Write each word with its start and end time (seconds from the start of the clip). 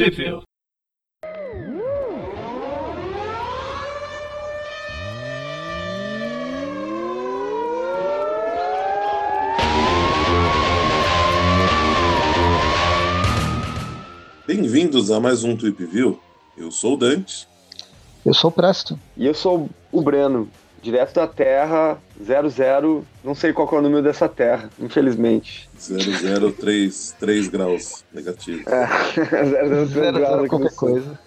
Trivia. 0.00 0.40
Bem-vindos 14.46 15.10
a 15.10 15.20
mais 15.20 15.44
um 15.44 15.54
Tweep 15.54 15.84
View. 15.84 16.18
Eu 16.56 16.70
sou 16.70 16.94
o 16.94 16.96
Dante. 16.96 17.46
Eu 18.24 18.32
sou 18.32 18.48
o 18.48 18.52
Presto. 18.54 18.98
E 19.18 19.26
eu 19.26 19.34
sou 19.34 19.68
o 19.92 20.00
Breno, 20.00 20.48
direto 20.80 21.12
da 21.12 21.28
Terra, 21.28 22.00
00, 22.24 23.04
não 23.24 23.34
sei 23.34 23.52
qual 23.52 23.68
é 23.72 23.74
o 23.76 23.82
número 23.82 24.02
dessa 24.02 24.28
Terra, 24.28 24.68
infelizmente. 24.78 25.68
003 25.78 27.48
graus 27.48 28.04
negativo. 28.12 28.62
É, 28.68 28.86
003 29.24 29.88
Zero, 29.88 30.18
graus 30.18 30.48
qualquer 30.48 30.74
coisa. 30.74 31.18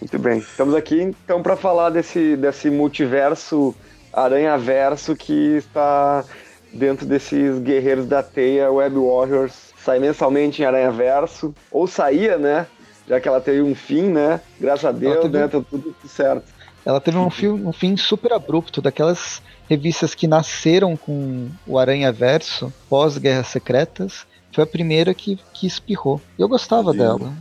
Muito 0.00 0.18
bem. 0.18 0.38
Estamos 0.38 0.74
aqui 0.74 1.00
então 1.00 1.42
para 1.42 1.56
falar 1.56 1.90
desse, 1.90 2.36
desse 2.36 2.70
multiverso 2.70 3.74
aranha-verso 4.12 5.16
que 5.16 5.56
está 5.56 6.24
dentro 6.72 7.06
desses 7.06 7.58
guerreiros 7.58 8.06
da 8.06 8.22
teia 8.22 8.70
Web 8.70 8.96
Warriors. 8.96 9.72
Sai 9.84 9.98
mensalmente 9.98 10.62
em 10.62 10.64
Aranha-Verso, 10.64 11.52
ou 11.70 11.88
saía, 11.88 12.38
né? 12.38 12.66
Já 13.08 13.20
que 13.20 13.26
ela 13.26 13.40
teve 13.40 13.62
um 13.62 13.74
fim, 13.74 14.02
né? 14.02 14.40
Graças 14.60 14.84
a 14.84 14.92
Deus, 14.92 15.28
né? 15.28 15.48
Tá 15.48 15.60
tudo 15.68 15.92
certo. 16.06 16.44
Ela 16.84 17.00
teve 17.00 17.16
um, 17.16 17.30
fio- 17.30 17.54
um 17.54 17.72
fim 17.72 17.96
super 17.96 18.32
abrupto, 18.32 18.82
daquelas 18.82 19.40
revistas 19.68 20.14
que 20.14 20.26
nasceram 20.26 20.96
com 20.96 21.48
o 21.66 21.78
Aranha 21.78 22.12
Verso, 22.12 22.72
pós-Guerras 22.88 23.46
Secretas. 23.48 24.26
Foi 24.54 24.64
a 24.64 24.66
primeira 24.66 25.14
que, 25.14 25.38
que 25.54 25.66
espirrou. 25.66 26.20
E 26.38 26.42
eu 26.42 26.48
gostava 26.48 26.92
Sim. 26.92 26.98
dela. 26.98 27.32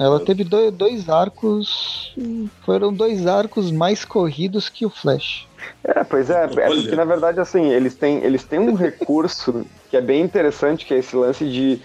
Ela 0.00 0.20
teve 0.20 0.44
do- 0.44 0.70
dois 0.70 1.08
arcos. 1.08 2.14
Foram 2.64 2.92
dois 2.92 3.26
arcos 3.26 3.70
mais 3.70 4.04
corridos 4.04 4.68
que 4.68 4.86
o 4.86 4.90
Flash. 4.90 5.46
É, 5.82 6.04
pois 6.04 6.30
é, 6.30 6.44
é 6.44 6.46
porque 6.46 6.94
na 6.96 7.04
verdade 7.04 7.40
assim, 7.40 7.70
eles 7.70 7.94
têm, 7.94 8.18
eles 8.22 8.44
têm 8.44 8.58
um 8.60 8.74
recurso 8.74 9.66
que 9.90 9.96
é 9.96 10.00
bem 10.00 10.22
interessante, 10.22 10.86
que 10.86 10.94
é 10.94 10.98
esse 10.98 11.14
lance 11.16 11.48
de 11.50 11.80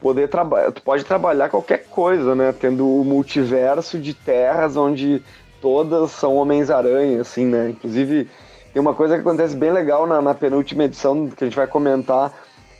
poder 0.00 0.28
trabalhar, 0.28 0.72
tu 0.72 0.82
pode 0.82 1.04
trabalhar 1.04 1.48
qualquer 1.48 1.86
coisa, 1.88 2.34
né, 2.34 2.52
tendo 2.52 2.88
o 2.88 3.04
multiverso 3.04 3.98
de 3.98 4.14
terras 4.14 4.74
onde 4.76 5.22
todas 5.60 6.10
são 6.12 6.36
Homens-Aranha, 6.36 7.20
assim, 7.20 7.46
né, 7.46 7.70
inclusive 7.70 8.28
tem 8.72 8.80
uma 8.80 8.94
coisa 8.94 9.14
que 9.14 9.20
acontece 9.20 9.56
bem 9.56 9.72
legal 9.72 10.06
na, 10.06 10.22
na 10.22 10.34
penúltima 10.34 10.84
edição, 10.84 11.28
que 11.28 11.42
a 11.42 11.46
gente 11.46 11.56
vai 11.56 11.66
comentar, 11.66 12.32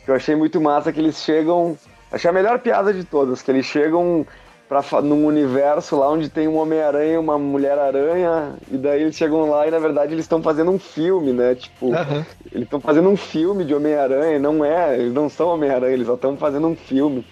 que 0.05 0.11
eu 0.11 0.15
achei 0.15 0.37
muito 0.37 0.61
massa, 0.61 0.93
que 0.93 1.01
eles 1.01 1.17
chegam, 1.17 1.77
achei 2.13 2.31
a 2.31 2.33
melhor 2.33 2.61
piada 2.61 2.93
de 2.93 3.05
todas, 3.05 3.43
que 3.43 3.51
eles 3.51 3.67
chegam 3.67 4.25
pra, 4.69 5.03
num 5.03 5.27
universo 5.27 5.97
lá 5.99 6.09
onde 6.09 6.29
tem 6.29 6.47
um 6.47 6.57
Homem-Aranha 6.57 7.15
e 7.15 7.19
uma 7.19 7.37
Mulher-Aranha, 7.37 8.55
e 8.71 8.77
daí 8.77 9.03
eles 9.03 9.17
chegam 9.17 9.51
lá 9.51 9.67
e 9.67 9.71
na 9.71 9.81
verdade 9.81 10.15
eles 10.15 10.25
estão 10.25 10.41
fazendo 10.41 10.71
um 10.71 10.79
filme, 10.79 11.33
né? 11.33 11.57
Tipo, 11.57 11.93
Aham. 11.93 12.25
eles 12.53 12.65
estão 12.67 12.81
fazendo 12.81 13.09
um 13.09 13.17
filme 13.17 13.65
de 13.65 13.75
Homem-Aranha, 13.75 14.39
não 14.39 14.65
é, 14.65 14.97
eles 14.97 15.13
não 15.13 15.29
são 15.29 15.49
Homem-Aranha, 15.49 15.95
eles 15.95 16.07
só 16.07 16.15
estão 16.15 16.37
fazendo 16.37 16.69
um 16.69 16.77
filme. 16.77 17.27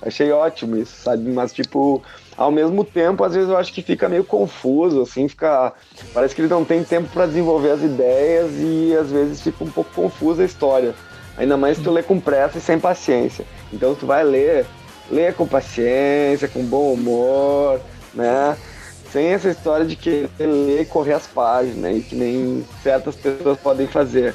Achei 0.00 0.30
ótimo 0.30 0.76
isso, 0.76 1.02
sabe? 1.02 1.30
Mas, 1.30 1.52
tipo, 1.52 2.02
ao 2.36 2.50
mesmo 2.50 2.84
tempo, 2.84 3.22
às 3.24 3.34
vezes 3.34 3.48
eu 3.48 3.56
acho 3.56 3.72
que 3.72 3.82
fica 3.82 4.08
meio 4.08 4.24
confuso, 4.24 5.02
assim, 5.02 5.28
fica. 5.28 5.72
Parece 6.12 6.34
que 6.34 6.40
eles 6.40 6.50
não 6.50 6.64
têm 6.64 6.82
tempo 6.82 7.08
pra 7.12 7.26
desenvolver 7.26 7.70
as 7.70 7.82
ideias 7.82 8.50
e 8.58 8.96
às 8.96 9.10
vezes 9.10 9.40
fica 9.40 9.62
um 9.62 9.70
pouco 9.70 9.90
confusa 9.94 10.42
a 10.42 10.46
história. 10.46 10.94
Ainda 11.36 11.56
mais 11.56 11.76
se 11.76 11.82
tu 11.82 11.90
lê 11.90 12.02
com 12.02 12.20
pressa 12.20 12.58
e 12.58 12.60
sem 12.60 12.78
paciência. 12.78 13.44
Então 13.72 13.94
tu 13.94 14.06
vai 14.06 14.22
ler, 14.24 14.66
lê 15.10 15.32
com 15.32 15.46
paciência, 15.46 16.48
com 16.48 16.62
bom 16.64 16.92
humor, 16.92 17.80
né? 18.12 18.56
Sem 19.10 19.26
essa 19.28 19.48
história 19.48 19.86
de 19.86 19.94
querer 19.94 20.30
ler 20.38 20.82
e 20.82 20.86
correr 20.86 21.14
as 21.14 21.26
páginas, 21.26 21.76
né? 21.76 21.92
E 21.94 22.02
que 22.02 22.16
nem 22.16 22.64
certas 22.82 23.14
pessoas 23.14 23.58
podem 23.58 23.86
fazer. 23.86 24.34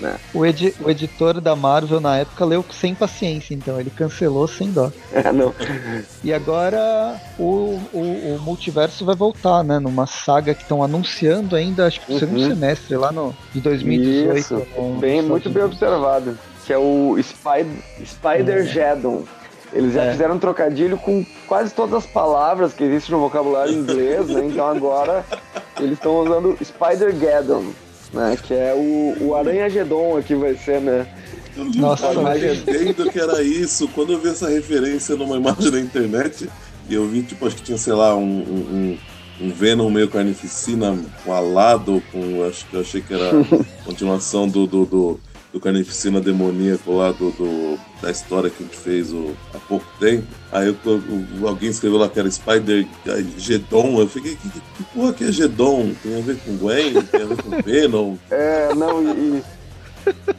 Né? 0.00 0.16
O, 0.32 0.46
edi- 0.46 0.74
o 0.80 0.88
editor 0.90 1.40
da 1.42 1.54
Marvel 1.54 2.00
na 2.00 2.16
época 2.16 2.44
leu 2.44 2.64
sem 2.72 2.94
paciência, 2.94 3.52
então 3.54 3.78
ele 3.78 3.90
cancelou 3.90 4.48
sem 4.48 4.70
dó. 4.72 4.90
É, 5.12 5.30
não. 5.32 5.52
E 6.24 6.32
agora 6.32 7.20
o, 7.38 7.78
o, 7.92 8.36
o 8.36 8.38
multiverso 8.40 9.04
vai 9.04 9.14
voltar, 9.14 9.62
né? 9.62 9.78
Numa 9.78 10.06
saga 10.06 10.54
que 10.54 10.62
estão 10.62 10.82
anunciando 10.82 11.54
ainda, 11.56 11.86
acho 11.86 12.00
que 12.00 12.12
no 12.12 12.18
segundo 12.18 12.40
Uhum. 12.40 12.48
semestre, 12.48 12.96
lá 12.96 13.12
no 13.12 13.34
de 13.52 13.60
2018. 13.60 14.38
Isso, 14.38 14.66
no- 14.78 14.94
bem, 14.98 15.20
muito 15.20 15.50
bem 15.50 15.64
observado. 15.64 16.38
Que 16.64 16.72
é 16.72 16.78
o 16.78 17.16
Spider, 17.22 17.66
Spider 18.06 18.64
Geddon. 18.66 19.24
Eles 19.72 19.92
já 19.94 20.04
É. 20.04 20.12
fizeram 20.12 20.34
um 20.34 20.38
trocadilho 20.38 20.96
com 20.98 21.24
quase 21.46 21.72
todas 21.74 21.94
as 21.94 22.06
palavras 22.06 22.72
que 22.72 22.82
existem 22.84 23.14
no 23.14 23.20
vocabulário 23.20 23.72
inglês, 23.72 24.26
né? 24.28 24.44
Então 24.46 24.66
agora 24.68 25.24
eles 25.78 25.92
estão 25.92 26.18
usando 26.20 26.56
Spider 26.64 27.14
Geddon, 27.16 27.64
né? 28.12 28.36
Que 28.42 28.54
é 28.54 28.74
o, 28.74 29.16
o 29.28 29.34
Aranha 29.34 29.68
Gedon 29.68 30.16
aqui 30.16 30.34
vai 30.34 30.54
ser, 30.56 30.80
né? 30.80 31.06
Eu 31.56 31.64
não 31.64 32.22
entendendo 32.70 33.10
que 33.10 33.18
era 33.20 33.42
isso. 33.42 33.88
Quando 33.88 34.12
eu 34.12 34.20
vi 34.20 34.28
essa 34.28 34.48
referência 34.48 35.16
numa 35.16 35.36
imagem 35.36 35.70
na 35.70 35.80
internet, 35.80 36.48
e 36.88 36.94
eu 36.94 37.06
vi, 37.08 37.22
tipo, 37.22 37.46
acho 37.46 37.56
que 37.56 37.62
tinha, 37.62 37.78
sei 37.78 37.92
lá, 37.92 38.14
um, 38.16 38.20
um, 38.22 38.98
um- 39.42 39.50
Venom 39.52 39.88
meio 39.88 40.06
carnificina 40.08 40.96
com 41.24 41.32
alado, 41.32 42.02
com. 42.12 42.44
Acho 42.46 42.66
que 42.66 42.74
eu 42.76 42.80
achei 42.82 43.00
que 43.00 43.14
era 43.14 43.30
a 43.30 43.84
continuação 43.84 44.46
do, 44.46 44.66
do, 44.66 44.84
do, 44.84 45.20
do 45.52 45.58
carnificina 45.60 46.20
demoníaco 46.20 46.92
lá 46.92 47.10
do, 47.10 47.30
do- 47.32 47.78
da 48.00 48.10
história 48.10 48.48
que 48.48 48.62
a 48.62 48.66
gente 48.66 48.76
fez 48.78 49.12
o, 49.12 49.34
há 49.52 49.58
pouco 49.58 49.84
tempo. 49.98 50.24
Aí 50.52 50.68
eu- 50.68 50.76
o- 51.40 51.46
alguém 51.48 51.68
escreveu 51.70 51.98
lá 51.98 52.08
que 52.08 52.18
era 52.20 52.30
Spider 52.30 52.86
Gedon. 53.36 54.00
Eu 54.00 54.08
fiquei, 54.08 54.36
que, 54.36 54.48
que, 54.48 54.60
que 54.60 54.82
porra 54.94 55.12
que 55.12 55.24
é 55.24 55.32
Gedon? 55.32 55.90
Tem 56.02 56.18
a 56.18 56.22
ver 56.22 56.36
com 56.38 56.56
Gwen? 56.56 56.92
Tem 57.02 57.22
a 57.22 57.26
ver 57.26 57.42
com 57.42 57.50
Venom? 57.62 58.16
É, 58.30 58.74
não, 58.74 59.02
e. 59.02 59.42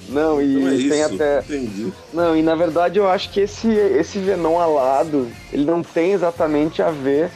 Não, 0.09 0.41
e 0.41 0.47
Não 0.55 0.67
é 0.69 0.71
tem 0.71 0.88
isso. 1.01 1.13
até. 1.16 1.39
Entendi. 1.41 1.94
Não, 2.13 2.35
e 2.35 2.41
na 2.41 2.55
verdade 2.55 2.97
eu 2.97 3.07
acho 3.07 3.29
que 3.31 3.41
esse, 3.41 3.67
esse 3.69 4.17
Venom 4.17 4.59
alado, 4.59 5.27
ele 5.53 5.66
não 5.66 5.83
tem 5.83 6.13
exatamente 6.13 6.81
a 6.81 6.89
ver 6.89 7.29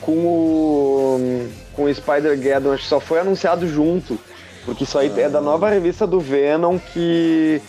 com 0.00 0.12
o, 0.26 1.48
com 1.74 1.84
o 1.84 1.94
Spider-Geddon, 1.94 2.72
acho 2.72 2.82
que 2.82 2.88
só 2.88 2.98
foi 2.98 3.20
anunciado 3.20 3.68
junto, 3.68 4.18
porque 4.64 4.84
isso 4.84 4.98
aí 4.98 5.12
é 5.20 5.28
da 5.28 5.40
nova 5.40 5.68
revista 5.68 6.06
do 6.06 6.20
Venom 6.20 6.78
que, 6.78 7.60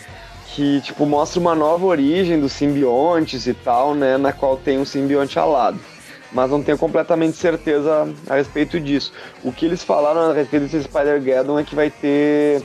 que 0.54 0.80
tipo, 0.82 1.04
mostra 1.06 1.40
uma 1.40 1.54
nova 1.54 1.84
origem 1.86 2.40
dos 2.40 2.52
simbiontes 2.52 3.46
e 3.46 3.54
tal, 3.54 3.94
né, 3.94 4.16
na 4.16 4.32
qual 4.32 4.56
tem 4.56 4.78
um 4.78 4.84
simbionte 4.84 5.38
alado. 5.38 5.78
Mas 6.32 6.50
não 6.50 6.62
tenho 6.62 6.76
completamente 6.76 7.36
certeza 7.36 8.08
a 8.28 8.34
respeito 8.34 8.80
disso. 8.80 9.12
O 9.44 9.52
que 9.52 9.66
eles 9.66 9.84
falaram 9.84 10.30
a 10.30 10.32
respeito 10.32 10.64
desse 10.64 10.82
Spider-Geddon 10.82 11.58
é 11.60 11.62
que 11.62 11.76
vai 11.76 11.90
ter 11.90 12.60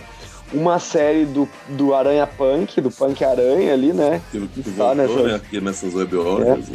uma 0.51 0.79
série 0.79 1.25
do, 1.25 1.47
do 1.67 1.93
Aranha 1.93 2.25
Punk, 2.25 2.81
do 2.81 2.89
Punk 2.89 3.23
Aranha 3.23 3.71
ali, 3.71 3.93
né? 3.93 4.21
Que, 4.31 4.39
que 4.47 4.59
Está 4.61 4.85
voltou, 4.85 4.95
nessa- 4.95 5.23
né, 5.27 5.35
aqui 5.35 5.61
nessas 5.61 5.93
web 5.93 6.17
orders. 6.17 6.65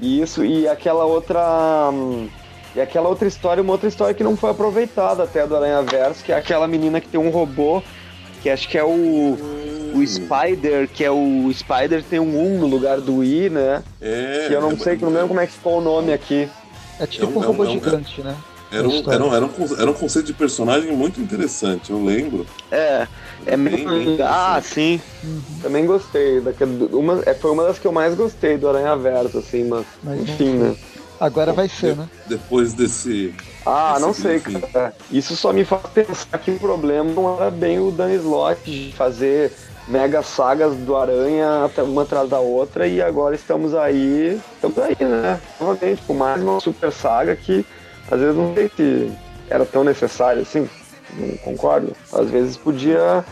Isso, 0.00 0.44
e 0.44 0.68
aquela 0.68 1.04
outra. 1.04 1.42
Hum, 2.76 2.78
E 2.78 2.80
aquela 2.80 3.08
outra 3.08 3.26
história, 3.26 3.62
uma 3.62 3.72
outra 3.72 3.88
história 3.88 4.14
que 4.14 4.22
não 4.24 4.36
foi 4.36 4.50
aproveitada 4.50 5.22
até 5.22 5.46
do 5.46 5.56
Aranha 5.56 5.82
Verso, 5.82 6.22
que 6.24 6.32
é 6.32 6.36
aquela 6.36 6.68
menina 6.68 7.00
que 7.00 7.08
tem 7.08 7.18
um 7.18 7.30
robô, 7.30 7.82
que 8.42 8.50
acho 8.50 8.68
que 8.68 8.76
é 8.78 8.84
o. 8.84 9.36
O 9.94 10.06
Spider, 10.06 10.88
que 10.88 11.02
é 11.04 11.10
o 11.10 11.50
Spider 11.54 12.02
tem 12.02 12.20
um 12.20 12.56
1 12.56 12.58
no 12.58 12.66
lugar 12.66 13.00
do 13.00 13.24
I, 13.24 13.48
né? 13.48 13.82
É, 14.00 14.44
Que 14.46 14.52
eu 14.52 14.60
não 14.60 14.72
é, 14.72 14.76
sei, 14.76 14.96
que 14.96 15.04
não 15.04 15.10
lembro 15.12 15.28
como 15.28 15.40
é 15.40 15.46
que 15.46 15.52
ficou 15.52 15.78
o 15.78 15.80
nome 15.80 16.12
aqui. 16.12 16.48
É 17.00 17.06
tipo 17.06 17.24
É 17.24 17.28
um- 17.28 17.30
um 17.30 17.34
é 17.34 17.38
um- 17.38 17.46
robô 17.52 17.64
é 17.64 17.68
um- 17.68 17.72
gigante, 17.72 18.20
né? 18.20 18.36
Era 18.70 18.86
um, 18.86 18.98
era, 19.10 19.24
um, 19.24 19.34
era, 19.34 19.46
um, 19.46 19.50
era 19.78 19.90
um 19.90 19.94
conceito 19.94 20.26
de 20.26 20.32
personagem 20.34 20.92
muito 20.92 21.20
interessante, 21.20 21.90
eu 21.92 22.04
lembro. 22.04 22.44
É, 22.70 23.06
é 23.46 23.56
Bem, 23.56 23.86
meio. 23.86 23.88
bem 23.88 24.18
ah, 24.22 24.60
sim. 24.62 25.00
Também 25.62 25.86
gostei. 25.86 26.40
Daquele, 26.40 26.88
uma, 26.92 27.22
é, 27.24 27.32
foi 27.32 27.52
uma 27.52 27.62
das 27.64 27.78
que 27.78 27.86
eu 27.86 27.92
mais 27.92 28.14
gostei 28.14 28.58
do 28.58 28.68
Aranha 28.68 28.96
Verso, 28.96 29.38
assim, 29.38 29.64
mas. 29.64 29.86
Mas 30.02 30.20
enfim, 30.20 30.50
né? 30.58 30.76
Agora 31.18 31.52
vai 31.52 31.68
ser, 31.68 31.96
né? 31.96 32.08
Depois 32.26 32.74
desse. 32.74 33.34
Ah, 33.64 33.92
Esse 33.92 34.02
não 34.02 34.12
sei, 34.12 34.40
cara. 34.40 34.94
Isso 35.10 35.36
só 35.36 35.52
me 35.52 35.64
faz 35.64 35.82
pensar 35.94 36.38
que 36.38 36.50
o 36.50 36.58
problema 36.58 37.10
não 37.10 37.36
era 37.36 37.50
bem 37.50 37.78
o 37.78 37.90
Dan 37.90 38.12
Slott 38.14 38.60
de 38.64 38.92
fazer 38.96 39.52
mega 39.88 40.22
sagas 40.22 40.74
do 40.76 40.96
Aranha 40.96 41.64
até 41.64 41.82
uma 41.82 42.02
atrás 42.02 42.28
da 42.28 42.40
outra 42.40 42.86
e 42.86 43.00
agora 43.00 43.34
estamos 43.34 43.74
aí, 43.74 44.40
estamos 44.54 44.78
aí, 44.78 44.96
né? 45.00 45.40
Novamente, 45.60 46.02
com 46.02 46.14
mais 46.14 46.42
uma 46.42 46.60
super 46.60 46.92
saga 46.92 47.36
que 47.36 47.64
às 48.10 48.20
vezes 48.20 48.36
não 48.36 48.52
sei 48.54 48.70
se 48.76 49.12
era 49.48 49.64
tão 49.64 49.84
necessário 49.84 50.42
assim, 50.42 50.68
não 51.14 51.36
concordo. 51.38 51.92
Às 52.12 52.28
vezes 52.30 52.56
podia 52.56 53.24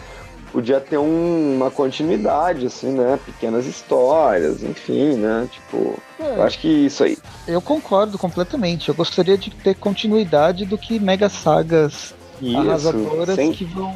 podia 0.55 0.79
ter 0.81 0.97
um- 0.99 1.57
uma 1.57 1.69
continuidade, 1.69 2.65
assim, 2.67 2.93
né? 2.93 3.19
Pequenas 3.27 3.67
histórias, 3.67 4.63
enfim, 4.63 5.15
né? 5.15 5.49
Tipo, 5.51 5.99
eu 6.21 6.43
acho 6.45 6.61
que 6.61 6.69
isso 6.69 7.03
aí. 7.03 7.19
Eu 7.49 7.61
concordo 7.61 8.17
completamente. 8.17 8.89
Eu 8.89 8.95
gostaria 8.95 9.37
de 9.37 9.51
ter 9.51 9.75
continuidade 9.75 10.65
do 10.65 10.79
que 10.79 11.01
mega 11.01 11.29
sagas 11.29 12.15
Isso, 12.41 12.57
arrasadoras 12.57 13.35
sem... 13.35 13.51
que 13.53 13.65
vão 13.65 13.93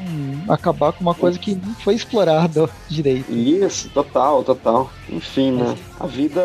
acabar 0.48 0.92
com 0.92 1.00
uma 1.02 1.14
coisa 1.14 1.38
que 1.38 1.54
não 1.54 1.74
foi 1.76 1.94
explorada 1.94 2.68
direito. 2.90 3.30
Isso, 3.32 3.88
total, 3.90 4.42
total. 4.42 4.90
Enfim, 5.08 5.52
né? 5.52 5.76
A 6.00 6.08
vida 6.08 6.42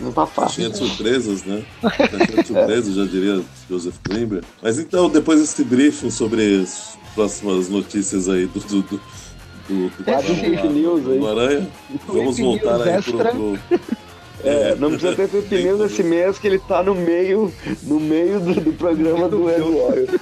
não 0.00 0.10
tá 0.10 0.26
fácil. 0.26 0.68
De 0.68 0.76
surpresas, 0.76 1.44
né? 1.44 1.62
De 2.36 2.46
surpresas, 2.48 2.94
já 2.96 3.04
diria 3.04 3.40
Joseph 3.70 3.96
Klimber. 4.02 4.42
Mas 4.60 4.76
então, 4.80 5.08
depois 5.08 5.38
desse 5.38 5.62
briefing 5.62 6.10
sobre 6.10 6.62
as 6.62 6.98
próximas 7.14 7.68
notícias 7.68 8.28
aí 8.28 8.46
do, 8.46 8.60
do, 8.60 8.82
do 8.82 9.00
do, 9.68 9.88
do, 9.88 10.10
é, 10.10 10.22
fake 10.22 10.68
news 10.68 11.08
aí. 11.08 11.26
Aranha. 11.26 11.68
Vamos 12.06 12.38
voltar 12.38 12.82
aí 12.82 13.02
pro, 13.02 13.18
pro, 13.18 13.58
é, 14.44 14.74
não 14.76 14.90
precisa 14.90 15.14
ter 15.14 15.28
fake 15.28 15.62
news 15.64 15.80
esse 15.80 16.02
mês 16.02 16.38
que 16.38 16.46
ele 16.46 16.58
tá 16.58 16.82
no 16.82 16.94
meio, 16.94 17.52
no 17.82 17.98
meio 17.98 18.38
do, 18.38 18.54
do 18.54 18.72
programa 18.74 19.28
do 19.28 19.50
Eduardo. 19.50 20.20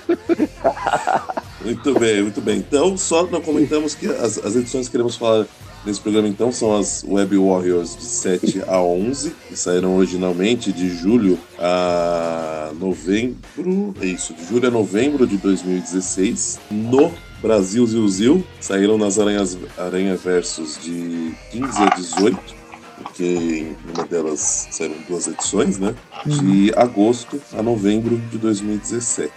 muito 1.62 1.98
bem, 1.98 2.22
muito 2.22 2.40
bem. 2.40 2.58
Então, 2.58 2.96
só 2.96 3.26
nós 3.26 3.44
comentamos 3.44 3.94
que 3.94 4.06
as, 4.06 4.38
as 4.38 4.56
edições 4.56 4.86
que 4.86 4.92
queremos 4.92 5.16
falar 5.16 5.46
nesse 5.84 6.00
programa, 6.00 6.28
então, 6.28 6.50
são 6.50 6.76
as 6.76 7.04
Web 7.06 7.36
Warriors 7.36 7.96
de 7.96 8.04
7 8.04 8.62
a 8.66 8.80
11, 8.80 9.34
que 9.48 9.56
saíram 9.56 9.96
originalmente 9.96 10.72
de 10.72 10.88
julho 10.88 11.38
a 11.58 12.72
novembro. 12.78 13.94
É 14.00 14.06
isso, 14.06 14.34
de 14.34 14.44
julho 14.46 14.68
a 14.68 14.70
novembro 14.70 15.26
de 15.26 15.36
2016. 15.36 16.60
No 16.70 17.12
Brasil 17.40 17.86
Zil 18.08 18.44
saíram 18.60 18.96
nas 18.96 19.18
Aranhas, 19.18 19.58
Aranha 19.76 20.16
Versos 20.16 20.78
de 20.82 21.34
15 21.50 21.82
a 21.82 21.86
18 21.94 22.64
porque 23.02 23.24
em 23.24 23.76
uma 23.92 24.06
delas 24.06 24.68
saíram 24.70 24.96
duas 25.08 25.26
edições, 25.26 25.78
né? 25.78 25.94
De 26.24 26.70
uhum. 26.70 26.70
agosto 26.76 27.40
a 27.52 27.62
novembro 27.62 28.16
de 28.30 28.38
2017. 28.38 29.32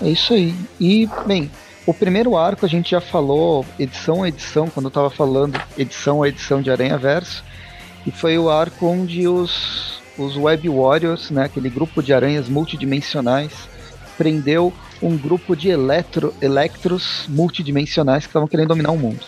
É 0.00 0.10
isso 0.10 0.34
aí. 0.34 0.54
E, 0.78 1.08
bem, 1.26 1.50
o 1.86 1.94
primeiro 1.94 2.36
arco 2.36 2.66
a 2.66 2.68
gente 2.68 2.90
já 2.90 3.00
falou 3.00 3.64
edição 3.78 4.24
a 4.24 4.28
edição, 4.28 4.68
quando 4.68 4.86
eu 4.86 4.88
estava 4.88 5.08
falando 5.08 5.58
edição 5.78 6.22
a 6.22 6.28
edição 6.28 6.60
de 6.60 6.70
Aranha 6.70 6.98
Verso, 6.98 7.44
e 8.04 8.10
foi 8.10 8.36
o 8.36 8.50
arco 8.50 8.86
onde 8.86 9.26
os, 9.28 10.00
os 10.18 10.36
Web 10.36 10.68
Warriors, 10.68 11.30
né, 11.30 11.44
aquele 11.44 11.70
grupo 11.70 12.02
de 12.02 12.12
aranhas 12.12 12.48
multidimensionais, 12.48 13.52
prendeu 14.18 14.72
um 15.00 15.16
grupo 15.16 15.54
de 15.54 15.68
eletro, 15.68 16.34
electros 16.40 17.26
multidimensionais 17.28 18.24
que 18.24 18.30
estavam 18.30 18.48
querendo 18.48 18.68
dominar 18.68 18.90
o 18.90 18.98
mundo. 18.98 19.24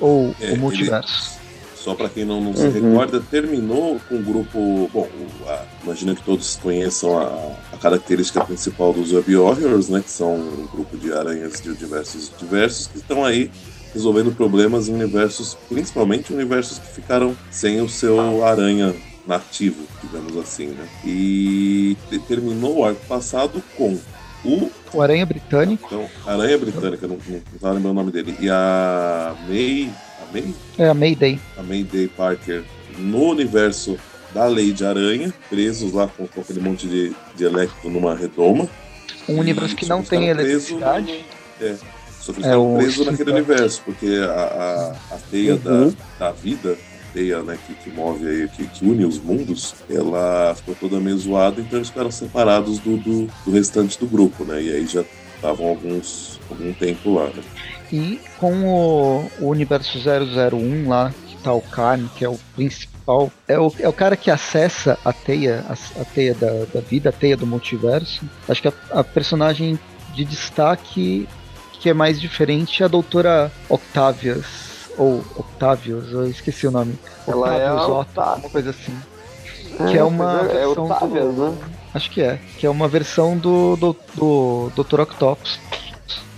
Ou 0.00 0.34
é, 0.40 0.52
o 0.52 0.56
multiverso. 0.58 1.41
Só 1.82 1.96
para 1.96 2.08
quem 2.08 2.24
não, 2.24 2.40
não 2.40 2.54
se 2.54 2.62
uhum. 2.62 2.70
recorda, 2.70 3.20
terminou 3.20 4.00
com 4.08 4.14
o 4.14 4.22
grupo. 4.22 4.88
Bom, 4.92 5.08
a, 5.48 5.64
imagino 5.82 6.14
que 6.14 6.22
todos 6.22 6.54
conheçam 6.56 7.18
a, 7.18 7.24
a, 7.72 7.76
característica 7.76 8.44
principal 8.44 8.92
dos 8.92 9.12
Web 9.12 9.36
Warriors, 9.36 9.88
né? 9.88 10.00
Que 10.00 10.10
são 10.10 10.36
um 10.36 10.68
grupo 10.72 10.96
de 10.96 11.12
aranhas 11.12 11.60
de 11.60 11.74
diversos 11.74 12.30
diversos 12.38 12.86
que 12.86 12.98
estão 12.98 13.24
aí 13.24 13.50
resolvendo 13.92 14.32
problemas 14.34 14.88
em 14.88 14.94
universos, 14.94 15.58
principalmente 15.68 16.32
universos 16.32 16.78
que 16.78 16.86
ficaram 16.86 17.36
sem 17.50 17.80
o 17.80 17.88
seu 17.88 18.44
aranha 18.44 18.94
nativo, 19.26 19.84
digamos 20.02 20.36
assim, 20.36 20.68
né? 20.68 20.88
E 21.04 21.96
terminou 22.28 22.78
o 22.78 22.84
arco 22.84 23.04
passado 23.06 23.60
com 23.76 23.98
o. 24.44 24.70
O 24.92 25.00
Aranha 25.00 25.26
Britânico. 25.26 25.86
Então, 25.86 26.08
Aranha 26.26 26.58
Britânica, 26.58 27.08
não, 27.08 27.16
não, 27.26 27.42
não 27.60 27.72
lembrando 27.72 27.90
o 27.90 27.94
nome 27.94 28.12
dele. 28.12 28.36
E 28.38 28.48
a 28.48 29.34
May 29.48 29.90
May? 30.32 30.54
É 30.78 30.88
a 30.88 30.94
Mayday. 30.94 31.40
A 31.56 31.62
Mayday 31.62 32.08
Parker 32.08 32.62
no 32.98 33.30
universo 33.30 33.98
da 34.32 34.46
Lei 34.46 34.74
Aranha, 34.86 35.32
presos 35.48 35.92
lá 35.92 36.06
com, 36.08 36.26
com 36.26 36.40
aquele 36.40 36.60
monte 36.60 36.86
de, 36.86 37.14
de 37.36 37.44
electro 37.44 37.90
numa 37.90 38.14
redoma. 38.14 38.68
Um 39.28 39.38
universo 39.38 39.76
que 39.76 39.86
não 39.86 40.02
tem 40.02 40.28
eletricidade. 40.28 41.24
No, 41.60 41.66
é, 41.66 41.76
só 42.20 42.32
que 42.32 42.40
eles 42.40 42.50
é 42.50 42.76
preso 42.76 43.04
naquele 43.04 43.30
universo, 43.32 43.82
porque 43.84 44.06
a, 44.24 44.96
a, 45.10 45.14
a 45.14 45.18
teia 45.30 45.54
uhum. 45.54 45.92
da, 46.18 46.26
da 46.26 46.32
vida, 46.32 46.72
a 46.72 47.12
teia 47.12 47.42
né, 47.42 47.58
que, 47.66 47.74
que 47.74 47.90
move 47.90 48.26
aí, 48.26 48.48
que, 48.48 48.66
que, 48.66 48.84
une 48.84 49.04
os 49.04 49.18
mundos, 49.18 49.74
ela 49.90 50.54
ficou 50.54 50.74
toda 50.74 51.00
meio 51.00 51.18
zoada, 51.18 51.60
então 51.60 51.78
eles 51.78 51.88
ficaram 51.88 52.10
separados 52.10 52.78
do, 52.78 52.96
do, 52.96 53.28
do 53.44 53.50
restante 53.50 53.98
do 53.98 54.06
grupo, 54.06 54.44
né? 54.44 54.62
E 54.62 54.72
aí 54.72 54.86
já 54.86 55.04
estavam 55.34 55.66
alguns 55.66 56.40
algum 56.48 56.72
tempo 56.72 57.14
lá. 57.14 57.26
Né? 57.26 57.42
E 57.92 58.18
com 58.38 58.64
o, 58.64 59.30
o 59.38 59.48
universo 59.48 59.98
001 59.98 60.88
lá, 60.88 61.12
que 61.28 61.36
tá 61.36 61.52
o 61.52 61.60
Khan, 61.60 62.08
que 62.16 62.24
é 62.24 62.28
o 62.28 62.38
principal, 62.56 63.30
é 63.46 63.58
o, 63.58 63.70
é 63.78 63.86
o 63.86 63.92
cara 63.92 64.16
que 64.16 64.30
acessa 64.30 64.98
a 65.04 65.12
teia, 65.12 65.62
a, 65.68 66.00
a 66.00 66.04
teia 66.06 66.34
da, 66.34 66.64
da, 66.72 66.80
vida, 66.80 67.10
a 67.10 67.12
teia 67.12 67.36
do 67.36 67.46
multiverso. 67.46 68.24
Acho 68.48 68.62
que 68.62 68.68
a, 68.68 68.72
a 68.92 69.04
personagem 69.04 69.78
de 70.14 70.24
destaque 70.24 71.28
que 71.82 71.90
é 71.90 71.94
mais 71.94 72.18
diferente 72.18 72.82
é 72.82 72.86
a 72.86 72.88
doutora 72.88 73.52
Octavius. 73.68 74.72
Ou 74.96 75.24
Octavius, 75.36 76.12
eu 76.12 76.26
esqueci 76.30 76.66
o 76.66 76.70
nome. 76.70 76.98
Ela 77.26 77.56
é 77.56 77.72
Octavius 77.72 77.88
é 77.88 77.92
Otto, 77.92 78.40
uma 78.40 78.50
coisa 78.50 78.70
assim. 78.70 78.96
É, 79.80 79.90
que 79.90 79.98
é 79.98 80.04
uma 80.04 80.48
é, 80.50 80.62
é 80.62 80.66
Octavius, 80.66 81.34
do, 81.34 81.50
né? 81.50 81.58
Acho 81.92 82.10
que 82.10 82.22
é. 82.22 82.38
Que 82.56 82.66
é 82.66 82.70
uma 82.70 82.88
versão 82.88 83.36
do, 83.36 83.76
do, 83.76 83.96
do 84.14 84.72
Dr. 84.76 85.00
Octopus. 85.00 85.60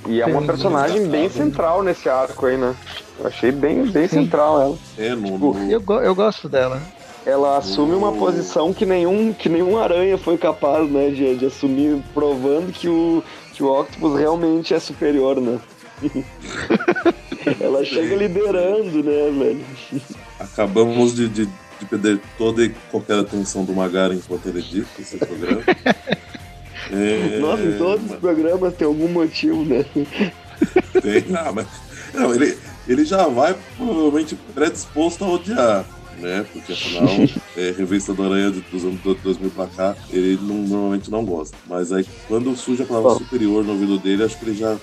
E 0.07 0.21
é 0.21 0.27
uma 0.27 0.43
personagem 0.43 1.09
bem 1.09 1.31
central 1.31 1.83
nesse 1.83 2.09
arco 2.09 2.47
aí, 2.47 2.57
né? 2.57 2.75
Eu 3.19 3.27
achei 3.27 3.53
bem, 3.53 3.87
bem 3.87 4.09
central 4.09 4.61
ela. 4.61 4.79
É, 4.99 5.15
no, 5.15 5.33
tipo, 5.33 5.57
eu, 5.71 6.03
eu 6.03 6.15
gosto 6.15 6.49
dela. 6.49 6.81
Ela 7.25 7.57
assume 7.57 7.95
uma 7.95 8.13
posição 8.13 8.73
que 8.73 8.85
nenhum, 8.85 9.33
que 9.33 9.49
nenhum 9.49 9.79
aranha 9.79 10.19
foi 10.19 10.37
capaz, 10.37 10.91
né, 10.91 11.09
de, 11.09 11.37
de 11.37 11.47
assumir, 11.47 12.03
provando 12.13 12.71
que 12.71 12.87
o, 12.87 13.25
que 13.55 13.63
o 13.63 13.81
Octopus 13.81 14.19
realmente 14.19 14.75
é 14.75 14.79
superior, 14.79 15.41
né? 15.41 15.59
ela 17.61 17.83
chega 17.85 18.15
liderando, 18.15 19.03
né, 19.03 19.31
velho? 19.31 19.65
Acabamos 20.39 21.15
de, 21.15 21.29
de, 21.29 21.47
de 21.47 21.87
perder 21.89 22.21
toda 22.37 22.63
e 22.63 22.75
qualquer 22.91 23.19
atenção 23.19 23.65
do 23.65 23.73
Magaren 23.73 24.17
enquanto 24.17 24.47
ele 24.47 24.61
dita 24.61 25.01
esse 25.01 25.17
programa. 25.17 25.63
É... 26.91 27.39
Nossa, 27.39 27.63
em 27.63 27.79
todos 27.79 28.11
os 28.11 28.17
programas 28.17 28.75
tem 28.75 28.87
algum 28.87 29.09
motivo, 29.09 29.65
né? 29.65 29.85
Tem, 31.01 31.25
ah, 31.37 31.53
mas. 31.53 31.67
Não, 32.13 32.35
ele, 32.35 32.57
ele 32.87 33.05
já 33.05 33.27
vai 33.27 33.57
provavelmente 33.77 34.37
predisposto 34.55 35.25
a 35.25 35.29
odiar, 35.29 35.85
né? 36.19 36.47
Porque 36.53 36.73
afinal, 36.73 37.09
é, 37.57 37.75
revista 37.77 38.15
do 38.15 38.23
Aranha 38.23 38.51
dos 38.51 38.85
anos 38.85 39.01
2000 39.01 39.51
pra 39.51 39.67
cá, 39.67 39.97
ele 40.11 40.39
não, 40.43 40.57
normalmente 40.57 41.11
não 41.11 41.25
gosta. 41.25 41.57
Mas 41.67 41.93
aí 41.93 42.07
quando 42.29 42.57
surge 42.57 42.83
a 42.83 42.87
palavra 42.87 43.15
superior 43.15 43.65
no 43.65 43.73
ouvido 43.73 43.99
dele, 43.99 44.25
acho 44.25 44.39
que 44.39 44.45
ele 44.45 44.57
já 44.57 44.77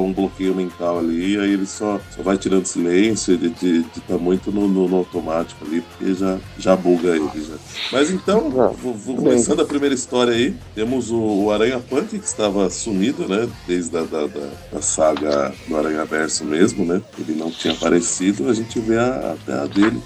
um 0.00 0.12
bloqueio 0.12 0.54
mental 0.54 0.98
ali, 0.98 1.38
aí 1.38 1.52
ele 1.52 1.66
só, 1.66 2.00
só 2.14 2.22
vai 2.22 2.36
tirando 2.36 2.66
silêncio, 2.66 3.34
ele 3.34 3.50
de, 3.50 3.82
de 3.82 4.00
tá 4.00 4.16
muito 4.16 4.50
no, 4.50 4.68
no, 4.68 4.88
no, 4.88 4.96
automático 4.96 5.64
ali, 5.64 5.80
porque 5.80 6.14
já, 6.14 6.38
já 6.58 6.76
buga 6.76 7.16
ele 7.16 7.28
já. 7.34 7.54
Mas 7.92 8.10
então, 8.10 8.52
ah, 8.60 8.68
vou, 8.68 8.94
vou 8.94 9.16
começando 9.16 9.60
a 9.60 9.64
primeira 9.64 9.94
história 9.94 10.32
aí, 10.32 10.54
temos 10.74 11.10
o, 11.10 11.18
o 11.18 11.50
Aranha 11.50 11.78
Punk, 11.78 12.18
que 12.18 12.24
estava 12.26 12.68
sumido, 12.70 13.28
né, 13.28 13.48
desde 13.66 13.96
a 13.96 14.02
da, 14.02 14.26
da, 14.26 14.48
da 14.72 14.82
saga 14.82 15.52
do 15.68 15.76
Aranha 15.76 16.04
Verso 16.04 16.44
mesmo, 16.44 16.84
né, 16.84 17.02
ele 17.18 17.34
não 17.38 17.50
tinha 17.50 17.74
aparecido, 17.74 18.48
a 18.48 18.54
gente 18.54 18.78
vê 18.80 18.98
a, 18.98 19.36
a, 19.48 19.62
a 19.62 19.66
dele, 19.66 20.00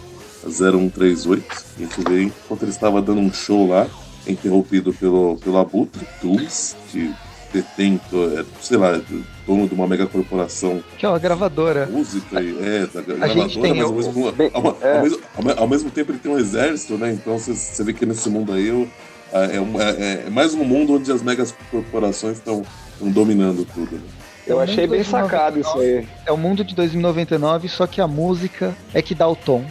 a 0.44 0.48
0138, 0.48 1.64
a 1.76 1.80
gente 1.80 2.00
vê 2.08 2.22
enquanto 2.24 2.62
ele 2.62 2.70
estava 2.70 3.02
dando 3.02 3.20
um 3.20 3.32
show 3.32 3.68
lá, 3.68 3.86
interrompido 4.26 4.92
pelo, 4.92 5.36
pelo 5.38 5.58
Abutre, 5.58 6.06
Tools, 6.20 6.76
que 6.90 7.12
detém, 7.52 8.00
é, 8.38 8.44
sei 8.60 8.76
lá, 8.76 9.00
dono 9.46 9.68
de 9.68 9.74
uma 9.74 9.86
mega 9.86 10.06
corporação. 10.06 10.82
Que 10.98 11.06
é 11.06 11.08
uma 11.08 11.18
gravadora. 11.18 11.86
Música, 11.86 12.40
é, 12.40 12.86
da 12.86 13.00
gravadora, 13.00 13.18
mas 13.18 13.82
ao 13.82 13.92
mesmo, 13.92 14.32
bem, 14.32 14.50
ao, 14.52 14.78
é. 14.80 14.96
ao, 14.96 15.02
mesmo, 15.02 15.20
ao, 15.56 15.68
mesmo, 15.68 15.90
tempo 15.90 16.12
ele 16.12 16.18
tem 16.18 16.32
um 16.32 16.38
exército, 16.38 16.96
né? 16.96 17.12
Então 17.12 17.38
você 17.38 17.84
vê 17.84 17.92
que 17.92 18.06
nesse 18.06 18.28
mundo 18.28 18.52
aí 18.52 18.88
é, 19.32 19.56
é, 19.56 20.24
é, 20.26 20.30
mais 20.30 20.54
um 20.54 20.64
mundo 20.64 20.94
onde 20.94 21.10
as 21.10 21.22
megas 21.22 21.54
corporações 21.70 22.38
estão 22.38 22.62
dominando 23.00 23.64
tudo. 23.64 23.96
Né? 23.96 24.02
Eu 24.46 24.58
achei 24.58 24.86
bem 24.86 25.04
sacado 25.04 25.60
isso 25.60 25.78
aí. 25.78 26.06
É 26.26 26.32
o 26.32 26.36
mundo 26.36 26.64
de 26.64 26.74
2099, 26.74 27.68
só 27.68 27.86
que 27.86 28.00
a 28.00 28.08
música 28.08 28.74
é 28.92 29.00
que 29.00 29.14
dá 29.14 29.28
o 29.28 29.36
tom. 29.36 29.64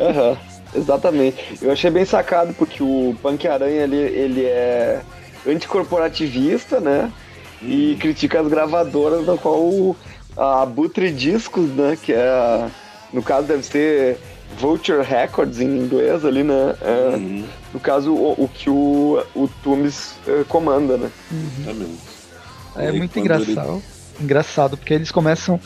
Aham. 0.00 0.30
Uhum. 0.30 0.58
Exatamente. 0.74 1.58
Eu 1.62 1.72
achei 1.72 1.90
bem 1.90 2.04
sacado 2.04 2.52
porque 2.52 2.82
o 2.82 3.16
Punk 3.22 3.48
Aranha 3.48 3.84
ele, 3.84 3.96
ele 3.96 4.44
é 4.44 5.00
anticorporativista, 5.48 6.80
né? 6.80 7.12
E 7.62 7.96
critica 8.00 8.40
as 8.40 8.48
gravadoras, 8.48 9.26
da 9.26 9.36
qual 9.36 9.96
a 10.36 10.64
Butre 10.64 11.10
Discos, 11.10 11.70
né? 11.70 11.98
Que 12.00 12.12
é, 12.12 12.28
a, 12.28 12.70
no 13.12 13.22
caso, 13.22 13.46
deve 13.46 13.62
ser 13.64 14.18
Vulture 14.58 15.02
Records 15.02 15.60
em 15.60 15.66
inglês 15.66 16.24
ali, 16.24 16.42
né? 16.42 16.74
É, 16.80 17.16
uhum. 17.16 17.44
No 17.74 17.80
caso, 17.80 18.12
o, 18.12 18.44
o, 18.44 18.48
que 18.48 18.70
o, 18.70 19.22
o 19.34 19.48
Tumes 19.62 20.14
é, 20.26 20.44
comanda, 20.48 20.96
né? 20.96 21.10
Uhum. 21.30 21.96
É, 22.76 22.86
é 22.86 22.92
muito 22.92 23.18
engraçado. 23.18 23.70
Ele... 23.70 23.82
Engraçado, 24.20 24.76
porque 24.76 24.94
eles 24.94 25.10
começam. 25.10 25.60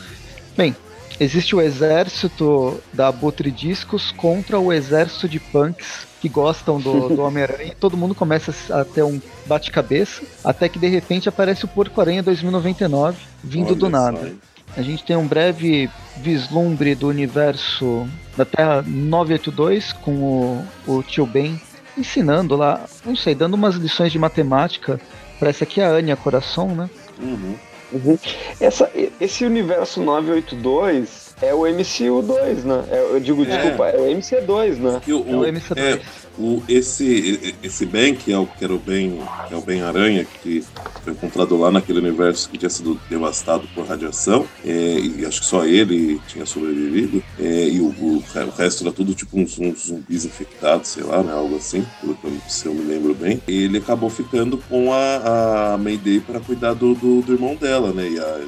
Bem, 0.55 0.75
existe 1.19 1.55
o 1.55 1.61
exército 1.61 2.79
da 2.91 3.07
Abutre 3.07 3.51
Discos 3.51 4.11
contra 4.11 4.59
o 4.59 4.71
exército 4.71 5.27
de 5.27 5.39
punks 5.39 6.07
que 6.21 6.29
gostam 6.29 6.79
do, 6.79 7.09
do 7.09 7.21
Homem-Aranha 7.23 7.71
e 7.71 7.75
todo 7.75 7.97
mundo 7.97 8.15
começa 8.15 8.53
a 8.73 8.85
ter 8.85 9.03
um 9.03 9.21
bate-cabeça, 9.45 10.23
até 10.43 10.69
que 10.69 10.79
de 10.79 10.87
repente 10.87 11.27
aparece 11.27 11.65
o 11.65 11.67
Porco-Aranha 11.67 12.23
2099 12.23 13.17
vindo 13.43 13.67
Olha 13.67 13.75
do 13.75 13.89
nada. 13.89 14.33
A 14.75 14.81
gente 14.81 15.03
tem 15.03 15.15
um 15.15 15.27
breve 15.27 15.89
vislumbre 16.17 16.95
do 16.95 17.07
universo 17.07 18.07
da 18.35 18.43
Terra 18.43 18.83
982 18.85 19.93
com 19.93 20.11
o, 20.11 20.67
o 20.87 21.03
tio 21.03 21.27
Ben 21.27 21.61
ensinando 21.97 22.55
lá, 22.55 22.83
não 23.05 23.15
sei, 23.15 23.35
dando 23.35 23.53
umas 23.53 23.75
lições 23.75 24.11
de 24.11 24.17
matemática. 24.17 24.99
Parece 25.39 25.63
aqui 25.63 25.81
a 25.81 25.89
Anya 25.89 26.15
Coração, 26.15 26.73
né? 26.73 26.89
Uhum. 27.19 27.55
Uhum. 27.93 28.17
Essa, 28.59 28.91
esse 29.21 29.45
universo 29.45 30.01
982 30.01 31.22
é 31.41 31.53
o 31.53 31.61
MCU2, 31.61 32.63
né? 32.63 32.85
É, 32.89 33.15
eu 33.15 33.19
digo, 33.19 33.43
é. 33.43 33.45
desculpa, 33.45 33.89
é 33.89 33.97
o 33.97 34.15
MC2, 34.15 34.77
né? 34.77 35.01
O, 35.07 35.11
é 35.11 35.13
o 35.13 35.53
MC2. 35.53 35.77
É, 35.77 36.01
o, 36.37 36.63
esse, 36.67 37.55
esse 37.61 37.85
Ben, 37.85 38.15
que 38.15 38.31
é 38.31 38.37
o 38.37 38.47
que 38.47 38.63
era 38.63 38.73
o 38.73 38.79
Ben, 38.79 39.19
que 39.47 39.53
é 39.53 39.57
o 39.57 39.61
Ben 39.61 39.81
Aranha, 39.81 40.25
que 40.41 40.63
foi 41.03 41.13
encontrado 41.13 41.57
lá 41.57 41.71
naquele 41.71 41.99
universo 41.99 42.49
que 42.49 42.57
tinha 42.57 42.69
sido 42.69 42.99
devastado 43.09 43.67
por 43.75 43.85
radiação, 43.85 44.45
é, 44.65 44.69
e 44.69 45.25
acho 45.25 45.41
que 45.41 45.45
só 45.45 45.65
ele 45.65 46.19
tinha 46.27 46.45
sobrevivido, 46.45 47.23
é, 47.39 47.67
e 47.67 47.79
o, 47.79 47.93
o, 47.99 48.17
o, 48.17 48.49
resto 48.57 48.83
era 48.83 48.91
tudo 48.91 49.13
tipo 49.13 49.37
uns, 49.37 49.59
uns, 49.59 49.87
zumbis 49.87 50.25
infectados, 50.25 50.89
sei 50.89 51.03
lá, 51.03 51.21
né, 51.21 51.33
algo 51.33 51.55
assim, 51.55 51.85
pelo 52.01 52.15
que 52.15 52.25
eu, 52.25 52.33
se 52.47 52.65
eu 52.65 52.73
me 52.73 52.83
lembro 52.83 53.13
bem. 53.13 53.41
Ele 53.47 53.77
acabou 53.77 54.09
ficando 54.09 54.57
com 54.57 54.91
a, 54.91 55.73
a 55.73 55.77
Mayday 55.77 56.19
para 56.19 56.39
cuidar 56.39 56.73
do, 56.73 56.95
do, 56.95 57.21
do, 57.21 57.33
irmão 57.33 57.55
dela, 57.55 57.91
né, 57.93 58.09
e 58.09 58.19
a, 58.19 58.41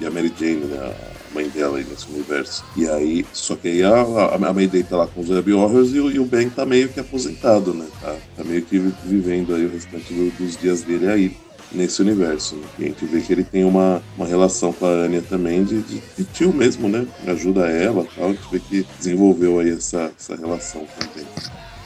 e 0.00 0.06
a 0.06 0.10
Mary 0.10 0.32
Jane, 0.38 0.66
né, 0.66 0.94
mãe 1.34 1.48
dela 1.48 1.78
aí 1.78 1.84
nesse 1.84 2.06
universo. 2.08 2.64
E 2.76 2.88
aí, 2.88 3.24
só 3.32 3.56
que 3.56 3.68
aí 3.68 3.82
a, 3.82 3.90
a, 3.90 4.34
a 4.34 4.52
Mayday 4.52 4.82
tá 4.82 4.96
lá 4.96 5.06
com 5.06 5.20
os 5.20 5.30
Web 5.30 5.52
Horrors 5.52 5.92
e, 5.92 5.96
e, 5.96 6.18
o 6.18 6.24
Ben 6.24 6.48
tá 6.48 6.64
meio 6.66 6.88
que 6.88 7.00
aposentado, 7.00 7.72
né? 7.72 7.86
Tá, 8.00 8.16
tá 8.36 8.44
meio 8.44 8.62
que 8.62 8.78
vivendo 9.04 9.54
aí 9.54 9.66
o 9.66 9.70
restante 9.70 10.12
do, 10.12 10.30
dos 10.36 10.56
dias 10.56 10.82
dele 10.82 11.08
aí 11.08 11.36
nesse 11.72 12.02
universo. 12.02 12.56
Né? 12.56 12.66
E 12.78 12.84
a 12.84 12.86
gente 12.88 13.04
vê 13.04 13.20
que 13.20 13.32
ele 13.32 13.44
tem 13.44 13.64
uma, 13.64 14.02
uma 14.16 14.26
relação 14.26 14.72
com 14.72 14.86
a 14.86 14.90
Anya 14.90 15.22
também 15.22 15.64
de, 15.64 15.82
de, 15.82 16.02
de 16.16 16.24
tio 16.24 16.52
mesmo, 16.52 16.88
né? 16.88 17.06
Ajuda 17.26 17.68
ela 17.68 18.06
tal. 18.16 18.30
A 18.30 18.32
gente 18.32 18.48
vê 18.50 18.58
que 18.58 18.86
desenvolveu 18.98 19.60
aí 19.60 19.70
essa, 19.70 20.10
essa 20.18 20.36
relação 20.36 20.86
também. 20.98 21.26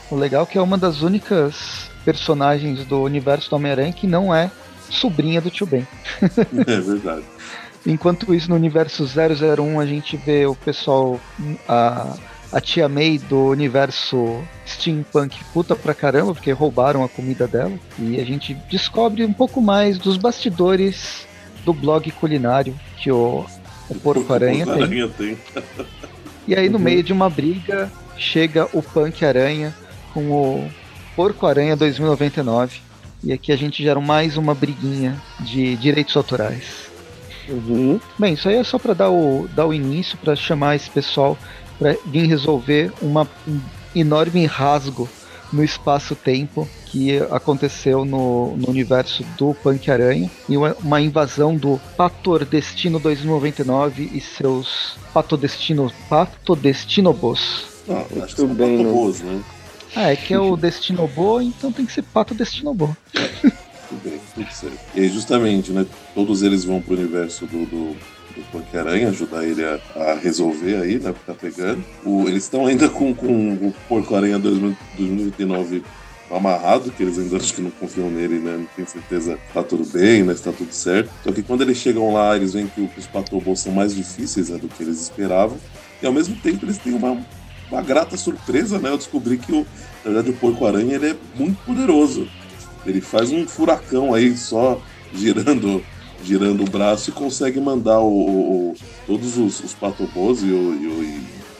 O 0.09 0.15
legal 0.15 0.43
é 0.43 0.45
que 0.45 0.57
é 0.57 0.61
uma 0.61 0.77
das 0.77 1.01
únicas 1.01 1.89
personagens 2.03 2.85
do 2.85 3.01
universo 3.01 3.49
do 3.49 3.55
Homem-Aranha 3.55 3.91
que 3.91 4.05
não 4.05 4.33
é 4.33 4.51
sobrinha 4.89 5.41
do 5.41 5.49
tio 5.49 5.65
Ben. 5.65 5.87
é 6.67 6.79
verdade. 6.79 7.25
Enquanto 7.85 8.33
isso, 8.33 8.49
no 8.49 8.55
universo 8.55 9.05
001, 9.05 9.79
a 9.79 9.85
gente 9.85 10.17
vê 10.17 10.45
o 10.45 10.55
pessoal, 10.55 11.19
a, 11.67 12.15
a 12.51 12.59
tia 12.59 12.89
May 12.89 13.19
do 13.19 13.49
universo 13.49 14.43
steampunk 14.65 15.37
puta 15.53 15.75
pra 15.75 15.93
caramba, 15.93 16.33
porque 16.33 16.51
roubaram 16.51 17.03
a 17.03 17.09
comida 17.09 17.47
dela. 17.47 17.73
E 17.99 18.19
a 18.19 18.25
gente 18.25 18.55
descobre 18.71 19.23
um 19.23 19.33
pouco 19.33 19.61
mais 19.61 19.99
dos 19.99 20.17
bastidores 20.17 21.27
do 21.63 21.73
blog 21.73 22.09
culinário 22.11 22.75
que 22.97 23.11
o, 23.11 23.45
o 23.87 23.95
Porco-Aranha 23.95 24.65
tem. 24.65 25.07
tem. 25.09 25.37
E 26.47 26.55
aí, 26.55 26.69
no 26.69 26.77
uhum. 26.77 26.83
meio 26.83 27.03
de 27.03 27.13
uma 27.13 27.29
briga, 27.29 27.91
chega 28.17 28.67
o 28.73 28.81
Punk 28.81 29.23
Aranha 29.23 29.75
com 30.13 30.31
o 30.31 30.71
Porco-Aranha 31.15 31.75
2099. 31.75 32.79
E 33.23 33.33
aqui 33.33 33.51
a 33.51 33.55
gente 33.55 33.81
gera 33.81 33.99
mais 33.99 34.37
uma 34.37 34.53
briguinha 34.53 35.21
de 35.39 35.75
direitos 35.75 36.15
autorais. 36.15 36.94
Uhum. 37.47 37.99
Bem, 38.17 38.33
isso 38.33 38.49
aí 38.49 38.55
é 38.55 38.63
só 38.63 38.79
para 38.79 38.93
dar 38.93 39.09
o, 39.09 39.47
dar 39.55 39.65
o 39.65 39.73
início, 39.73 40.17
para 40.17 40.35
chamar 40.35 40.75
esse 40.75 40.89
pessoal 40.89 41.37
para 41.77 41.95
vir 42.05 42.25
resolver 42.25 42.91
uma, 43.01 43.27
um 43.47 43.59
enorme 43.93 44.45
rasgo 44.45 45.09
no 45.51 45.63
espaço-tempo 45.63 46.67
que 46.85 47.17
aconteceu 47.29 48.03
no, 48.03 48.55
no 48.57 48.69
universo 48.69 49.23
do 49.37 49.53
Punk 49.53 49.89
Aranha 49.89 50.29
e 50.49 50.57
uma, 50.57 50.75
uma 50.81 51.01
invasão 51.01 51.55
do 51.55 51.79
Pator 51.95 52.45
Destino 52.45 52.99
2099 52.99 54.09
e 54.13 54.21
seus 54.21 54.97
Patodestino 55.13 55.91
Patodestinobos. 56.09 57.65
Ah, 57.89 58.05
acho 58.23 58.35
que 58.35 58.41
são 58.41 58.47
bem, 58.47 58.77
Patobos, 58.77 59.21
né? 59.21 59.41
Ah, 59.95 60.11
é 60.11 60.15
que 60.15 60.33
é 60.33 60.39
o 60.39 60.57
Destinobo, 60.57 61.41
então 61.41 61.71
tem 61.71 61.85
que 61.85 61.93
ser 61.93 62.01
Patodestinobo. 62.01 62.95
tudo 63.13 63.53
bem, 64.03 64.19
tudo 64.33 64.51
certo. 64.51 64.77
E 64.95 65.07
justamente, 65.07 65.71
né? 65.71 65.85
Todos 66.13 66.43
eles 66.43 66.63
vão 66.63 66.81
pro 66.81 66.93
universo 66.93 67.45
do, 67.45 67.65
do, 67.65 67.95
do 68.35 68.51
Porco-Aranha, 68.51 69.09
ajudar 69.09 69.43
ele 69.43 69.63
a, 69.63 69.79
a, 69.95 70.13
resolver 70.15 70.75
aí, 70.75 70.99
né? 70.99 71.13
Tá 71.25 71.33
pegando. 71.33 71.83
O, 72.05 72.27
eles 72.27 72.43
estão 72.43 72.65
ainda 72.65 72.89
com, 72.89 73.13
com 73.13 73.53
o 73.53 73.73
Porco-Aranha 73.87 74.39
2029 74.39 75.83
amarrado, 76.29 76.91
que 76.91 77.03
eles 77.03 77.19
ainda 77.19 77.37
acho 77.37 77.53
que 77.53 77.61
não 77.61 77.71
confiam 77.71 78.09
nele, 78.09 78.39
né? 78.39 78.57
Não 78.57 78.67
tem 78.75 78.85
certeza 78.85 79.37
tá 79.53 79.63
tudo 79.63 79.85
bem, 79.85 80.23
né? 80.23 80.33
Se 80.35 80.43
tá 80.43 80.51
tudo 80.51 80.71
certo. 80.73 81.09
Só 81.23 81.31
que 81.31 81.43
quando 81.43 81.61
eles 81.61 81.77
chegam 81.77 82.13
lá, 82.13 82.35
eles 82.35 82.53
veem 82.53 82.67
que 82.67 82.89
os 82.97 83.07
patobos 83.07 83.59
são 83.59 83.71
mais 83.71 83.95
difíceis 83.95 84.49
né, 84.49 84.57
do 84.57 84.67
que 84.67 84.83
eles 84.83 84.99
esperavam. 85.01 85.57
E 86.01 86.05
ao 86.05 86.13
mesmo 86.13 86.35
tempo 86.37 86.65
eles 86.65 86.77
têm 86.77 86.93
uma, 86.93 87.17
uma 87.71 87.81
grata 87.81 88.17
surpresa, 88.17 88.79
né? 88.79 88.89
Eu 88.89 88.97
descobri 88.97 89.37
que, 89.37 89.51
o, 89.51 89.65
na 90.03 90.11
verdade, 90.11 90.31
o 90.31 90.33
Porco-Aranha 90.33 90.95
ele 90.95 91.11
é 91.11 91.15
muito 91.35 91.63
poderoso. 91.63 92.27
Ele 92.85 93.01
faz 93.01 93.31
um 93.31 93.47
furacão 93.47 94.13
aí 94.13 94.35
só 94.37 94.81
girando 95.13 95.83
girando 96.23 96.63
o 96.63 96.69
braço 96.69 97.09
e 97.09 97.13
consegue 97.13 97.59
mandar 97.59 97.99
o, 97.99 98.09
o 98.71 98.75
todos 99.05 99.37
os, 99.37 99.59
os 99.63 99.73
Patobos 99.73 100.41
e 100.41 100.47
o, 100.47 100.49
e 100.49 100.87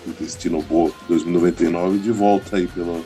o, 0.07 0.09
o 0.09 0.13
Destino 0.19 0.61
Bo 0.61 0.93
2099 1.07 1.99
de 1.99 2.11
volta 2.11 2.57
aí 2.57 2.67
pela, 2.67 2.99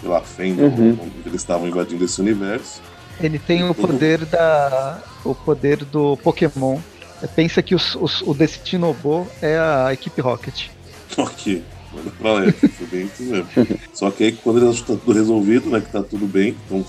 pela 0.00 0.20
fenda 0.20 0.64
uhum. 0.64 0.90
onde 0.90 1.12
eles 1.24 1.40
estavam 1.40 1.66
invadindo 1.66 2.04
esse 2.04 2.20
universo. 2.20 2.82
Ele 3.18 3.38
tem 3.38 3.64
o 3.68 3.74
poder 3.74 4.26
da 4.26 5.02
o 5.24 5.34
poder 5.34 5.84
do 5.84 6.18
Pokémon. 6.18 6.78
Pensa 7.34 7.62
que 7.62 7.74
os, 7.74 7.94
os, 7.96 8.20
o 8.20 8.34
Destino 8.34 8.92
Bo 8.92 9.26
é 9.40 9.56
a 9.56 9.90
equipe 9.92 10.20
Rocket. 10.20 10.68
Ok. 11.16 11.62
Manda 11.94 12.10
pra 12.18 12.32
lá, 12.32 12.52
foi 12.52 12.86
bem 12.88 13.06
isso 13.06 13.22
mesmo. 13.22 13.48
Só 13.94 14.10
que 14.10 14.24
aí 14.24 14.32
quando 14.32 14.58
ele 14.58 14.68
acha 14.68 14.82
que 14.82 14.92
tá 14.92 14.98
tudo 15.02 15.12
resolvido, 15.16 15.70
né? 15.70 15.80
Que 15.80 15.90
tá 15.90 16.02
tudo 16.02 16.26
bem, 16.26 16.54
então 16.66 16.84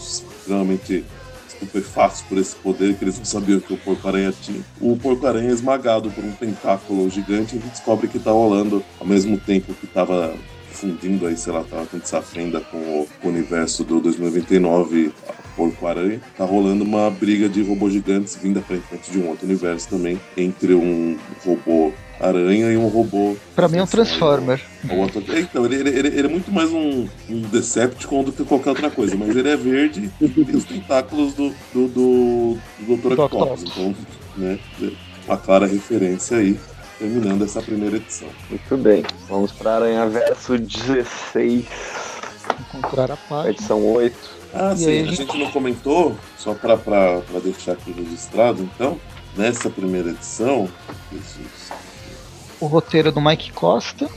extremamente 0.48 1.04
estupefatos 1.48 2.22
por 2.22 2.38
esse 2.38 2.56
poder 2.56 2.96
que 2.96 3.04
eles 3.04 3.18
não 3.18 3.26
sabiam 3.26 3.60
que 3.60 3.74
o 3.74 3.78
Porco-Aranha 3.78 4.32
tinha. 4.32 4.62
O 4.80 4.96
Porco-Aranha 4.96 5.50
é 5.50 5.54
esmagado 5.54 6.10
por 6.12 6.24
um 6.24 6.32
tentáculo 6.32 7.10
gigante 7.10 7.56
e 7.56 7.60
descobre 7.60 8.08
que 8.08 8.20
tá 8.20 8.32
rolando 8.32 8.84
ao 9.00 9.06
mesmo 9.06 9.38
tempo 9.38 9.74
que 9.74 9.88
tava 9.88 10.34
fundindo 10.72 11.26
aí, 11.26 11.36
sei 11.36 11.52
lá, 11.52 11.64
tava 11.64 11.88
tendo 11.88 12.04
essa 12.04 12.22
fenda 12.22 12.62
com 12.62 12.78
o 12.78 13.08
universo 13.28 13.84
do 13.84 14.00
2099 14.00 15.12
Porco-Aranha, 15.56 16.22
tá 16.38 16.46
rolando 16.46 16.84
uma 16.84 17.10
briga 17.10 17.50
de 17.50 17.64
robôs 17.64 17.92
gigantes 17.92 18.36
vindo 18.36 18.60
aparentemente 18.60 19.12
de 19.12 19.18
um 19.18 19.28
outro 19.28 19.46
universo 19.46 19.90
também, 19.90 20.22
entre 20.38 20.76
um 20.76 21.18
robô 21.44 21.92
aranha 22.20 22.72
e 22.72 22.78
um 22.78 22.88
robô. 22.88 23.36
Pra 23.56 23.68
mim 23.68 23.78
é 23.78 23.84
um 23.84 23.88
Transformer. 23.88 24.62
Outro... 24.90 25.24
Então, 25.38 25.66
ele, 25.66 25.76
ele, 25.76 26.08
ele, 26.08 26.28
é 26.28 26.30
muito 26.30 26.52
mais 26.52 26.72
um, 26.72 27.08
um 27.30 27.42
Decepticon 27.42 28.24
do 28.24 28.32
que 28.32 28.44
qualquer 28.44 28.70
outra 28.70 28.90
coisa, 28.90 29.16
mas 29.16 29.36
ele 29.36 29.50
é 29.50 29.56
verde 29.56 30.12
e 30.20 30.28
tem 30.30 30.56
os 30.56 30.64
tentáculos 30.64 31.34
do, 31.34 31.54
do, 31.74 31.88
do, 31.88 32.58
do 32.80 32.98
Dr. 32.98 33.20
Octopus. 33.20 33.64
Então, 33.64 33.96
né, 34.38 34.60
uma 35.28 35.38
clara 35.38 35.68
referência 35.68 36.38
aí, 36.38 36.60
terminando 36.98 37.44
essa 37.44 37.62
primeira 37.62 37.98
edição. 37.98 38.30
Muito 38.50 38.78
bem, 38.78 39.04
vamos 39.28 39.52
para 39.52 39.76
Aranha 39.76 40.08
Verso 40.08 40.58
16. 40.58 41.66
Encontrar 42.74 43.12
a 43.12 43.18
página. 43.18 43.52
Edição 43.52 43.84
8. 43.84 44.38
Ah, 44.54 44.74
e 44.74 44.78
sim, 44.78 44.88
aí, 44.88 45.08
a 45.08 45.12
gente 45.12 45.38
não 45.38 45.52
comentou, 45.52 46.16
só 46.38 46.54
para 46.54 47.22
deixar 47.44 47.74
aqui 47.74 47.92
registrado, 47.92 48.64
então, 48.64 49.00
nessa 49.36 49.70
primeira 49.70 50.10
edição, 50.10 50.70
Jesus, 51.12 51.72
o 52.60 52.66
roteiro 52.66 53.12
do 53.12 53.22
Mike 53.22 53.52
Costa. 53.52 54.10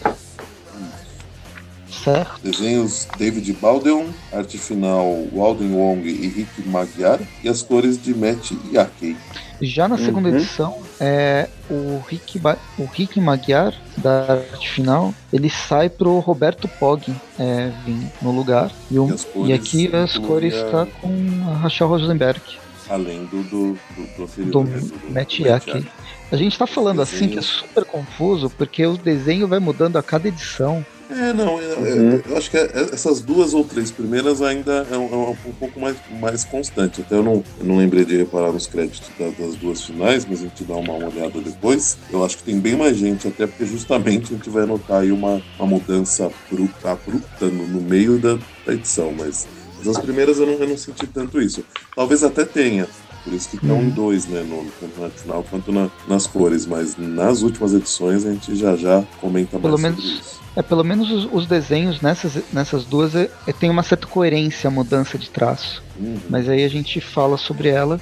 Certo. 2.03 2.41
Desenhos 2.43 3.07
David 3.19 3.53
Baldeon, 3.55 4.07
arte 4.33 4.57
final 4.57 5.05
Walden 5.33 5.73
Wong 5.75 6.09
e 6.09 6.29
Rick 6.29 6.67
Magyar 6.67 7.21
e 7.45 7.49
as 7.49 7.61
cores 7.61 8.03
de 8.03 8.15
Matt 8.15 8.53
Yakei. 8.73 9.17
Já 9.61 9.87
na 9.87 9.99
segunda 9.99 10.31
uhum. 10.31 10.37
edição, 10.37 10.83
é, 10.99 11.47
o, 11.69 12.01
Rick, 12.09 12.41
o 12.79 12.85
Rick 12.85 13.21
Magyar, 13.21 13.75
da 13.99 14.33
arte 14.33 14.71
final, 14.71 15.13
ele 15.31 15.51
sai 15.51 15.91
pro 15.91 16.19
Roberto 16.21 16.67
Pog 16.67 17.15
é, 17.39 17.71
vir 17.85 18.11
no 18.23 18.31
lugar. 18.31 18.73
E, 18.91 18.99
o, 18.99 19.15
e, 19.45 19.49
e 19.49 19.53
aqui 19.53 19.95
as 19.95 20.17
cores 20.17 20.55
está 20.55 20.87
com 20.87 21.11
a 21.51 21.57
Rachel 21.59 21.89
Rosenberg. 21.89 22.41
Além 22.89 23.27
do, 23.27 23.43
do, 23.43 23.73
do, 23.97 24.27
do, 24.27 24.27
do, 24.27 24.65
do, 24.65 24.89
do 24.89 25.13
Matt 25.13 25.41
Yakei. 25.41 25.85
A 26.33 26.37
gente 26.37 26.57
tá 26.57 26.67
falando 26.67 27.03
assim 27.03 27.29
que 27.29 27.39
é 27.39 27.43
super 27.43 27.85
confuso, 27.85 28.49
porque 28.51 28.87
o 28.87 28.97
desenho 28.97 29.49
vai 29.49 29.59
mudando 29.59 29.97
a 29.97 30.03
cada 30.03 30.29
edição. 30.29 30.85
É, 31.11 31.33
não, 31.33 31.61
é, 31.61 31.75
uhum. 31.75 32.23
eu 32.25 32.37
acho 32.37 32.49
que 32.49 32.57
é, 32.57 32.71
essas 32.93 33.21
duas 33.21 33.53
ou 33.53 33.65
três 33.65 33.91
primeiras 33.91 34.41
ainda 34.41 34.87
é 34.89 34.97
um, 34.97 35.13
é 35.13 35.17
um 35.49 35.53
pouco 35.59 35.81
mais, 35.81 35.97
mais 36.21 36.45
constante. 36.45 37.01
Até 37.01 37.17
eu 37.17 37.23
não, 37.25 37.43
eu 37.59 37.65
não 37.65 37.77
lembrei 37.77 38.05
de 38.05 38.17
reparar 38.17 38.53
nos 38.53 38.69
créditos 38.69 39.11
das 39.19 39.57
duas 39.57 39.83
finais, 39.83 40.25
mas 40.25 40.39
a 40.39 40.43
gente 40.45 40.63
dá 40.63 40.77
uma 40.77 40.93
olhada 40.95 41.41
depois. 41.41 41.99
Eu 42.13 42.25
acho 42.25 42.39
que 42.39 42.45
tem 42.45 42.61
bem 42.61 42.77
mais 42.77 42.97
gente, 42.97 43.27
até 43.27 43.49
porque 43.49 43.67
justamente 43.67 44.33
a 44.33 44.37
gente 44.37 44.49
vai 44.49 44.65
notar 44.65 45.03
aí 45.03 45.11
uma, 45.11 45.43
uma 45.59 45.67
mudança 45.67 46.31
abrupta, 46.49 46.93
abrupta 46.93 47.47
no, 47.47 47.67
no 47.67 47.81
meio 47.81 48.21
da, 48.21 48.39
da 48.65 48.73
edição, 48.73 49.13
mas 49.19 49.49
as 49.85 49.99
primeiras 49.99 50.39
eu 50.39 50.47
não, 50.47 50.55
eu 50.55 50.69
não 50.69 50.79
senti 50.79 51.09
tanto 51.09 51.41
isso. 51.41 51.65
Talvez 51.97 52.23
até 52.23 52.45
tenha, 52.45 52.87
por 53.25 53.33
isso 53.33 53.51
que 53.51 53.57
estão 53.57 53.77
em 53.83 53.87
uhum. 53.87 53.91
dois, 53.91 54.27
né? 54.27 54.43
No, 54.43 54.65
na 54.99 55.11
final 55.11 55.45
quanto 55.49 55.73
na, 55.73 55.91
nas 56.09 56.27
cores. 56.27 56.67
Mas 56.67 56.97
nas 56.97 57.43
últimas 57.43 57.75
edições 57.75 58.25
a 58.25 58.33
gente 58.33 58.57
já 58.57 58.77
já 58.77 59.05
comenta 59.21 59.59
pelo 59.59 59.79
mais 59.79 59.83
menos, 59.83 60.05
sobre 60.05 60.21
isso. 60.21 60.41
É, 60.57 60.63
pelo 60.63 60.85
menos 60.85 61.11
os, 61.11 61.29
os 61.33 61.47
desenhos 61.47 62.01
nessas, 62.01 62.43
nessas 62.53 62.85
duas 62.85 63.15
é, 63.15 63.31
é, 63.47 63.53
tem 63.53 63.71
uma 63.71 63.83
certa 63.83 64.07
coerência 64.07 64.69
a 64.69 64.71
mudança 64.71 65.17
de 65.17 65.31
traço. 65.31 65.83
Uhum. 65.99 66.19
Mas 66.29 66.49
aí 66.49 66.65
a 66.65 66.69
gente 66.69 67.01
fala 67.01 67.37
sobre 67.37 67.69
ela. 67.69 68.01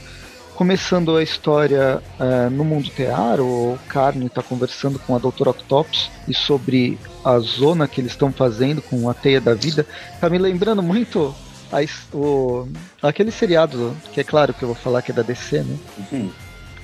Começando 0.54 1.16
a 1.16 1.22
história 1.22 2.02
é, 2.18 2.48
no 2.48 2.64
mundo 2.64 2.90
tear, 2.90 3.40
o 3.40 3.78
Carne 3.86 4.26
está 4.26 4.42
conversando 4.42 4.98
com 4.98 5.14
a 5.14 5.18
Doutora 5.18 5.50
Octopus 5.50 6.10
e 6.26 6.34
sobre 6.34 6.98
a 7.24 7.38
zona 7.38 7.86
que 7.86 8.00
eles 8.00 8.10
estão 8.10 8.32
fazendo 8.32 8.82
com 8.82 9.08
a 9.08 9.14
teia 9.14 9.40
da 9.40 9.54
vida. 9.54 9.86
Tá 10.20 10.28
me 10.28 10.36
lembrando 10.36 10.82
muito 10.82 11.32
a, 11.72 12.16
o, 12.16 12.68
aquele 13.02 13.30
seriado, 13.30 13.96
que 14.12 14.20
é 14.20 14.24
claro 14.24 14.54
que 14.54 14.62
eu 14.62 14.68
vou 14.68 14.76
falar 14.76 15.02
que 15.02 15.10
é 15.10 15.14
da 15.14 15.22
DC, 15.22 15.62
né? 15.62 15.76
Uhum. 16.12 16.30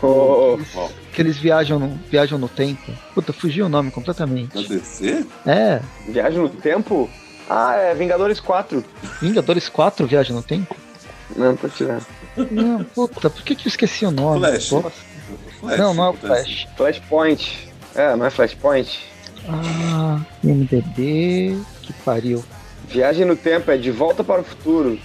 Oh, 0.02 0.54
eles, 0.54 0.68
oh. 0.76 0.90
Que 1.12 1.22
eles 1.22 1.38
viajam 1.38 1.78
no, 1.78 1.98
viajam 2.10 2.38
no 2.38 2.48
tempo. 2.48 2.92
Puta, 3.14 3.32
fugiu 3.32 3.66
o 3.66 3.68
nome 3.68 3.90
completamente. 3.90 4.54
Da 4.54 4.68
DC? 4.68 5.26
É. 5.46 5.80
Viagem 6.08 6.40
no 6.40 6.48
tempo? 6.48 7.08
Ah, 7.48 7.74
é 7.74 7.94
Vingadores 7.94 8.40
4. 8.40 8.84
Vingadores 9.20 9.68
4 9.68 10.06
Viagem 10.06 10.34
no 10.34 10.42
Tempo? 10.42 10.74
Não, 11.36 11.56
tô 11.56 11.68
tirando. 11.68 12.06
Não, 12.50 12.82
puta, 12.84 13.30
por 13.30 13.42
que, 13.42 13.54
que 13.54 13.66
eu 13.66 13.70
esqueci 13.70 14.04
o 14.04 14.10
nome? 14.10 14.40
Flash. 14.40 14.68
Flash 14.68 15.78
não, 15.78 15.94
não 15.94 16.04
é 16.04 16.08
o 16.10 16.12
Flash. 16.14 16.66
Flashpoint. 16.76 17.68
É, 17.94 18.16
não 18.16 18.26
é 18.26 18.30
Flashpoint? 18.30 18.98
Ah, 19.48 20.20
MDB. 20.42 21.58
Que 21.82 21.92
pariu. 22.04 22.44
Viagem 22.88 23.24
no 23.24 23.36
tempo 23.36 23.70
é 23.70 23.76
de 23.76 23.90
volta 23.90 24.22
para 24.22 24.40
o 24.40 24.44
futuro. 24.44 24.98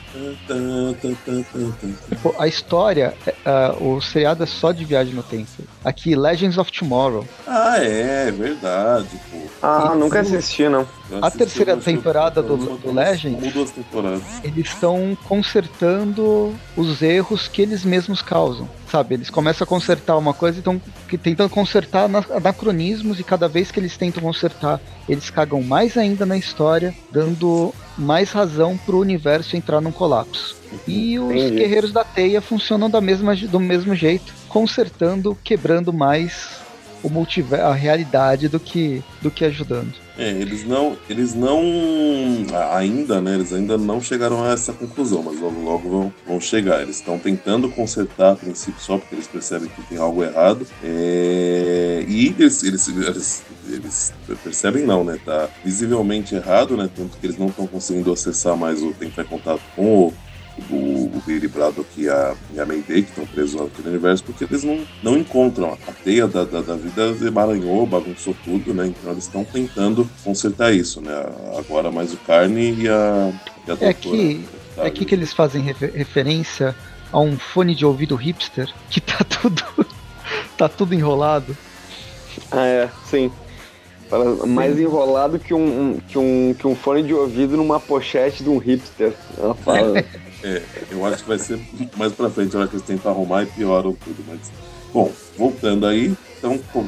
a 2.38 2.48
história, 2.48 3.14
uh, 3.28 3.96
o 3.96 4.02
seriado 4.02 4.44
é 4.44 4.46
só 4.46 4.72
de 4.72 4.86
viagem 4.86 5.14
no 5.14 5.24
tempo. 5.24 5.50
Aqui, 5.84 6.16
Legends 6.16 6.58
of 6.58 6.72
Tomorrow. 6.72 7.26
Ah, 7.48 7.78
é, 7.78 8.32
verdade, 8.32 9.10
pô. 9.32 9.38
Ah, 9.62 9.92
e 9.94 9.98
nunca 9.98 10.20
assisti, 10.20 10.68
não. 10.68 10.88
A 11.22 11.32
terceira 11.32 11.76
temporada 11.78 12.42
do, 12.42 12.58
do 12.58 12.94
Legends, 12.94 13.54
duas 13.54 13.72
temporadas. 13.72 14.22
eles 14.44 14.68
estão 14.68 15.18
consertando 15.28 16.56
os 16.76 17.02
erros 17.02 17.48
que 17.48 17.62
eles 17.62 17.84
mesmos 17.84 18.22
causam. 18.22 18.70
Sabe, 18.92 19.14
eles 19.14 19.30
começam 19.30 19.66
a 19.66 19.68
consertar 19.68 20.18
uma 20.18 20.34
coisa 20.34 20.58
e 20.58 20.60
estão 20.60 20.82
tentando 21.22 21.50
consertar 21.50 22.10
anacronismos 22.36 23.20
e 23.20 23.24
cada 23.24 23.48
vez 23.48 23.70
que 23.70 23.80
eles 23.80 23.96
tentam 23.96 24.24
consertar, 24.24 24.82
eles 25.08 25.30
cagam 25.30 25.62
mais 25.62 25.96
ainda 25.96 26.26
na 26.26 26.36
história, 26.36 26.94
dando 27.12 27.74
mais 27.96 28.32
razão 28.32 28.76
para 28.78 28.96
o 28.96 29.00
universo 29.00 29.56
entrar 29.56 29.80
num 29.80 29.92
colapso. 29.92 30.58
E 30.88 31.20
os 31.20 31.32
Entendi. 31.32 31.58
guerreiros 31.58 31.92
da 31.92 32.04
teia 32.04 32.42
funcionam 32.42 32.90
da 32.90 33.00
mesma, 33.00 33.36
do 33.36 33.60
mesmo 33.60 33.94
jeito, 33.94 34.34
consertando, 34.48 35.38
quebrando 35.44 35.94
mais 35.94 36.60
o 37.04 37.10
multiverso, 37.10 37.66
a 37.66 37.74
realidade 37.74 38.48
do 38.48 38.60
que, 38.60 39.04
do 39.22 39.32
que 39.32 39.46
ajudando. 39.46 39.94
É, 40.18 40.32
eles 40.32 40.66
não, 40.66 40.98
eles 41.10 41.34
não 41.34 41.62
ainda, 42.74 43.22
né? 43.22 43.36
Eles 43.36 43.54
ainda 43.54 43.78
não 43.78 44.02
chegaram 44.02 44.44
a 44.44 44.50
essa 44.52 44.74
conclusão, 44.74 45.24
mas 45.24 45.40
logo 45.40 45.62
logo 45.62 45.90
vão, 45.90 46.14
vão 46.28 46.42
chegar. 46.42 46.82
Eles 46.82 46.98
estão 46.98 47.18
tentando 47.18 47.70
consertar 47.70 48.34
a 48.34 48.36
princípio 48.36 48.82
só 48.82 48.98
porque 48.98 49.16
eles 49.16 49.28
percebem 49.28 49.70
que 49.70 49.82
tem 49.84 49.98
algo 49.98 50.22
errado. 50.22 50.68
É, 50.84 52.04
e 52.06 52.36
eles, 52.38 52.64
eles, 52.64 52.88
eles, 52.90 53.44
eles, 53.70 54.14
percebem 54.44 54.86
não, 54.86 55.06
né? 55.06 55.18
Tá 55.24 55.48
visivelmente 55.64 56.36
errado, 56.36 56.76
né? 56.76 56.90
Tanto 56.94 57.18
que 57.18 57.26
eles 57.26 57.38
não 57.38 57.48
estão 57.48 57.66
conseguindo 57.66 58.12
acessar 58.12 58.58
mais 58.58 58.82
o 58.82 58.94
entrar 59.02 59.24
em 59.24 59.28
contato 59.28 59.62
com 59.74 60.08
o 60.08 60.14
o, 60.70 61.12
o 61.16 61.24
Billy 61.26 61.48
Braddock 61.48 61.88
e 61.98 62.10
a, 62.10 62.36
e 62.54 62.60
a 62.60 62.66
Mayday, 62.66 63.04
que 63.04 63.10
estão 63.10 63.26
presos 63.26 63.54
lá 63.54 63.66
no 63.66 63.90
universo, 63.90 64.24
porque 64.24 64.44
eles 64.44 64.64
não, 64.64 64.86
não 65.02 65.18
encontram. 65.18 65.78
A 65.88 65.92
teia 65.92 66.28
da, 66.28 66.44
da, 66.44 66.62
da 66.62 66.76
vida 66.76 67.16
emaranhou, 67.26 67.86
bagunçou 67.86 68.36
tudo, 68.44 68.74
né? 68.74 68.88
Então 68.88 69.12
eles 69.12 69.26
estão 69.26 69.44
tentando 69.44 70.10
consertar 70.24 70.74
isso, 70.74 71.02
né? 71.02 71.14
Agora 71.58 71.92
mais 71.92 72.14
o 72.14 72.18
Carne 72.18 72.74
e 72.74 72.88
a, 72.88 73.34
e 73.68 73.72
a 73.72 73.78
é 73.82 73.90
aqui, 73.90 74.46
é 74.78 74.88
aqui 74.88 75.06
que 75.06 75.16
eles 75.16 75.34
fazem 75.34 75.62
refer 75.62 75.92
referência 75.94 76.76
a 77.12 77.20
um 77.20 77.38
fone 77.38 77.76
de 77.76 77.86
ouvido 77.86 78.16
hipster 78.16 78.72
que 78.90 79.02
tá 79.02 79.24
tudo, 79.24 79.64
tá 80.58 80.70
tudo 80.70 80.94
enrolado. 80.94 81.56
Ah, 82.52 82.66
é, 82.66 82.90
sim. 83.06 83.32
Mais 84.48 84.80
enrolado 84.80 85.38
que 85.38 85.54
um, 85.54 86.00
que, 86.08 86.18
um, 86.18 86.56
que 86.58 86.66
um 86.66 86.76
fone 86.76 87.04
de 87.04 87.14
ouvido 87.14 87.56
numa 87.56 87.80
pochete 87.80 88.44
de 88.44 88.50
um 88.50 88.58
hipster. 88.58 89.14
Ela 89.38 89.54
fala. 89.54 90.04
É, 90.44 90.62
eu 90.92 91.06
acho 91.06 91.24
que 91.24 91.30
vai 91.30 91.40
ser 91.40 91.60
mais 91.98 92.14
pra 92.14 92.30
frente, 92.30 92.56
a 92.56 92.60
hora 92.60 92.68
que 92.68 92.76
eles 92.76 92.86
tentam 92.86 93.12
arrumar 93.12 93.44
e 93.44 93.46
pioram 93.48 93.94
tudo. 93.94 94.24
Mas, 94.28 94.40
bom, 94.94 95.12
voltando 95.38 95.86
aí, 95.86 96.16
então 96.38 96.58
pô, 96.72 96.86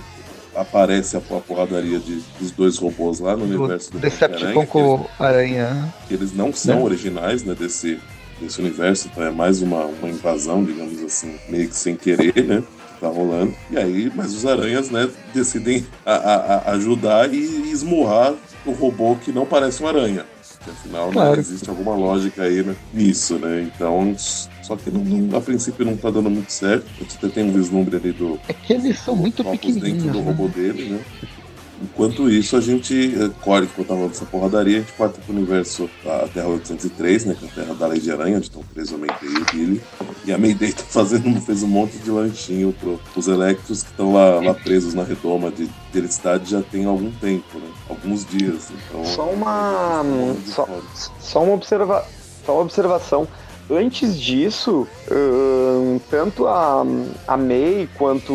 aparece 0.56 1.16
a, 1.16 1.20
a 1.20 1.40
porradaria 1.40 2.00
de, 2.00 2.22
dos 2.40 2.52
dois 2.52 2.78
robôs 2.78 3.20
lá 3.20 3.36
no 3.36 3.46
do 3.46 3.56
universo 3.56 3.92
do 3.92 4.00
Decepticon 4.00 4.66
com 4.66 5.06
Aranha. 5.20 5.94
Que 6.08 6.14
eles 6.14 6.34
não 6.34 6.54
são 6.54 6.78
né? 6.78 6.84
originais, 6.84 7.44
né, 7.44 7.56
desse, 7.56 8.00
desse 8.40 8.60
universo, 8.60 9.10
então 9.12 9.24
é 9.24 9.32
mais 9.32 9.62
uma, 9.62 9.86
uma 9.86 10.10
invasão, 10.10 10.64
digamos 10.64 11.02
assim, 11.04 11.38
meio 11.50 11.68
que 11.68 11.76
sem 11.76 11.96
querer, 11.96 12.44
né? 12.44 12.64
Tá 13.00 13.08
rolando. 13.08 13.54
E 13.72 13.78
aí, 13.78 14.12
mas 14.14 14.34
os 14.34 14.46
aranhas, 14.46 14.92
né, 14.92 15.10
decidem 15.34 15.86
a, 16.06 16.14
a, 16.14 16.36
a 16.36 16.72
ajudar 16.74 17.34
e 17.34 17.72
esmurrar 17.72 18.36
o 18.66 18.72
robô 18.72 19.16
que 19.16 19.32
não 19.32 19.46
parece 19.46 19.82
uma 19.82 19.90
aranha. 19.90 20.26
Porque 20.62 20.70
afinal 20.70 21.08
né, 21.08 21.14
claro. 21.14 21.36
né, 21.36 21.40
existe 21.40 21.70
alguma 21.70 21.96
lógica 21.96 22.44
aí 22.44 22.64
né, 22.64 22.76
nisso, 22.94 23.40
né? 23.40 23.64
Então, 23.64 24.16
só 24.62 24.76
que 24.76 24.92
não, 24.92 25.04
não, 25.04 25.38
a 25.38 25.42
princípio 25.42 25.84
não 25.84 25.98
tá 25.98 26.12
dando 26.12 26.30
muito 26.30 26.52
certo. 26.52 26.86
A 27.00 27.04
gente 27.04 27.18
tem 27.34 27.44
um 27.44 27.52
vislumbre 27.52 27.96
ali 27.96 28.12
do. 28.12 28.40
É 28.48 28.54
que 28.54 28.74
eles 28.74 29.00
são 29.00 29.16
muito 29.16 29.44
pequenininhos. 29.44 30.04
dentro 30.04 30.12
do 30.12 30.20
né? 30.20 30.32
robô 30.32 30.48
dele, 30.48 30.90
né? 30.90 31.00
Enquanto 31.82 32.30
isso, 32.30 32.56
a 32.56 32.62
gente 32.62 33.12
corre, 33.42 33.66
enquanto 33.66 33.88
tava 33.88 34.08
dessa 34.08 34.26
porradaria, 34.26 34.78
a 34.78 34.80
gente 34.82 34.92
parte 34.94 35.20
pro 35.20 35.34
universo 35.34 35.90
da 36.04 36.28
Terra 36.28 36.48
803, 36.48 37.26
né? 37.26 37.36
Que 37.40 37.46
é 37.46 37.48
a 37.48 37.52
Terra 37.52 37.74
da 37.74 37.88
Lei 37.88 38.00
de 38.00 38.12
Aranha, 38.12 38.38
onde 38.38 38.46
estão 38.46 38.62
presos 38.62 38.94
a 38.94 38.98
Mayday 38.98 39.30
e 39.30 39.38
o 39.38 39.46
Billy. 39.46 39.82
E 40.26 40.32
a 40.32 40.38
Mayday 40.38 40.74
tá 40.74 40.84
fazendo, 40.84 41.42
fez 41.42 41.64
um 41.64 41.68
monte 41.68 41.98
de 41.98 42.12
lanchinho 42.12 42.72
pro, 42.80 43.00
pros 43.12 43.28
Electros 43.28 43.82
que 43.82 43.90
estão 43.90 44.14
lá, 44.14 44.40
lá 44.40 44.54
presos 44.54 44.94
na 44.94 45.04
redoma 45.04 45.50
de, 45.50 45.66
de 45.66 45.98
eletricidade 45.98 46.52
já 46.52 46.62
tem 46.62 46.86
algum 46.86 47.12
tempo, 47.14 47.58
né? 47.58 47.68
Alguns 47.90 48.26
dias. 48.26 48.70
Então, 48.70 49.04
só 49.04 49.30
uma. 49.30 50.04
Só, 50.46 50.68
só, 51.20 51.44
uma 51.44 51.54
observa, 51.54 52.06
só 52.46 52.54
uma 52.54 52.62
observação. 52.62 53.28
Antes 53.70 54.20
disso, 54.20 54.88
tanto 56.10 56.46
a, 56.46 56.84
a 57.28 57.38
May 57.38 57.88
quanto 57.98 58.34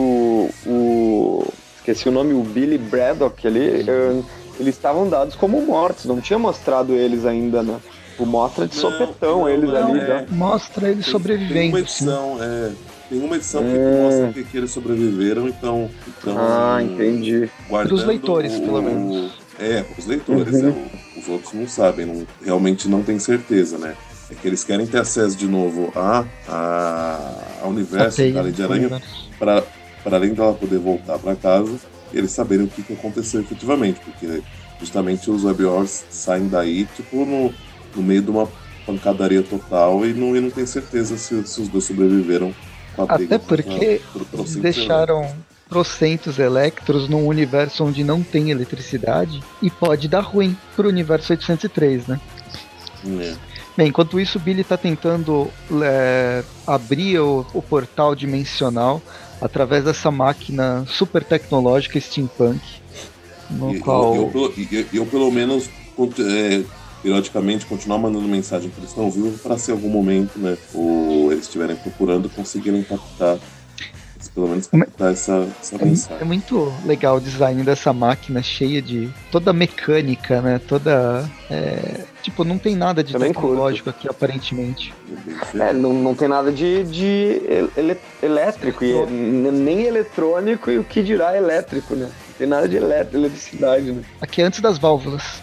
o 0.66 1.46
esqueci 1.90 2.08
o 2.08 2.12
nome, 2.12 2.32
o 2.34 2.42
Billy 2.42 2.78
Braddock 2.78 3.46
ali, 3.46 3.82
uh, 3.82 4.24
eles 4.58 4.74
estavam 4.74 5.08
dados 5.08 5.36
como 5.36 5.60
mortos, 5.62 6.06
não 6.06 6.20
tinha 6.20 6.38
mostrado 6.38 6.92
eles 6.92 7.24
ainda, 7.24 7.62
né? 7.62 7.78
O 8.18 8.24
mostra 8.24 8.66
de 8.66 8.74
não, 8.74 8.90
sopetão 8.90 9.40
não, 9.40 9.48
eles 9.48 9.70
não, 9.70 9.90
ali. 9.90 10.00
É. 10.00 10.08
Né? 10.08 10.26
Mostra 10.30 10.90
eles 10.90 11.06
sobrevivendo. 11.06 11.54
Tem 11.54 11.68
uma 11.68 11.80
edição, 11.80 12.38
é. 12.40 12.72
Tem 13.08 13.20
uma 13.20 13.36
edição 13.36 13.62
é. 13.62 13.72
que 13.72 13.78
mostra 13.78 14.32
que, 14.32 14.44
que, 14.44 14.56
eles 14.56 14.70
sobreviveram, 14.70 15.48
então. 15.48 15.90
então 16.18 16.34
ah, 16.38 16.82
entendi. 16.82 17.48
Para 17.68 17.94
os 17.94 18.04
leitores, 18.04 18.54
o, 18.56 18.60
pelo 18.62 18.82
menos. 18.82 19.32
É, 19.58 19.84
os 19.96 20.06
leitores, 20.06 20.54
uhum. 20.54 20.68
é, 20.68 21.18
os 21.20 21.28
outros 21.28 21.52
não 21.52 21.68
sabem, 21.68 22.06
não, 22.06 22.26
realmente 22.42 22.88
não 22.88 23.02
tem 23.02 23.18
certeza, 23.18 23.78
né? 23.78 23.94
É 24.30 24.34
que 24.34 24.48
eles 24.48 24.64
querem 24.64 24.86
ter 24.86 24.98
acesso 24.98 25.36
de 25.36 25.46
novo 25.46 25.92
a, 25.94 26.24
a, 26.48 27.34
a 27.62 27.68
universo 27.68 28.32
da 28.32 28.42
Lei 28.42 28.52
de 28.52 28.62
Aranha 28.62 29.00
para 29.38 29.62
para 30.06 30.18
além 30.18 30.34
dela 30.34 30.54
poder 30.54 30.78
voltar 30.78 31.18
para 31.18 31.34
casa, 31.34 31.80
eles 32.12 32.30
saberem 32.30 32.64
o 32.64 32.68
que, 32.68 32.80
que 32.80 32.92
aconteceu 32.92 33.40
efetivamente, 33.40 33.98
porque 34.04 34.40
justamente 34.78 35.28
os 35.28 35.42
Web 35.42 35.64
Wars 35.64 36.04
saem 36.10 36.46
daí, 36.46 36.84
tipo, 36.94 37.24
no, 37.24 37.52
no 37.92 38.02
meio 38.04 38.22
de 38.22 38.30
uma 38.30 38.48
pancadaria 38.86 39.42
total 39.42 40.06
e 40.06 40.14
não, 40.14 40.36
e 40.36 40.40
não 40.40 40.48
tem 40.48 40.64
certeza 40.64 41.18
se, 41.18 41.44
se 41.44 41.60
os 41.60 41.66
dois 41.66 41.82
sobreviveram 41.82 42.54
com 42.94 43.02
a 43.02 43.16
Até 43.16 43.36
porque 43.36 44.00
eles 44.32 44.54
deixaram 44.54 45.28
trocentos 45.68 46.38
Electros 46.38 47.08
num 47.08 47.26
universo 47.26 47.84
onde 47.84 48.04
não 48.04 48.22
tem 48.22 48.52
eletricidade 48.52 49.42
e 49.60 49.68
pode 49.68 50.06
dar 50.06 50.20
ruim 50.20 50.56
pro 50.76 50.88
universo 50.88 51.32
803, 51.32 52.06
né? 52.06 52.20
É. 53.04 53.34
Bem, 53.76 53.88
enquanto 53.88 54.20
isso, 54.20 54.38
o 54.38 54.40
Billy 54.40 54.60
está 54.60 54.76
tentando 54.76 55.50
é, 55.82 56.44
abrir 56.64 57.18
o, 57.18 57.44
o 57.52 57.60
portal 57.60 58.14
dimensional 58.14 59.02
através 59.40 59.84
dessa 59.84 60.10
máquina 60.10 60.84
super 60.86 61.22
tecnológica 61.24 62.00
steampunk. 62.00 62.60
No 63.50 63.74
eu, 63.74 63.80
qual... 63.80 64.14
eu, 64.14 64.52
eu, 64.70 64.86
eu, 64.92 65.06
pelo 65.06 65.30
menos 65.30 65.68
é, 66.18 66.62
periodicamente 67.02 67.66
continuar 67.66 67.98
mandando 67.98 68.26
mensagem 68.26 68.70
que 68.70 68.78
eles 68.78 68.90
estão 68.90 69.10
vivos 69.10 69.40
para 69.40 69.56
se 69.56 69.70
em 69.70 69.74
algum 69.74 69.88
momento, 69.88 70.38
né, 70.38 70.56
ou 70.74 71.30
eles 71.30 71.44
estiverem 71.44 71.76
procurando, 71.76 72.28
conseguirem 72.28 72.82
captar 72.82 73.38
pelo 74.36 74.48
menos 74.48 74.66
captar 74.66 75.12
essa, 75.12 75.48
essa 75.62 75.76
é, 75.76 75.84
mensagem. 75.84 76.20
É 76.20 76.24
muito 76.24 76.70
legal 76.84 77.16
o 77.16 77.20
design 77.20 77.62
dessa 77.62 77.90
máquina 77.90 78.42
cheia 78.42 78.82
de 78.82 79.08
toda 79.32 79.50
mecânica, 79.50 80.42
né? 80.42 80.60
Toda. 80.68 81.28
É, 81.50 82.04
tipo, 82.22 82.44
não 82.44 82.58
tem 82.58 82.76
nada 82.76 83.02
de 83.02 83.14
Também 83.14 83.32
tecnológico 83.32 83.84
curto. 83.84 83.98
aqui, 83.98 84.08
aparentemente. 84.08 84.92
É, 85.58 85.72
não, 85.72 85.94
não 85.94 86.14
tem 86.14 86.28
nada 86.28 86.52
de, 86.52 86.84
de 86.84 87.40
ele, 87.74 87.96
elétrico, 88.22 88.84
e 88.84 89.06
nem 89.06 89.84
eletrônico 89.84 90.70
e 90.70 90.78
o 90.78 90.84
que 90.84 91.02
dirá 91.02 91.34
elétrico, 91.34 91.94
né? 91.94 92.10
Não 92.28 92.34
tem 92.36 92.46
nada 92.46 92.68
de 92.68 92.76
eletricidade, 92.76 93.90
né? 93.90 94.02
Aqui 94.20 94.42
é 94.42 94.44
antes 94.44 94.60
das 94.60 94.76
válvulas. 94.76 95.42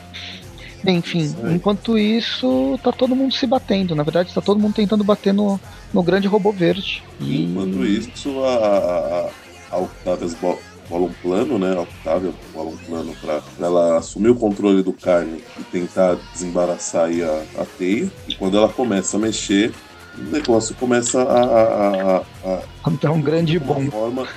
Enfim, 0.85 1.33
enquanto 1.53 1.97
isso, 1.97 2.79
tá 2.83 2.91
todo 2.91 3.15
mundo 3.15 3.33
se 3.33 3.47
batendo. 3.47 3.95
Na 3.95 4.03
verdade, 4.03 4.33
tá 4.33 4.41
todo 4.41 4.59
mundo 4.59 4.73
tentando 4.73 5.03
bater 5.03 5.33
no, 5.33 5.59
no 5.93 6.03
grande 6.03 6.27
robô 6.27 6.51
verde. 6.51 7.03
E... 7.19 7.45
Enquanto 7.45 7.85
isso, 7.85 8.43
a, 8.43 9.29
a, 9.71 9.77
Octavia 9.77 10.27
bola 10.89 11.05
um 11.05 11.13
plano, 11.21 11.57
né? 11.57 11.75
A 11.75 11.81
Octavia 11.81 12.33
bola 12.53 12.69
um 12.69 12.77
plano 12.77 13.15
pra, 13.21 13.41
pra 13.41 13.67
ela 13.67 13.97
assumir 13.97 14.29
o 14.29 14.35
controle 14.35 14.83
do 14.83 14.91
carne 14.91 15.41
e 15.57 15.63
tentar 15.63 16.17
desembaraçar 16.33 17.05
aí 17.05 17.23
a, 17.23 17.43
a 17.57 17.65
teia. 17.65 18.11
E 18.27 18.35
quando 18.35 18.57
ela 18.57 18.67
começa 18.67 19.15
a 19.15 19.19
mexer, 19.19 19.73
o 20.17 20.31
negócio 20.31 20.75
começa 20.75 21.21
a, 21.23 21.43
a, 21.43 22.17
a, 22.17 22.63
a 22.83 22.89
dar 23.01 23.11
um 23.11 23.21
grande 23.21 23.57
bom 23.57 23.89
forma 23.89 24.27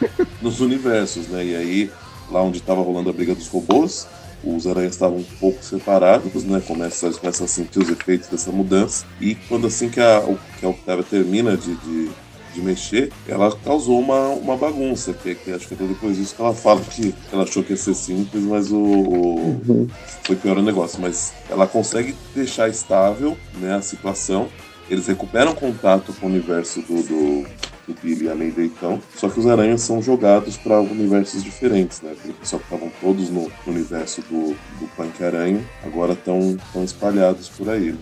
nos 0.40 0.60
universos, 0.60 1.26
né? 1.28 1.44
E 1.44 1.56
aí, 1.56 1.90
lá 2.30 2.42
onde 2.42 2.58
estava 2.58 2.80
rolando 2.80 3.10
a 3.10 3.12
briga 3.12 3.34
dos 3.34 3.48
robôs, 3.48 4.06
os 4.46 4.66
aranhas 4.66 4.94
estavam 4.94 5.18
um 5.18 5.24
pouco 5.40 5.62
separados, 5.64 6.44
né? 6.44 6.62
Começa, 6.64 7.10
começa 7.10 7.44
a 7.44 7.48
sentir 7.48 7.80
os 7.80 7.88
efeitos 7.88 8.28
dessa 8.28 8.52
mudança. 8.52 9.04
E 9.20 9.34
quando 9.34 9.66
assim 9.66 9.88
que 9.88 10.00
a, 10.00 10.22
que 10.58 10.64
a 10.64 10.68
Octavia 10.68 11.04
termina 11.04 11.56
de, 11.56 11.74
de, 11.74 12.10
de, 12.54 12.62
mexer, 12.62 13.12
ela 13.26 13.54
causou 13.64 13.98
uma, 13.98 14.28
uma 14.28 14.56
bagunça. 14.56 15.12
Que, 15.12 15.34
que 15.34 15.50
acho 15.50 15.66
que 15.66 15.74
é 15.74 15.86
depois 15.86 16.16
disso 16.16 16.34
que 16.34 16.40
ela 16.42 16.54
fala 16.54 16.80
que 16.80 17.14
ela 17.32 17.42
achou 17.42 17.64
que 17.64 17.72
ia 17.72 17.76
ser 17.76 17.94
simples, 17.94 18.42
mas 18.44 18.70
o, 18.70 18.76
o 18.76 19.60
uhum. 19.66 19.88
foi 20.22 20.36
pior 20.36 20.58
o 20.58 20.62
negócio. 20.62 21.00
Mas 21.00 21.32
ela 21.50 21.66
consegue 21.66 22.14
deixar 22.34 22.68
estável 22.68 23.36
né, 23.60 23.74
a 23.74 23.82
situação. 23.82 24.48
Eles 24.88 25.06
recuperam 25.06 25.54
contato 25.54 26.12
com 26.14 26.26
o 26.26 26.28
universo 26.28 26.80
do, 26.82 27.02
do 27.02 27.46
do 27.86 27.94
Billy 28.02 28.24
e 28.24 28.28
a 28.28 28.34
Lady 28.34 28.62
então. 28.62 29.00
Só 29.14 29.28
que 29.28 29.38
os 29.38 29.46
aranhas 29.46 29.80
são 29.80 30.02
jogados 30.02 30.56
para 30.56 30.80
universos 30.80 31.42
diferentes, 31.42 32.02
né? 32.02 32.14
Porque 32.20 32.44
só 32.44 32.56
estavam 32.56 32.90
todos 33.00 33.30
no 33.30 33.50
universo 33.66 34.20
do, 34.22 34.56
do 34.80 34.86
Punk 34.96 35.22
Aranha, 35.22 35.64
agora 35.84 36.12
estão 36.12 36.58
espalhados 36.82 37.48
por 37.48 37.68
aí. 37.70 37.94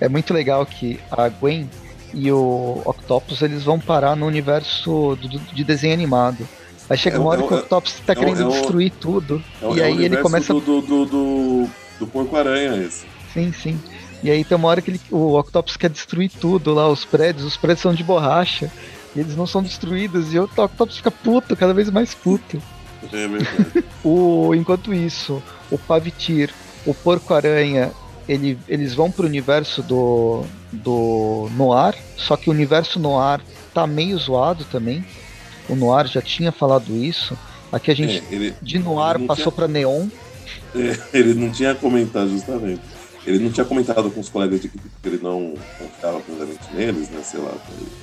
É 0.00 0.08
muito 0.08 0.34
legal 0.34 0.66
que 0.66 0.98
a 1.10 1.28
Gwen 1.28 1.70
e 2.12 2.30
o 2.30 2.82
Octopus 2.84 3.40
eles 3.40 3.62
vão 3.62 3.78
parar 3.78 4.16
no 4.16 4.26
universo 4.26 5.16
do, 5.16 5.28
de 5.28 5.64
desenho 5.64 5.94
animado. 5.94 6.46
Aí 6.90 6.98
chega 6.98 7.16
é, 7.16 7.20
uma 7.20 7.30
hora 7.30 7.42
é, 7.42 7.46
que 7.46 7.54
o 7.54 7.58
Octopus 7.58 7.94
está 7.94 8.12
é, 8.12 8.16
querendo 8.16 8.50
destruir 8.50 8.92
tudo. 9.00 9.42
e 9.74 9.80
aí 9.80 10.04
ele 10.04 10.16
começa. 10.18 10.52
Do, 10.52 10.60
do, 10.60 11.06
do, 11.06 11.68
do 12.00 12.06
Porco-Aranha, 12.08 12.84
esse. 12.84 13.06
Sim, 13.32 13.52
sim. 13.52 13.80
E 14.22 14.30
aí 14.30 14.44
tem 14.44 14.56
uma 14.56 14.68
hora 14.68 14.80
que 14.80 14.90
ele, 14.90 15.00
o 15.10 15.38
Octopus 15.38 15.76
quer 15.76 15.90
destruir 15.90 16.30
tudo 16.30 16.72
lá, 16.72 16.88
os 16.88 17.04
prédios, 17.04 17.44
os 17.44 17.56
prédios 17.56 17.80
são 17.80 17.94
de 17.94 18.04
borracha, 18.04 18.70
e 19.16 19.20
eles 19.20 19.36
não 19.36 19.46
são 19.46 19.62
destruídos, 19.62 20.32
e 20.32 20.38
o 20.38 20.44
Octopus 20.44 20.96
fica 20.96 21.10
puto, 21.10 21.56
cada 21.56 21.74
vez 21.74 21.90
mais 21.90 22.14
puto. 22.14 22.62
É 23.12 23.28
verdade. 23.28 23.84
o, 24.04 24.54
enquanto 24.54 24.94
isso, 24.94 25.42
o 25.70 25.76
Pavitir, 25.76 26.50
o 26.86 26.94
Porco-Aranha, 26.94 27.90
ele, 28.28 28.56
eles 28.68 28.94
vão 28.94 29.10
pro 29.10 29.26
universo 29.26 29.82
do, 29.82 30.44
do 30.70 31.48
Noir, 31.56 31.96
só 32.16 32.36
que 32.36 32.48
o 32.48 32.52
universo 32.52 33.00
Noir 33.00 33.40
tá 33.74 33.86
meio 33.86 34.16
zoado 34.18 34.64
também. 34.64 35.04
O 35.68 35.74
Noir 35.74 36.06
já 36.06 36.22
tinha 36.22 36.52
falado 36.52 36.94
isso. 36.94 37.36
Aqui 37.72 37.90
a 37.90 37.94
gente, 37.94 38.22
é, 38.30 38.34
ele, 38.34 38.54
de 38.62 38.78
Noir, 38.78 39.18
passou 39.20 39.44
tinha... 39.44 39.52
para 39.52 39.68
Neon. 39.68 40.06
É, 40.74 41.18
ele 41.18 41.34
não 41.34 41.50
tinha 41.50 41.74
comentado 41.74 42.30
justamente. 42.30 42.91
Ele 43.26 43.38
não 43.38 43.52
tinha 43.52 43.64
comentado 43.64 44.10
com 44.10 44.20
os 44.20 44.28
colegas 44.28 44.60
de 44.60 44.66
equipe 44.66 44.88
porque 44.88 45.08
ele 45.08 45.22
não 45.22 45.54
confiava 45.78 46.20
plenamente 46.20 46.74
neles, 46.74 47.08
né? 47.10 47.20
Sei 47.22 47.40
lá. 47.40 47.52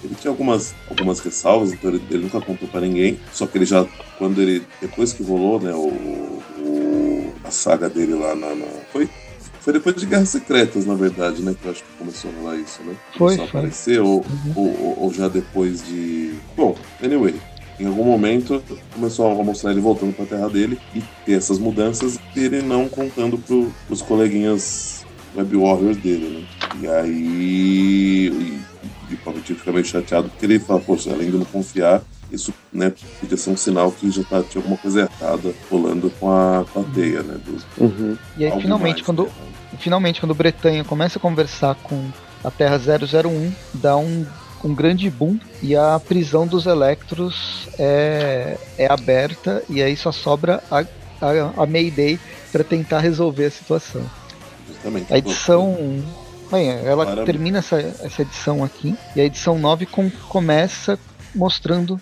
Ele 0.04 0.16
tinha 0.16 0.32
algumas, 0.32 0.74
algumas 0.90 1.20
ressalvas, 1.20 1.74
então 1.74 1.90
ele, 1.90 2.02
ele 2.10 2.24
nunca 2.24 2.40
contou 2.40 2.68
para 2.68 2.82
ninguém. 2.82 3.20
Só 3.34 3.46
que 3.46 3.58
ele 3.58 3.66
já, 3.66 3.86
quando 4.18 4.42
ele. 4.42 4.66
Depois 4.80 5.12
que 5.12 5.24
rolou, 5.24 5.60
né? 5.60 5.74
O, 5.74 5.88
o 6.60 7.34
a 7.44 7.52
saga 7.52 7.90
dele 7.90 8.14
lá 8.14 8.36
na. 8.36 8.56
na 8.56 8.66
foi 8.92 9.10
foi 9.60 9.74
depois 9.74 9.96
de 9.98 10.06
Guerras 10.06 10.30
Secretas, 10.30 10.86
na 10.86 10.96
verdade, 10.96 11.42
né? 11.42 11.54
Que 11.60 11.68
eu 11.68 11.72
acho 11.72 11.84
que 11.84 11.98
começou 11.98 12.32
a 12.32 12.34
rolar 12.40 12.56
isso, 12.56 12.82
né? 12.82 12.96
Foi. 13.18 13.36
Começou 13.36 13.46
a 13.46 13.48
aparecer, 13.48 14.02
ou, 14.02 14.20
uhum. 14.20 14.54
ou, 14.56 15.04
ou, 15.04 15.14
já 15.14 15.28
depois 15.28 15.86
de. 15.86 16.34
Bom, 16.56 16.76
anyway. 17.04 17.36
Em 17.80 17.86
algum 17.86 18.04
momento 18.04 18.62
começou 18.94 19.32
a 19.32 19.44
mostrar 19.44 19.72
ele 19.72 19.80
voltando 19.80 20.14
para 20.14 20.26
a 20.26 20.28
terra 20.28 20.50
dele 20.50 20.78
e 20.94 21.02
ter 21.26 21.34
essas 21.34 21.58
mudanças 21.58 22.20
e 22.36 22.40
ele 22.42 22.62
não 22.62 22.90
contando 22.90 23.38
para 23.38 23.56
os 23.90 24.02
coleguinhas 24.02 24.99
Web 25.36 25.56
Warriors 25.56 25.98
dele, 25.98 26.30
né? 26.30 26.48
E 26.82 26.88
aí. 26.88 28.30
E, 28.30 28.60
e 29.10 29.13
o 29.15 29.18
Palpatine 29.18 29.58
fica 29.58 29.72
meio 29.72 29.86
chateado 29.86 30.30
porque 30.30 30.46
ele 30.46 30.60
fala, 30.60 30.80
poxa, 30.80 31.12
além 31.12 31.32
de 31.32 31.38
não 31.38 31.46
confiar, 31.46 32.02
isso 32.32 32.54
né, 32.72 32.94
podia 33.20 33.38
ser 33.38 33.50
um 33.50 33.58
sinal 33.58 33.92
que 33.92 34.10
já 34.12 34.24
tá, 34.24 34.44
tinha 34.44 34.62
alguma 34.62 34.78
coisa 34.78 35.10
errada 35.20 35.54
rolando 35.70 36.12
com 36.20 36.32
a, 36.32 36.63
com 36.72 36.82
a 36.82 36.84
teia, 36.84 37.24
né? 37.24 37.38
Do, 37.44 37.84
uhum. 37.84 38.18
E 38.38 38.46
aí 38.46 38.62
finalmente, 38.62 38.98
mais, 38.98 39.06
quando, 39.06 39.24
né? 39.24 39.32
finalmente, 39.80 40.20
quando 40.20 40.36
Bretanha 40.36 40.84
começa 40.84 41.18
a 41.18 41.22
conversar 41.22 41.76
com 41.76 42.10
a 42.44 42.52
Terra 42.52 42.78
001, 42.78 43.52
dá 43.74 43.98
um, 43.98 44.26
um 44.63 44.74
grande 44.74 45.10
boom 45.10 45.39
e 45.62 45.76
a 45.76 46.00
prisão 46.00 46.46
dos 46.46 46.65
Electros 46.65 47.68
é, 47.78 48.58
é 48.78 48.92
aberta 48.92 49.63
e 49.68 49.82
aí 49.82 49.98
só 49.98 50.12
sobra 50.12 50.63
a, 50.70 50.82
a, 50.82 51.63
a 51.63 51.65
Mayday 51.65 52.20
para 52.52 52.63
tentar 52.63 53.00
resolver 53.00 53.46
a 53.46 53.52
situação. 53.52 54.04
A 55.10 55.18
edição. 55.18 55.78
Bem, 56.52 56.70
ela 56.70 57.06
Para... 57.06 57.26
termina 57.26 57.60
essa, 57.60 57.78
essa 57.78 58.22
edição 58.22 58.63
aqui. 58.63 58.96
E 59.15 59.22
a 59.22 59.24
edição 59.24 59.58
9 59.60 59.86
com, 59.86 60.10
começa 60.30 60.98
mostrando 61.36 62.00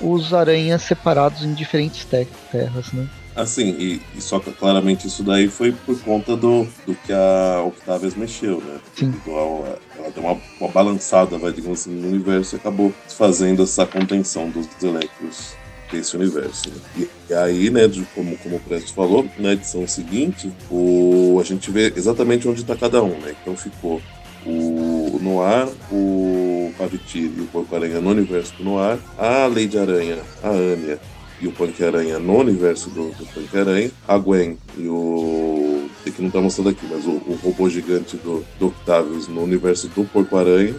os 0.00 0.32
aranhas 0.32 0.82
separados 0.82 1.42
em 1.42 1.52
diferentes 1.52 2.04
terras, 2.04 2.92
né? 2.92 3.08
Assim, 3.34 3.68
e, 3.78 4.02
e, 4.16 4.20
só 4.20 4.40
que 4.40 4.50
claramente 4.50 5.06
isso 5.06 5.22
daí 5.22 5.48
foi 5.48 5.70
por 5.70 5.96
conta 6.00 6.36
do, 6.36 6.66
do 6.84 6.94
que 6.94 7.12
a 7.12 7.62
Octavius 7.64 8.16
mexeu, 8.16 8.60
né? 8.60 8.80
Sim. 8.96 9.14
Ela, 9.24 9.78
ela 9.96 10.10
deu 10.10 10.24
uma, 10.24 10.36
uma 10.60 10.68
balançada, 10.70 11.38
vai, 11.38 11.52
digamos 11.52 11.80
assim, 11.80 11.90
no 11.90 12.08
universo 12.08 12.56
e 12.56 12.58
acabou 12.58 12.92
fazendo 13.06 13.62
essa 13.62 13.86
contenção 13.86 14.50
dos 14.50 14.66
Electros 14.82 15.54
desse 15.90 16.16
universo. 16.16 16.70
Né? 16.70 17.06
E, 17.30 17.34
aí, 17.34 17.70
né, 17.70 17.86
de, 17.88 18.02
como, 18.14 18.36
como 18.38 18.56
o 18.56 18.60
Presto 18.60 18.92
falou, 18.92 19.28
na 19.38 19.52
edição 19.52 19.86
seguinte, 19.86 20.50
o, 20.70 21.38
a 21.40 21.44
gente 21.44 21.70
vê 21.70 21.92
exatamente 21.94 22.48
onde 22.48 22.60
está 22.60 22.76
cada 22.76 23.02
um, 23.02 23.18
né? 23.18 23.34
Então 23.40 23.56
ficou 23.56 24.00
o 24.46 25.18
Noir, 25.20 25.68
o 25.90 26.72
Pavitir 26.78 27.30
e 27.36 27.40
o 27.40 27.46
Porco-Aranha 27.46 28.00
no 28.00 28.10
universo 28.10 28.54
do 28.56 28.64
Noir, 28.64 28.98
a 29.18 29.46
Lady 29.46 29.78
Aranha, 29.78 30.18
a 30.42 30.50
Anya 30.50 30.98
e 31.40 31.46
o 31.46 31.52
Punk-Aranha 31.52 32.18
no 32.18 32.38
universo 32.38 32.90
do, 32.90 33.10
do 33.10 33.26
Punk-Aranha, 33.26 33.90
a 34.06 34.18
Gwen 34.18 34.58
e 34.76 34.88
o. 34.88 35.88
Tem 36.04 36.12
que 36.12 36.22
não 36.22 36.30
tá 36.30 36.40
mostrando 36.40 36.70
aqui, 36.70 36.86
mas 36.88 37.04
o, 37.04 37.10
o 37.10 37.38
robô 37.42 37.68
gigante 37.68 38.16
do, 38.16 38.44
do 38.58 38.68
Octavius 38.68 39.28
no 39.28 39.42
universo 39.42 39.88
do 39.88 40.04
Porco-Aranha. 40.04 40.74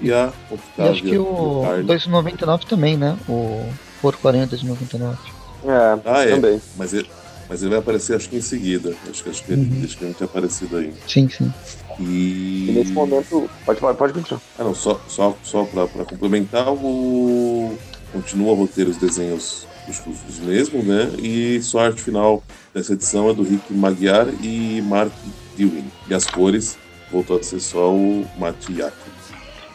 E 0.00 0.12
a 0.12 0.32
Octavia. 0.50 0.86
E 0.86 0.90
acho 0.90 1.02
que 1.02 1.18
o 1.18 1.62
299 1.84 2.66
também, 2.66 2.96
né? 2.96 3.16
O 3.28 3.68
Porco 4.06 4.28
Aranha 4.28 4.46
2099. 4.46 5.18
É, 5.64 5.98
ah, 6.04 6.22
é. 6.22 6.30
também. 6.30 6.62
Mas 6.76 6.94
ele, 6.94 7.10
mas 7.48 7.60
ele 7.60 7.70
vai 7.70 7.80
aparecer 7.80 8.14
acho 8.14 8.28
que 8.28 8.36
em 8.36 8.40
seguida. 8.40 8.94
Acho 9.10 9.24
que, 9.24 9.30
acho 9.30 9.42
que, 9.42 9.52
uhum. 9.52 9.82
acho 9.84 9.98
que 9.98 10.04
ele 10.04 10.10
não 10.10 10.14
tinha 10.16 10.26
aparecido 10.26 10.76
ainda. 10.76 10.94
Sim, 11.08 11.28
sim. 11.28 11.52
E... 11.98 12.68
e 12.68 12.72
nesse 12.72 12.92
momento. 12.92 13.50
Pode, 13.64 13.80
pode, 13.80 13.98
pode 13.98 14.12
continuar. 14.12 14.40
Ah, 14.56 14.62
não, 14.62 14.76
só, 14.76 15.00
só, 15.08 15.36
só 15.42 15.64
pra, 15.64 15.88
pra 15.88 16.04
complementar, 16.04 16.72
o. 16.72 17.76
Continua 18.12 18.52
a 18.52 18.56
roteiro 18.56 18.90
os 18.90 18.96
desenhos 18.96 19.66
os, 19.88 20.00
os 20.28 20.38
mesmos, 20.38 20.84
né? 20.84 21.10
E 21.20 21.60
só 21.62 21.80
a 21.80 21.86
arte 21.86 22.00
final 22.00 22.44
dessa 22.72 22.92
edição 22.92 23.28
é 23.28 23.34
do 23.34 23.42
Rick 23.42 23.72
Magyar 23.72 24.28
e 24.40 24.80
Mark 24.82 25.12
Dewey. 25.56 25.84
E 26.08 26.14
as 26.14 26.26
cores 26.26 26.78
voltou 27.10 27.40
a 27.40 27.42
ser 27.42 27.58
só 27.58 27.92
o 27.92 28.24
Matiak 28.38 28.94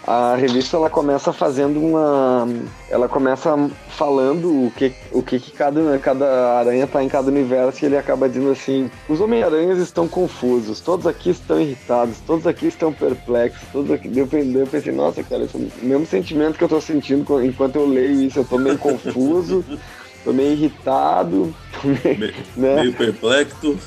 a 0.06 0.36
revista 0.36 0.78
ela 0.78 0.90
começa 0.90 1.32
fazendo 1.32 1.80
uma 1.80 2.48
ela 2.90 3.08
começa 3.08 3.56
falando 3.90 4.66
o 4.66 4.72
que 4.72 4.92
o 5.12 5.22
que, 5.22 5.40
que 5.40 5.52
cada 5.52 6.00
cada 6.00 6.58
aranha 6.58 6.88
tá 6.88 7.04
em 7.04 7.08
cada 7.08 7.28
universo 7.28 7.84
e 7.84 7.86
ele 7.86 7.98
acaba 7.98 8.28
dizendo 8.28 8.52
assim 8.52 8.90
os 9.08 9.22
homem 9.22 9.44
aranhas 9.44 9.78
estão 9.78 10.08
confusos 10.08 10.80
todos 10.80 11.06
aqui 11.06 11.30
estão 11.30 11.62
irritados 11.62 12.18
todos 12.26 12.48
aqui 12.48 12.68
estão 12.68 12.92
perplexos 12.92 13.62
todos 13.72 13.92
aqui 13.92 14.12
eu, 14.18 14.28
pensei 14.66 14.92
nossa 14.92 15.24
cara 15.24 15.44
esse 15.44 15.56
é 15.56 15.60
o 15.60 15.86
mesmo 15.86 16.06
sentimento 16.08 16.58
que 16.58 16.64
eu 16.64 16.70
tô 16.70 16.82
sentindo 16.82 17.44
enquanto 17.44 17.76
eu 17.76 17.88
leio 17.88 18.24
isso 18.24 18.40
eu 18.40 18.46
tô 18.46 18.58
meio 18.58 18.80
confuso 18.80 19.64
tô 20.26 20.34
meio 20.34 20.54
irritado 20.54 21.54
tô 21.80 21.88
meio, 21.88 22.34
né? 22.58 22.76
meio 22.82 22.94
perplexo 22.94 23.78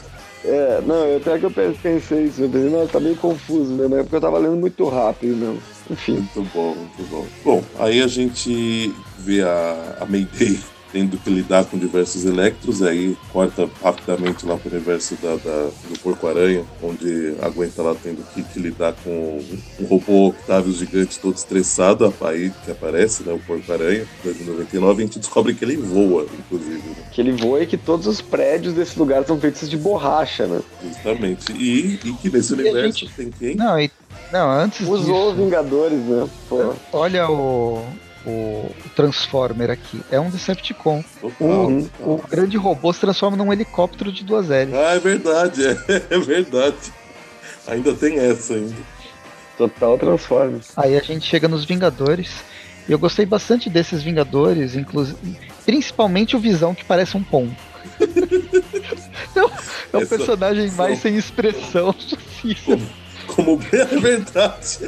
É, 0.44 0.82
não, 0.86 1.16
até 1.16 1.38
que 1.38 1.46
eu 1.46 1.50
pensei 1.50 1.96
isso, 1.96 2.42
eu 2.42 2.50
pensei, 2.50 2.68
não, 2.68 2.86
tá 2.86 3.00
meio 3.00 3.16
confuso, 3.16 3.72
né? 3.72 3.88
Na 3.88 4.00
época 4.00 4.16
eu 4.16 4.20
tava 4.20 4.36
lendo 4.36 4.56
muito 4.56 4.86
rápido, 4.90 5.34
não. 5.34 5.73
Enfim. 5.90 6.14
Muito 6.34 6.50
bom, 6.54 6.74
muito 6.74 7.10
bom. 7.10 7.26
Bom, 7.44 7.64
aí 7.78 8.02
a 8.02 8.06
gente 8.06 8.94
vê 9.18 9.42
a, 9.42 9.98
a 10.00 10.06
Mayday 10.06 10.58
tendo 10.94 11.18
que 11.18 11.28
lidar 11.28 11.64
com 11.64 11.76
diversos 11.76 12.24
electros, 12.24 12.80
aí 12.80 13.16
corta 13.32 13.68
rapidamente 13.82 14.46
lá 14.46 14.56
para 14.56 14.68
o 14.68 14.72
universo 14.72 15.16
da, 15.20 15.34
da 15.34 15.70
do 15.88 15.98
Porco-Aranha, 16.00 16.64
onde 16.80 17.34
a 17.42 17.48
Gwen 17.48 17.68
tá 17.68 17.82
lá 17.82 17.96
tendo 18.00 18.24
que, 18.32 18.44
que 18.44 18.60
lidar 18.60 18.94
com 19.02 19.42
um 19.80 19.86
robô 19.86 20.28
Octavio 20.28 20.72
gigante 20.72 21.18
todo 21.18 21.34
estressado, 21.34 22.14
aí 22.20 22.52
que 22.64 22.70
aparece, 22.70 23.24
né, 23.24 23.32
o 23.32 23.40
Porco-Aranha, 23.40 24.06
2099, 24.22 25.02
a 25.02 25.06
gente 25.06 25.18
descobre 25.18 25.52
que 25.52 25.64
ele 25.64 25.76
voa, 25.76 26.28
inclusive. 26.38 26.78
Né? 26.78 26.94
Que 27.10 27.20
ele 27.20 27.32
voa 27.32 27.64
e 27.64 27.66
que 27.66 27.76
todos 27.76 28.06
os 28.06 28.20
prédios 28.20 28.72
desse 28.72 28.96
lugar 28.96 29.26
são 29.26 29.40
feitos 29.40 29.68
de 29.68 29.76
borracha, 29.76 30.46
né? 30.46 30.60
Justamente. 30.80 31.52
E, 31.52 31.98
e 32.04 32.12
que 32.12 32.30
nesse 32.30 32.52
e 32.52 32.54
universo 32.54 33.00
gente... 33.00 33.14
tem 33.14 33.30
quem? 33.32 33.56
Não, 33.56 33.80
e... 33.80 33.90
Não, 34.34 34.50
antes 34.50 34.80
Usou 34.80 35.30
disso... 35.30 35.44
Vingadores, 35.44 36.00
né? 36.00 36.28
Pô. 36.48 36.74
Olha 36.92 37.30
o, 37.30 37.86
o 38.26 38.68
Transformer 38.96 39.70
aqui. 39.70 40.02
É 40.10 40.18
um 40.18 40.28
Decepticon. 40.28 41.04
o, 41.22 41.88
o 42.00 42.20
grande 42.28 42.56
robô 42.56 42.92
se 42.92 42.98
transforma 42.98 43.36
num 43.36 43.52
helicóptero 43.52 44.10
de 44.10 44.24
duas 44.24 44.50
hélices. 44.50 44.76
Ah, 44.76 44.96
é 44.96 44.98
verdade, 44.98 45.64
é, 45.64 46.02
é 46.10 46.18
verdade. 46.18 46.92
Ainda 47.68 47.94
tem 47.94 48.18
essa 48.18 48.54
ainda. 48.54 48.74
Total 49.56 49.96
Transformer. 49.96 50.60
Aí 50.76 50.98
a 50.98 51.00
gente 51.00 51.24
chega 51.24 51.46
nos 51.46 51.64
Vingadores. 51.64 52.42
E 52.88 52.92
eu 52.92 52.98
gostei 52.98 53.24
bastante 53.24 53.70
desses 53.70 54.02
Vingadores, 54.02 54.74
inclusive, 54.74 55.38
principalmente 55.64 56.34
o 56.34 56.40
Visão 56.40 56.74
que 56.74 56.84
parece 56.84 57.16
um 57.16 57.22
pombo. 57.22 57.54
É 59.92 59.96
o 59.96 60.00
Essa 60.00 60.16
personagem 60.16 60.70
mais 60.72 61.00
sem 61.00 61.16
expressão 61.16 61.92
possível. 62.42 62.80
Como, 63.26 63.58
como 63.58 63.62
é 63.72 63.84
verdade. 63.84 64.78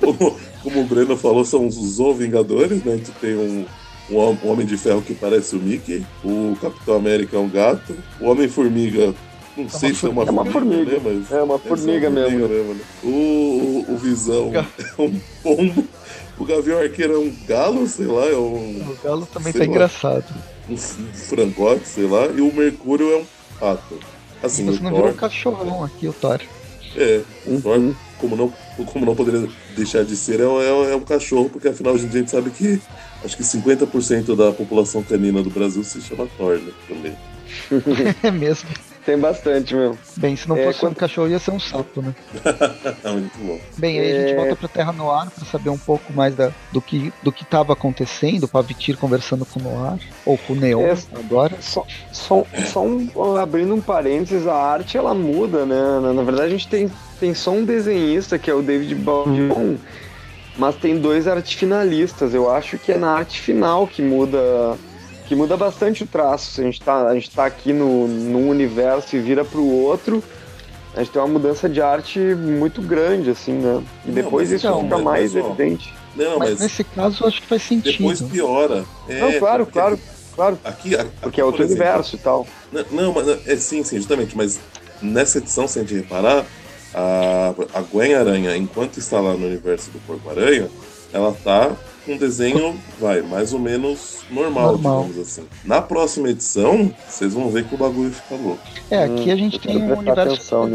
como, 0.00 0.36
como 0.62 0.80
o 0.80 0.84
Breno 0.84 1.16
falou, 1.16 1.44
são 1.44 1.66
os 1.66 1.98
Vingadores, 2.16 2.82
né? 2.84 2.94
A 2.94 2.96
gente 2.96 3.10
tem 3.12 3.36
um, 3.36 3.66
um 4.10 4.48
Homem 4.48 4.66
de 4.66 4.76
Ferro 4.76 5.02
que 5.02 5.14
parece 5.14 5.56
o 5.56 5.58
Mickey, 5.60 6.04
o 6.24 6.56
Capitão 6.60 6.96
América 6.96 7.36
é 7.36 7.40
um 7.40 7.48
gato, 7.48 7.96
o 8.20 8.26
Homem-Formiga 8.28 9.14
não 9.58 9.66
é 9.66 9.68
sei 9.68 9.92
se 9.92 10.06
é 10.06 10.08
uma, 10.08 10.22
é 10.22 10.30
uma 10.30 10.44
formiga, 10.44 10.92
né? 10.92 11.00
Mas 11.02 11.32
é 11.32 11.42
uma 11.42 11.58
formiga, 11.58 12.06
é 12.06 12.08
uma 12.08 12.08
formiga 12.08 12.10
mesmo. 12.10 12.48
mesmo 12.48 12.74
né? 12.74 12.80
o, 13.02 13.08
o, 13.08 13.94
o, 13.94 13.96
Visão 13.96 14.52
é 14.54 15.02
um 15.02 15.20
pombo. 15.42 15.84
O 16.38 16.44
Gavião 16.44 16.78
Arqueiro 16.78 17.14
é 17.14 17.18
um 17.18 17.34
galo, 17.46 17.84
sei 17.88 18.06
lá. 18.06 18.26
É 18.26 18.36
um, 18.36 18.86
o 18.88 18.98
galo 19.02 19.26
também 19.26 19.52
tá 19.52 19.58
lá, 19.58 19.64
engraçado. 19.64 20.32
Um, 20.68 20.74
um 20.74 20.76
frangote, 21.12 21.88
sei 21.88 22.06
lá. 22.06 22.26
E 22.26 22.40
o 22.40 22.54
Mercúrio 22.54 23.12
é 23.12 23.16
um 23.16 23.26
pato. 23.58 23.98
Assim, 24.42 24.64
Você 24.66 24.82
não 24.82 24.90
Thor... 24.90 25.00
virou 25.00 25.10
um 25.10 25.16
cachorrão 25.16 25.84
aqui, 25.84 26.08
o 26.08 26.12
Thor. 26.12 26.40
É, 26.96 27.22
o. 27.46 27.60
Thor 27.60 27.94
como 28.18 28.36
não, 28.36 28.52
como 28.86 29.06
não 29.06 29.14
poderia 29.14 29.48
deixar 29.76 30.04
de 30.04 30.16
ser, 30.16 30.40
é, 30.40 30.42
é, 30.42 30.92
é 30.92 30.96
um 30.96 31.00
cachorro, 31.00 31.48
porque 31.48 31.68
afinal 31.68 31.94
a 31.94 31.98
gente 31.98 32.30
sabe 32.30 32.50
que 32.50 32.80
acho 33.24 33.36
que 33.36 33.42
50% 33.42 34.36
da 34.36 34.52
população 34.52 35.02
canina 35.02 35.42
do 35.42 35.50
Brasil 35.50 35.82
se 35.84 36.00
chama 36.00 36.26
Thor, 36.36 36.58
né, 36.58 36.72
também. 36.86 37.16
é 38.22 38.30
mesmo. 38.30 38.68
Tem 39.08 39.16
bastante, 39.16 39.74
meu. 39.74 39.96
Bem, 40.18 40.36
se 40.36 40.46
não 40.46 40.54
é, 40.54 40.66
fosse 40.66 40.80
quando... 40.80 40.92
um 40.92 40.94
cachorro, 40.94 41.28
ia 41.28 41.38
ser 41.38 41.50
um 41.50 41.58
sapo, 41.58 42.02
né? 42.02 42.14
Muito 43.10 43.38
bom. 43.38 43.58
Bem, 43.78 43.98
aí 43.98 44.06
é... 44.06 44.10
a 44.10 44.20
gente 44.20 44.32
é. 44.32 44.36
volta 44.36 44.56
pra 44.56 44.68
Terra 44.68 44.92
Noir 44.92 45.30
pra 45.30 45.46
saber 45.46 45.70
um 45.70 45.78
pouco 45.78 46.12
mais 46.12 46.36
da, 46.36 46.52
do 46.70 46.82
que 46.82 47.10
do 47.22 47.32
que 47.32 47.42
tava 47.42 47.72
acontecendo, 47.72 48.44
o 48.44 48.48
Pavitir 48.48 48.98
conversando 48.98 49.46
com 49.46 49.60
o 49.60 49.62
Noir, 49.62 49.98
ou 50.26 50.36
com 50.36 50.52
o 50.52 50.56
Neon 50.56 50.82
é, 50.82 50.94
agora. 51.18 51.56
Só, 51.58 51.86
só, 52.12 52.44
só 52.66 52.84
um, 52.84 53.08
abrindo 53.40 53.74
um 53.74 53.80
parênteses, 53.80 54.46
a 54.46 54.54
arte 54.54 54.98
ela 54.98 55.14
muda, 55.14 55.64
né? 55.64 56.00
Na, 56.02 56.12
na 56.12 56.22
verdade, 56.22 56.48
a 56.48 56.50
gente 56.50 56.68
tem, 56.68 56.92
tem 57.18 57.32
só 57.32 57.52
um 57.52 57.64
desenhista, 57.64 58.38
que 58.38 58.50
é 58.50 58.54
o 58.54 58.60
David 58.60 58.94
Baldion, 58.94 59.76
mas 60.58 60.76
tem 60.76 60.98
dois 60.98 61.26
arte 61.26 61.56
finalistas. 61.56 62.34
Eu 62.34 62.50
acho 62.50 62.76
que 62.76 62.92
é 62.92 62.98
na 62.98 63.12
arte 63.12 63.40
final 63.40 63.86
que 63.86 64.02
muda 64.02 64.76
que 65.28 65.36
muda 65.36 65.56
bastante 65.56 66.02
o 66.02 66.06
traço. 66.06 66.60
A 66.60 66.64
gente 66.64 66.80
está 66.80 67.06
a 67.06 67.14
gente 67.14 67.30
tá 67.30 67.44
aqui 67.44 67.72
no, 67.72 68.08
num 68.08 68.48
universo 68.48 69.14
e 69.14 69.20
vira 69.20 69.44
para 69.44 69.60
o 69.60 69.84
outro, 69.84 70.24
a 70.94 71.00
gente 71.00 71.12
tem 71.12 71.20
uma 71.20 71.28
mudança 71.28 71.68
de 71.68 71.82
arte 71.82 72.18
muito 72.18 72.80
grande, 72.80 73.30
assim, 73.30 73.52
né? 73.52 73.84
E 74.06 74.10
depois 74.10 74.48
não, 74.48 74.56
isso 74.56 74.66
não, 74.66 74.82
fica 74.82 74.98
mais 74.98 75.36
evidente. 75.36 75.94
Não, 76.16 76.38
mas, 76.38 76.50
mas, 76.50 76.60
nesse 76.60 76.82
caso 76.82 77.22
eu 77.22 77.28
acho 77.28 77.42
que 77.42 77.46
faz 77.46 77.62
sentido. 77.62 77.98
Depois 77.98 78.22
piora. 78.22 78.84
É, 79.06 79.20
não, 79.20 79.38
claro, 79.38 79.66
claro, 79.66 80.00
claro. 80.34 80.58
Aqui, 80.64 80.96
aqui 80.96 81.10
porque 81.20 81.40
é 81.40 81.44
outro 81.44 81.62
exemplo, 81.62 81.84
universo 81.84 82.16
e 82.16 82.18
tal. 82.18 82.46
Não, 82.72 82.84
não, 82.90 83.12
mas 83.12 83.28
é 83.46 83.56
sim, 83.56 83.84
sim, 83.84 83.98
justamente, 83.98 84.34
mas 84.34 84.58
nessa 85.02 85.38
edição, 85.38 85.68
se 85.68 85.78
a 85.78 85.82
gente 85.82 85.94
reparar, 85.94 86.44
a, 86.94 87.54
a 87.74 87.80
Gwen 87.82 88.14
Aranha, 88.14 88.56
enquanto 88.56 88.96
está 88.96 89.20
lá 89.20 89.34
no 89.34 89.46
universo 89.46 89.90
do 89.90 89.98
Porco 90.00 90.30
Aranha, 90.30 90.68
ela 91.12 91.36
tá 91.44 91.76
um 92.12 92.16
desenho, 92.16 92.78
vai, 93.00 93.22
mais 93.22 93.52
ou 93.52 93.58
menos 93.58 94.18
normal, 94.30 94.72
normal, 94.72 95.04
digamos 95.04 95.28
assim. 95.28 95.46
Na 95.64 95.80
próxima 95.80 96.28
edição, 96.28 96.92
vocês 97.08 97.34
vão 97.34 97.50
ver 97.50 97.64
que 97.64 97.74
o 97.74 97.78
bagulho 97.78 98.10
fica 98.10 98.34
louco. 98.34 98.62
É, 98.90 99.04
aqui 99.04 99.30
a 99.30 99.36
gente 99.36 99.56
hum, 99.56 99.60
tem 99.60 99.82
um 99.82 99.98
universo 99.98 100.68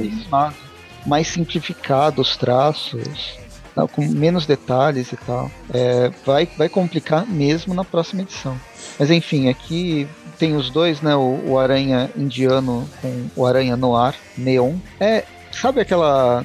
mais 1.06 1.28
simplificado, 1.28 2.22
os 2.22 2.38
traços, 2.38 3.38
tá, 3.76 3.88
com 3.88 4.06
menos 4.06 4.46
detalhes 4.46 5.12
e 5.12 5.18
tal. 5.18 5.52
É, 5.74 6.12
vai, 6.26 6.48
vai 6.58 6.70
complicar 6.70 7.28
mesmo 7.28 7.74
na 7.74 7.84
próxima 7.84 8.22
edição. 8.22 8.60
Mas 9.00 9.10
enfim, 9.12 9.50
aqui 9.50 10.08
tem 10.38 10.56
os 10.56 10.70
dois, 10.70 11.02
né? 11.02 11.16
O, 11.16 11.40
o 11.48 11.60
Aranha 11.60 12.10
Indiano 12.16 12.88
com 13.02 13.28
o 13.36 13.46
Aranha 13.46 13.76
Noir, 13.76 14.16
Neon. 14.38 14.76
É, 15.00 15.26
sabe 15.52 15.82
aquela 15.82 16.44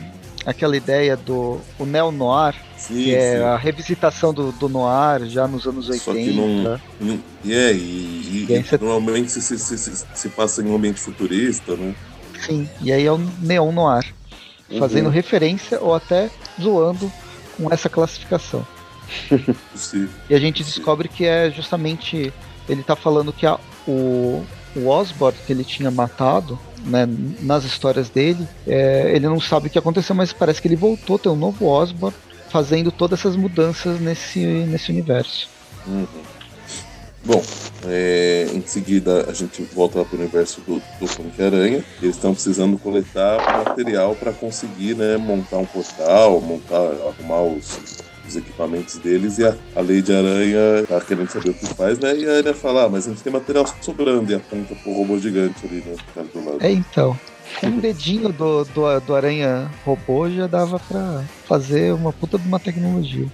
aquela 0.49 0.77
ideia 0.77 1.15
do 1.15 1.61
o 1.79 1.85
neo 1.85 2.11
noir, 2.11 2.55
sim, 2.79 2.95
que 2.95 3.15
é 3.15 3.37
sim. 3.37 3.43
a 3.43 3.57
revisitação 3.57 4.33
do, 4.33 4.53
do 4.53 4.69
noir 4.69 5.27
já 5.27 5.47
nos 5.47 5.67
anos 5.67 5.89
80. 5.89 6.05
Só 6.05 6.13
que 6.13 6.33
não, 6.33 6.81
não 7.01 7.21
é, 7.45 7.73
e, 7.73 7.77
e, 7.77 8.47
e 8.49 8.79
normalmente 8.81 9.31
se, 9.31 9.43
se, 9.43 9.59
se, 9.59 10.05
se, 10.15 10.29
passa 10.31 10.63
em 10.63 10.67
um 10.67 10.77
ambiente 10.77 11.01
futurista, 11.01 11.77
né? 11.77 11.95
Sim, 12.41 12.69
e 12.81 12.93
aí 12.93 13.05
é 13.05 13.13
o 13.13 13.19
neon 13.43 13.73
noir, 13.73 14.15
uhum. 14.71 14.79
fazendo 14.79 15.09
referência 15.09 15.81
ou 15.81 15.95
até 15.95 16.31
zoando 16.61 17.13
com 17.57 17.73
essa 17.73 17.89
classificação. 17.89 18.67
Possível. 19.73 20.09
E 20.31 20.35
a 20.35 20.39
gente 20.39 20.63
descobre 20.63 21.09
que 21.09 21.25
é 21.25 21.51
justamente 21.51 22.33
ele 22.69 22.83
está 22.83 22.95
falando 22.95 23.33
que 23.33 23.47
a, 23.47 23.59
o, 23.87 24.45
o 24.77 24.89
Osborn 24.89 25.37
que 25.47 25.53
ele 25.53 25.65
tinha 25.65 25.91
matado 25.91 26.59
né, 26.85 27.09
nas 27.41 27.65
histórias 27.65 28.09
dele, 28.09 28.47
é, 28.67 29.11
ele 29.15 29.27
não 29.27 29.41
sabe 29.41 29.67
o 29.67 29.71
que 29.71 29.79
aconteceu, 29.79 30.15
mas 30.15 30.33
parece 30.33 30.61
que 30.61 30.69
ele 30.69 30.77
voltou 30.77 31.17
a 31.17 31.19
ter 31.19 31.29
um 31.29 31.37
novo 31.37 31.67
Osborn 31.67 32.15
fazendo 32.51 32.91
todas 32.91 33.21
essas 33.21 33.37
mudanças 33.37 34.01
nesse, 34.01 34.41
nesse 34.41 34.91
universo. 34.91 35.49
Uhum. 35.87 36.07
Bom, 37.25 37.43
é, 37.87 38.47
em 38.55 38.63
seguida 38.63 39.27
a 39.29 39.33
gente 39.33 39.63
volta 39.75 40.05
para 40.05 40.17
o 40.17 40.21
universo 40.21 40.61
do, 40.63 40.77
do 40.77 41.07
Punk 41.15 41.43
Aranha. 41.43 41.85
Eles 42.01 42.17
estão 42.17 42.33
precisando 42.33 42.79
coletar 42.79 43.65
material 43.65 44.15
para 44.15 44.33
conseguir 44.33 44.95
né, 44.95 45.17
montar 45.17 45.59
um 45.59 45.67
portal, 45.67 46.41
montar, 46.41 46.77
arrumar 46.77 47.43
os, 47.43 47.99
os 48.27 48.37
equipamentos 48.37 48.97
deles 48.97 49.39
e 49.39 49.45
a, 49.45 49.55
a 49.75 49.81
Lady 49.81 50.13
Aranha 50.13 50.87
tá 50.89 51.01
querendo 51.01 51.29
saber 51.31 51.51
o 51.51 51.55
que 51.55 51.67
faz, 51.75 51.99
né? 51.99 52.17
E 52.17 52.27
a 52.27 52.37
Aranha 52.37 52.55
fala, 52.55 52.85
ah, 52.85 52.89
mas 52.89 53.07
a 53.07 53.11
gente 53.11 53.23
tem 53.23 53.33
material 53.33 53.67
sobrando 53.81 54.31
e 54.31 54.35
aponta 54.35 54.75
pro 54.77 54.93
robô 54.93 55.19
gigante 55.19 55.67
ali, 55.67 55.83
né? 55.85 55.97
Tá 56.15 56.23
do 56.23 56.45
lado. 56.45 56.65
É, 56.65 56.71
então. 56.71 57.19
Um 57.63 57.79
dedinho 57.79 58.33
do, 58.33 58.65
do, 58.65 59.01
do 59.01 59.15
Aranha 59.15 59.71
robô 59.85 60.29
já 60.31 60.47
dava 60.47 60.79
pra 60.79 61.25
fazer 61.47 61.93
uma 61.93 62.13
puta 62.13 62.39
de 62.39 62.47
uma 62.47 62.61
tecnologia. 62.61 63.27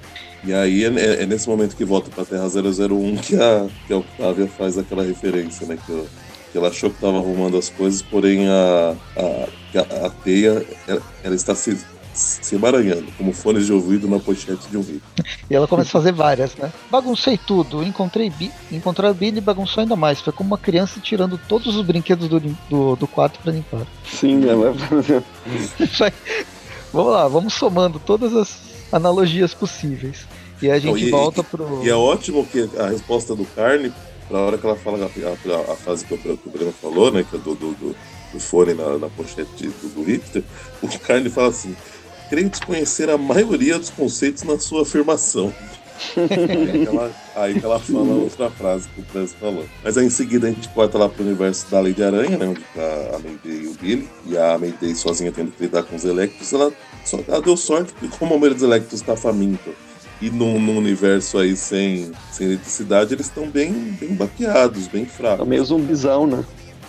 E 0.45 0.53
aí 0.53 0.85
é, 0.85 0.89
é, 0.89 1.23
é 1.23 1.27
nesse 1.27 1.49
momento 1.49 1.77
que 1.77 1.85
volta 1.85 2.11
pra 2.11 2.25
Terra 2.25 2.47
001 2.47 3.17
que 3.17 3.37
a, 3.37 3.67
que 3.87 3.93
a 3.93 3.99
Octavia 3.99 4.47
faz 4.47 4.77
aquela 4.77 5.03
referência, 5.03 5.67
né? 5.67 5.79
Que, 5.87 6.05
que 6.53 6.59
ela 6.59 6.69
achou 6.69 6.91
que 6.91 6.97
estava 6.97 7.19
arrumando 7.19 7.57
as 7.57 7.69
coisas, 7.69 8.03
porém 8.03 8.47
a, 8.49 8.95
a, 9.17 9.79
a, 9.79 10.07
a 10.07 10.11
teia 10.11 10.65
ela, 10.87 11.03
ela 11.23 11.35
está 11.35 11.55
se 11.55 11.77
se 12.15 12.55
emaranhando, 12.55 13.07
como 13.19 13.33
fones 13.33 13.67
de 13.67 13.73
ouvido 13.73 14.09
na 14.09 14.19
pochete 14.19 14.69
de 14.69 14.77
um 14.77 14.83
rico. 14.83 15.07
E 15.51 15.55
ela 15.55 15.67
começa 15.67 15.89
a 15.89 15.93
fazer 15.93 16.13
várias, 16.13 16.55
né? 16.55 16.73
Baguncei 16.91 17.37
tudo, 17.37 17.83
encontrei 17.83 18.31
Bi, 18.31 18.51
encontrar 18.71 19.11
o 19.11 19.15
Billy 19.15 19.39
e 19.39 19.41
bagunçou 19.41 19.83
ainda 19.83 19.97
mais. 19.97 20.21
Foi 20.21 20.33
como 20.33 20.51
uma 20.51 20.59
criança 20.59 21.01
tirando 21.01 21.39
todos 21.49 21.77
os 21.77 21.85
brinquedos 21.85 22.29
do, 22.29 22.41
do, 22.41 22.97
do 22.97 23.07
quarto 23.07 23.39
para 23.41 23.53
limpar. 23.53 23.87
Sim, 24.11 24.49
ela 24.49 24.75
Vamos 26.93 27.13
lá, 27.13 27.27
vamos 27.27 27.55
somando 27.55 27.99
todas 27.99 28.35
as 28.37 28.57
analogias 28.93 29.53
possíveis. 29.53 30.29
E 30.63 30.71
a 30.71 30.79
gente 30.79 31.07
e, 31.07 31.11
volta 31.11 31.43
pro. 31.43 31.85
E 31.85 31.91
é 31.91 31.95
ótimo 31.95 32.47
que 32.47 32.71
a 32.79 32.87
resposta 32.87 33.35
do 33.35 33.45
Carne, 33.45 33.93
pra 34.29 34.39
hora 34.39 34.57
que 34.57 34.65
ela 34.65 34.77
fala 34.77 34.99
a, 34.99 35.03
a, 35.03 35.73
a 35.73 35.77
frase 35.77 36.05
que 36.05 36.15
o, 36.15 36.19
que 36.19 36.29
o 36.47 36.51
Breno 36.51 36.73
falou, 36.73 37.11
né? 37.11 37.27
Que 37.29 37.35
é 37.35 37.39
do, 37.41 37.57
do, 37.57 37.73
do, 37.73 37.97
do 38.33 38.41
fone 38.41 38.75
na, 38.75 38.97
na 38.97 39.09
pochete 39.09 39.67
do, 39.67 39.89
do 39.89 40.05
Richter, 40.05 40.45
o 40.81 40.89
Carne 41.01 41.29
fala 41.29 41.49
assim: 41.49 41.75
creio 42.29 42.49
desconhecer 42.49 43.11
a 43.11 43.19
maioria 43.19 43.79
dos 43.79 43.91
conceitos 43.91 44.43
na 44.43 44.59
sua 44.59 44.83
afirmação. 44.83 45.53
aí, 46.17 46.85
que 46.85 46.89
ela, 46.89 47.13
aí 47.37 47.61
que 47.61 47.65
ela 47.65 47.79
fala 47.79 48.15
outra 48.15 48.51
frase 48.51 48.89
que 48.89 49.01
o 49.01 49.05
Prez 49.05 49.33
falou. 49.35 49.65
Mas 49.83 49.97
aí 49.97 50.07
em 50.07 50.11
seguida 50.11 50.49
a 50.49 50.51
gente 50.51 50.69
corta 50.71 50.99
lá 50.99 51.09
pro 51.09 51.25
universo 51.25 51.71
da 51.71 51.81
Lei 51.81 51.93
de 51.93 52.03
Aranha, 52.03 52.37
né? 52.37 52.47
Onde 52.47 52.61
tá 52.75 53.17
a 53.17 53.19
Mayday 53.19 53.65
e 53.65 53.67
o 53.69 53.75
Billy. 53.75 54.09
E 54.27 54.37
a 54.37 54.59
Mayday 54.59 54.95
sozinha 54.95 55.33
tendo 55.33 55.53
que 55.53 55.63
lidar 55.63 55.83
com 55.85 55.97
os 55.97 56.05
Electros. 56.05 56.53
Ela, 56.53 56.73
só, 57.05 57.21
ela 57.29 57.41
deu 57.41 57.57
sorte 57.57 57.93
porque 57.93 58.17
como 58.19 58.35
o 58.35 58.39
maioria 58.39 58.55
dos 58.55 58.65
Electros 58.65 59.01
tá 59.01 59.17
faminto 59.17 59.75
e 60.21 60.31
num, 60.31 60.61
num, 60.61 60.79
universo 60.79 61.39
aí 61.39 61.57
sem, 61.57 62.13
sem 62.33 62.47
eletricidade, 62.47 63.15
eles 63.15 63.27
estão 63.27 63.49
bem, 63.49 63.73
bem 63.73 64.15
baqueados, 64.15 64.87
bem 64.87 65.05
fracos. 65.05 65.45
É 65.45 65.49
meio 65.49 65.65
zumbizão, 65.65 66.27
né? 66.27 66.45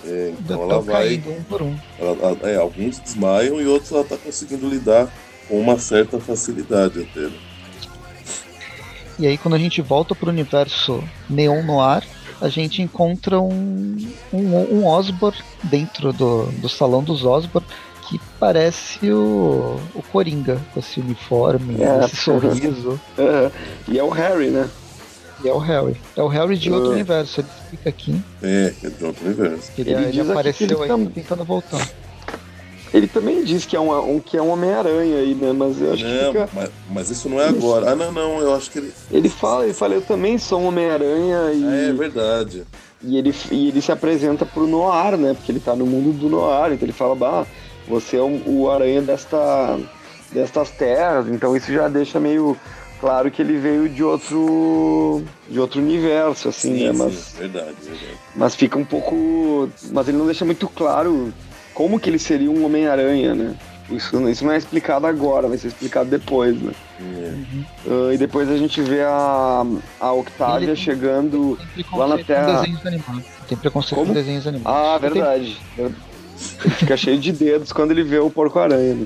É, 0.06 0.34
então 0.39 0.62
ela 0.62 0.80
vai. 0.80 1.21
Um 1.28 1.43
por 1.43 1.62
um. 1.62 1.76
Ela, 2.00 2.12
ela, 2.12 2.50
é, 2.50 2.56
alguns 2.56 3.00
desmaiam 3.00 3.60
e 3.60 3.65
outros 3.65 3.91
ela 3.91 4.04
tá 4.04 4.15
conseguindo 4.17 4.69
lidar 4.69 5.12
com 5.47 5.60
uma 5.60 5.77
certa 5.77 6.19
facilidade 6.19 7.01
até. 7.01 7.21
Né? 7.21 7.38
E 9.17 9.27
aí 9.27 9.38
quando 9.38 9.55
a 9.55 9.60
gente 9.60 9.81
volta 9.81 10.13
pro 10.13 10.29
universo 10.29 11.03
Neon 11.29 11.63
Noir, 11.63 12.03
a 12.41 12.49
gente 12.49 12.81
encontra 12.81 13.39
um, 13.39 13.95
um, 14.34 14.55
um 14.55 14.86
Osborn 14.86 15.38
dentro 15.63 16.12
do, 16.12 16.45
do 16.53 16.67
salão 16.67 17.03
dos 17.03 17.23
Osborn 17.23 17.65
que 18.08 18.19
parece 18.39 19.12
o, 19.12 19.79
o 19.95 20.03
Coringa, 20.12 20.62
com 20.73 20.79
esse 20.79 20.99
uniforme, 20.99 21.77
é. 21.81 22.05
esse 22.05 22.17
sorriso. 22.17 22.99
É. 23.17 23.51
E 23.88 23.97
é 23.97 24.03
o 24.03 24.10
Harry, 24.10 24.49
né? 24.49 24.69
E 25.43 25.49
é 25.49 25.53
o 25.53 25.58
Harry. 25.58 25.95
É 26.15 26.21
o 26.21 26.27
Harry 26.27 26.58
de 26.58 26.71
outro 26.71 26.91
é. 26.91 26.93
universo, 26.93 27.41
ele 27.41 27.47
fica 27.71 27.89
aqui. 27.89 28.21
É, 28.43 28.73
é 28.84 28.89
de 28.89 29.03
outro 29.03 29.25
universo. 29.25 29.71
Ele, 29.77 29.91
ele, 29.91 30.05
ele 30.05 30.31
apareceu 30.31 30.67
ele 30.67 30.81
aí 30.84 30.88
tam... 30.88 31.05
tentando 31.08 31.43
voltar. 31.43 31.89
Ele 32.93 33.08
também 33.08 33.43
diz 33.43 33.65
que 33.65 33.76
é 33.76 33.80
um, 33.80 34.15
um 34.15 34.19
que 34.19 34.38
é 34.38 34.41
um 34.41 34.50
Homem-Aranha 34.50 35.17
aí, 35.17 35.36
né? 35.36 35.52
Mas 35.52 35.82
eu 35.82 35.93
acho 35.93 36.04
não, 36.04 36.34
que 36.34 36.39
fica... 36.39 36.50
mas, 36.54 36.69
mas, 36.89 37.10
isso 37.10 37.28
não 37.28 37.41
é 37.41 37.50
agora. 37.50 37.91
Ah, 37.91 37.95
não, 37.95 38.12
não, 38.12 38.39
eu 38.39 38.56
acho 38.56 38.71
que 38.71 38.80
ele. 38.80 38.93
Ele 39.12 39.30
fala, 39.30 39.65
ele 39.65 39.74
fala, 39.74 39.95
eu 39.95 40.02
também 40.02 40.38
sou 40.38 40.62
um 40.62 40.67
Homem-Aranha 40.67 41.52
e. 41.54 41.65
É, 41.65 41.89
é 41.89 41.93
verdade. 41.93 42.63
E 43.04 43.17
ele, 43.17 43.36
e 43.52 43.67
ele 43.67 43.82
se 43.82 43.91
apresenta 43.91 44.45
pro 44.45 44.65
Noir, 44.65 45.17
né? 45.17 45.34
Porque 45.34 45.52
ele 45.52 45.60
tá 45.60 45.76
no 45.76 45.86
mundo 45.86 46.17
do 46.17 46.30
Noir, 46.30 46.71
então 46.71 46.86
ele 46.86 46.93
fala, 46.93 47.15
bah, 47.15 47.45
você 47.88 48.17
é 48.17 48.21
o, 48.21 48.41
o 48.45 48.71
aranha 48.71 49.02
desta, 49.02 49.78
destas 50.32 50.71
terras, 50.71 51.28
então 51.28 51.56
isso 51.56 51.71
já 51.71 51.88
deixa 51.88 52.19
meio 52.19 52.58
claro 53.00 53.30
que 53.30 53.41
ele 53.41 53.58
veio 53.58 53.89
de 53.89 54.04
outro 54.04 55.24
de 55.50 55.60
outro 55.60 55.82
universo 55.82 56.48
assim 56.48 56.78
sim, 56.78 56.84
né 56.86 56.91
mas 56.93 57.13
sim, 57.13 57.38
verdade, 57.39 57.76
verdade. 57.84 58.17
mas 58.36 58.56
fica 58.56 58.80
um 58.80 58.86
pouco 58.86 59.69
mas 59.91 60.08
ele 60.08 60.17
não 60.17 60.26
deixa 60.26 60.45
muito 60.45 60.67
claro 60.69 61.34
como 61.76 62.00
que 62.00 62.10
ele 62.10 62.18
seria 62.18 62.50
um 62.50 62.66
homem 62.66 62.88
aranha 62.88 63.36
né 63.36 63.54
isso, 63.92 64.28
isso 64.28 64.44
não 64.44 64.52
é 64.52 64.58
explicado 64.58 65.06
agora 65.06 65.48
vai 65.48 65.60
ser 65.60 65.68
explicado 65.68 66.10
depois 66.10 66.60
né 66.60 66.72
é. 67.00 67.88
uh, 67.88 68.14
e 68.14 68.18
depois 68.18 68.50
a 68.50 68.58
gente 68.58 68.82
vê 68.82 69.04
a 69.04 69.64
a 70.00 70.12
Octavia 70.14 70.70
ele 70.70 70.76
chegando 70.76 71.60
lá 71.94 72.08
na 72.08 72.18
Terra 72.18 72.64
tem 73.48 73.58
preconceito 73.58 73.96
como? 73.96 74.08
com 74.08 74.14
desenhos 74.14 74.48
animados 74.48 74.72
ah 74.76 74.98
verdade 74.98 75.60
tem... 75.76 75.94
Ele 76.64 76.74
fica 76.74 76.98
cheio 76.98 77.18
de 77.18 77.32
dedos 77.32 77.72
quando 77.72 77.92
ele 77.92 78.04
vê 78.04 78.20
o 78.20 78.30
porco-aranha. 78.30 78.96
Né? 78.96 79.06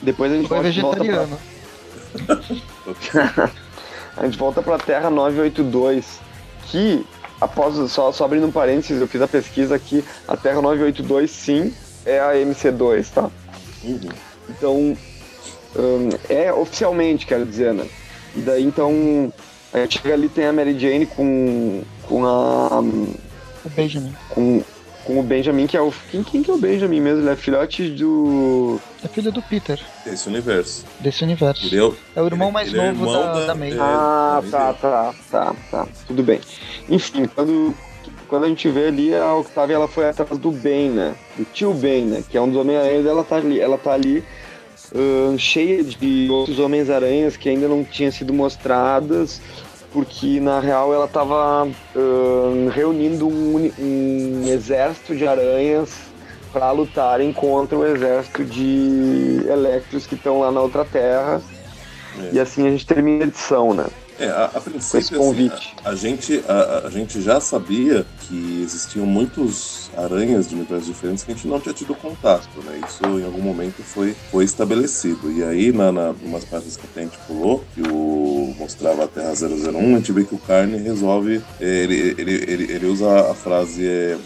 Depois 0.00 0.32
a 0.32 0.36
gente 0.36 0.48
Foi 0.48 0.60
vegetariano. 0.60 1.38
Pra... 3.10 3.50
a 4.16 4.24
gente 4.24 4.38
volta 4.38 4.62
pra 4.62 4.78
Terra 4.78 5.10
982, 5.10 6.20
que, 6.66 7.04
após, 7.38 7.90
só, 7.90 8.10
só 8.12 8.24
abrindo 8.24 8.46
um 8.46 8.50
parênteses, 8.50 9.00
eu 9.00 9.06
fiz 9.06 9.20
a 9.20 9.28
pesquisa 9.28 9.74
aqui, 9.74 10.02
a 10.26 10.36
Terra 10.36 10.62
982 10.62 11.30
sim 11.30 11.74
é 12.06 12.20
a 12.20 12.34
MC2, 12.34 13.10
tá? 13.12 13.30
Uhum. 13.82 14.00
Então, 14.48 14.96
um, 15.76 16.10
é 16.28 16.52
oficialmente, 16.52 17.26
quero 17.26 17.44
dizer, 17.44 17.74
né? 17.74 17.86
E 18.36 18.40
daí 18.40 18.64
então, 18.64 19.32
a 19.72 19.78
gente 19.78 20.00
chega 20.00 20.14
ali, 20.14 20.28
tem 20.28 20.46
a 20.46 20.52
Mary 20.52 20.78
Jane 20.78 21.06
com, 21.06 21.82
com 22.02 22.24
a. 22.24 22.80
O 22.80 23.68
Benjamin. 23.74 24.14
Com, 24.30 24.62
com 25.04 25.20
o 25.20 25.22
Benjamin, 25.22 25.66
que 25.66 25.76
é 25.76 25.80
o. 25.80 25.92
Quem, 26.10 26.22
quem 26.22 26.42
que 26.42 26.50
é 26.50 26.54
o 26.54 26.58
Benjamin 26.58 27.00
mesmo? 27.00 27.22
Ele 27.22 27.30
é 27.30 27.36
filhote 27.36 27.90
do. 27.90 28.80
É 29.02 29.08
filho 29.08 29.32
do 29.32 29.42
Peter. 29.42 29.80
Desse 30.04 30.28
universo. 30.28 30.84
Desse 31.00 31.24
universo. 31.24 31.66
Ele 31.66 31.76
é, 31.76 31.82
o, 31.82 31.96
é 32.16 32.22
o 32.22 32.26
irmão 32.26 32.48
ele, 32.48 32.54
mais 32.54 32.68
ele 32.68 32.80
é 32.80 32.92
novo 32.92 33.10
é 33.10 33.12
da, 33.12 33.32
da, 33.32 33.46
da 33.46 33.54
May. 33.54 33.72
É, 33.72 33.76
ah, 33.78 34.42
tá, 34.50 34.72
tá, 34.74 35.14
tá, 35.30 35.54
tá. 35.70 35.88
Tudo 36.06 36.22
bem. 36.22 36.40
Enfim, 36.88 37.26
quando, 37.26 37.74
quando 38.34 38.46
a 38.46 38.48
gente 38.48 38.68
vê 38.68 38.88
ali, 38.88 39.14
a 39.14 39.32
Octavia 39.36 39.76
ela 39.76 39.86
foi 39.86 40.08
atrás 40.08 40.36
do 40.40 40.50
Ben, 40.50 40.90
né? 40.90 41.14
Do 41.38 41.44
tio 41.44 41.72
Ben, 41.72 42.04
né? 42.04 42.24
Que 42.28 42.36
é 42.36 42.40
um 42.40 42.48
dos 42.48 42.56
Homem-Aranhas, 42.56 43.06
ela 43.06 43.22
tá 43.22 43.36
ali. 43.36 43.60
Ela 43.60 43.78
tá 43.78 43.92
ali 43.92 44.24
uh, 44.92 45.38
cheia 45.38 45.84
de 45.84 46.26
outros 46.28 46.58
Homens-Aranhas 46.58 47.36
que 47.36 47.48
ainda 47.48 47.68
não 47.68 47.84
tinham 47.84 48.10
sido 48.10 48.32
mostradas 48.32 49.40
porque 49.92 50.40
na 50.40 50.58
real 50.58 50.92
ela 50.92 51.04
estava 51.04 51.64
uh, 51.64 52.68
reunindo 52.70 53.28
um, 53.28 53.70
um, 53.78 54.48
exército 54.48 55.14
de 55.14 55.24
aranhas 55.24 55.96
para 56.52 56.72
lutarem 56.72 57.32
contra 57.32 57.78
o 57.78 57.86
exército 57.86 58.44
de 58.44 59.46
Electros 59.48 60.08
que 60.08 60.16
estão 60.16 60.40
lá 60.40 60.50
na 60.50 60.60
outra 60.60 60.84
Terra. 60.84 61.40
É. 62.18 62.30
E 62.32 62.40
assim 62.40 62.66
a 62.66 62.70
gente 62.72 62.84
termina 62.84 63.22
a 63.22 63.28
edição, 63.28 63.72
né? 63.72 63.86
É, 64.18 64.28
a, 64.28 64.44
a 64.44 64.60
princípio, 64.60 65.20
assim, 65.20 65.50
a, 65.84 65.90
a, 65.90 65.94
gente, 65.94 66.44
a, 66.46 66.86
a, 66.86 66.90
gente 66.90 67.20
já 67.20 67.40
sabia 67.40 68.06
que 68.20 68.62
existiam 68.62 69.04
muitos 69.04 69.90
aranhas 69.96 70.48
de 70.48 70.54
universos 70.54 70.86
diferentes 70.86 71.24
que 71.24 71.32
a 71.32 71.34
gente 71.34 71.48
não 71.48 71.58
tinha 71.58 71.74
tido 71.74 71.94
contato, 71.96 72.48
né? 72.64 72.80
Isso 72.88 73.04
em 73.04 73.24
algum 73.24 73.42
momento 73.42 73.82
foi, 73.82 74.14
foi 74.30 74.44
estabelecido. 74.44 75.32
E 75.32 75.42
aí, 75.42 75.72
na, 75.72 75.90
na 75.90 76.14
umas 76.22 76.44
páginas 76.44 76.76
que 76.76 76.86
a 76.94 77.02
gente 77.02 77.18
pulou, 77.26 77.64
que 77.74 77.82
o 77.82 78.54
mostrava 78.56 79.04
a 79.04 79.08
Terra 79.08 79.32
001, 79.32 79.94
a 79.94 79.98
gente 79.98 80.12
vê 80.12 80.24
que 80.24 80.34
o 80.34 80.38
Carne 80.38 80.78
resolve, 80.78 81.42
é, 81.60 81.64
ele, 81.64 82.14
ele, 82.16 82.32
ele, 82.46 82.72
ele 82.72 82.86
usa 82.86 83.30
a 83.30 83.34
frase 83.34 83.84
é, 83.84 84.16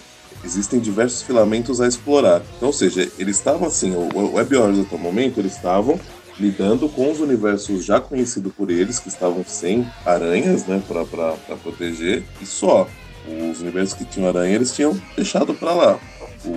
existem 0.44 0.78
diversos 0.78 1.22
filamentos 1.22 1.80
a 1.80 1.86
explorar. 1.86 2.42
Então, 2.56 2.68
ou 2.68 2.74
seja, 2.74 3.10
eles 3.18 3.36
estavam 3.36 3.66
assim, 3.66 3.94
o, 3.94 4.08
o 4.14 4.34
Web 4.34 4.56
Horrors 4.56 4.80
até 4.80 4.94
o 4.94 4.98
momento, 4.98 5.40
eles 5.40 5.54
estavam 5.56 5.98
lidando 6.38 6.88
com 6.88 7.10
os 7.10 7.20
universos 7.20 7.84
já 7.84 8.00
conhecidos 8.00 8.52
por 8.52 8.70
eles, 8.70 8.98
que 8.98 9.08
estavam 9.08 9.44
sem 9.46 9.86
aranhas, 10.04 10.66
né, 10.66 10.82
para 10.86 11.56
proteger, 11.56 12.22
e 12.40 12.46
só. 12.46 12.88
Os 13.50 13.60
universos 13.60 13.94
que 13.94 14.04
tinham 14.04 14.28
aranha, 14.28 14.54
eles 14.54 14.74
tinham 14.74 14.98
deixado 15.14 15.52
para 15.52 15.74
lá. 15.74 15.98
O, 16.44 16.50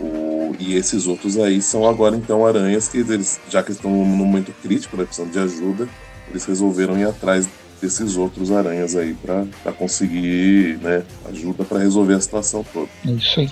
o, 0.00 0.56
e 0.58 0.74
esses 0.74 1.06
outros 1.06 1.36
aí 1.38 1.60
são 1.60 1.86
agora, 1.86 2.16
então, 2.16 2.46
aranhas 2.46 2.88
que 2.88 2.98
eles, 2.98 3.38
já 3.50 3.62
que 3.62 3.72
estão 3.72 3.90
num 3.90 4.04
momento 4.04 4.54
crítico, 4.62 4.96
né, 4.96 5.04
precisando 5.04 5.32
de 5.32 5.38
ajuda, 5.38 5.88
eles 6.30 6.44
resolveram 6.44 6.98
ir 6.98 7.04
atrás 7.04 7.48
desses 7.80 8.16
outros 8.16 8.52
aranhas 8.52 8.94
aí 8.94 9.14
para 9.14 9.72
conseguir 9.72 10.78
né, 10.82 11.02
ajuda 11.30 11.64
para 11.64 11.78
resolver 11.78 12.14
a 12.14 12.20
situação 12.20 12.64
toda. 12.72 12.88
É 13.06 13.10
isso 13.10 13.40
aí. 13.40 13.50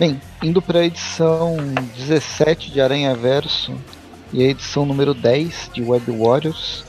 Bem, 0.00 0.18
indo 0.42 0.62
para 0.62 0.78
a 0.78 0.86
edição 0.86 1.58
17 1.94 2.70
de 2.70 2.80
Aranha 2.80 3.14
Verso 3.14 3.74
e 4.32 4.42
a 4.42 4.46
edição 4.48 4.86
número 4.86 5.12
10 5.12 5.72
de 5.74 5.82
Web 5.82 6.10
Warriors, 6.10 6.86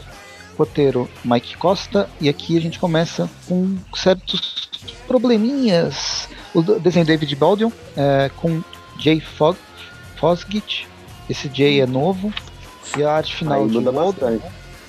roteiro 0.58 1.10
Mike 1.26 1.58
Costa, 1.58 2.10
e 2.22 2.30
aqui 2.30 2.58
a 2.58 2.62
gente 2.62 2.80
começa 2.80 3.30
com 3.50 3.76
certos 3.94 4.70
probleminhas. 5.08 6.30
O 6.54 6.62
desenho 6.62 7.06
David 7.06 7.36
Baldwin, 7.36 7.74
é, 7.98 8.32
com 8.38 8.64
Jay 8.98 9.20
Fog, 9.20 9.58
Fosgit, 10.16 10.88
esse 11.30 11.52
Jay 11.54 11.82
é 11.82 11.86
novo, 11.86 12.34
e 12.98 13.04
a 13.04 13.12
arte 13.12 13.36
final 13.36 13.68
de 13.68 13.78
Baldwin, 13.82 14.40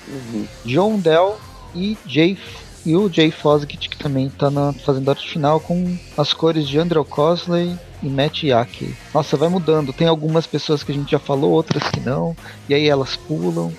uhum. 0.07 0.47
John 0.63 0.97
Dell 0.97 1.37
e 1.75 1.97
Jay 2.05 2.37
e 2.85 2.95
o 2.95 3.11
Jay 3.11 3.31
Fosgit, 3.31 3.89
que 3.89 3.97
também 3.97 4.27
está 4.27 4.49
fazendo 4.85 5.09
arte 5.09 5.27
final 5.27 5.59
com 5.59 5.97
as 6.17 6.33
cores 6.33 6.67
de 6.67 6.77
Andrew 6.77 7.05
Cosley 7.05 7.77
e 8.01 8.09
Matt 8.09 8.43
Yaki. 8.43 8.93
Nossa, 9.13 9.37
vai 9.37 9.47
mudando. 9.49 9.93
Tem 9.93 10.07
algumas 10.07 10.45
pessoas 10.45 10.83
que 10.83 10.91
a 10.91 10.95
gente 10.95 11.11
já 11.11 11.19
falou, 11.19 11.51
outras 11.51 11.83
que 11.89 11.99
não. 12.01 12.35
E 12.67 12.73
aí 12.73 12.87
elas 12.87 13.15
pulam. 13.15 13.71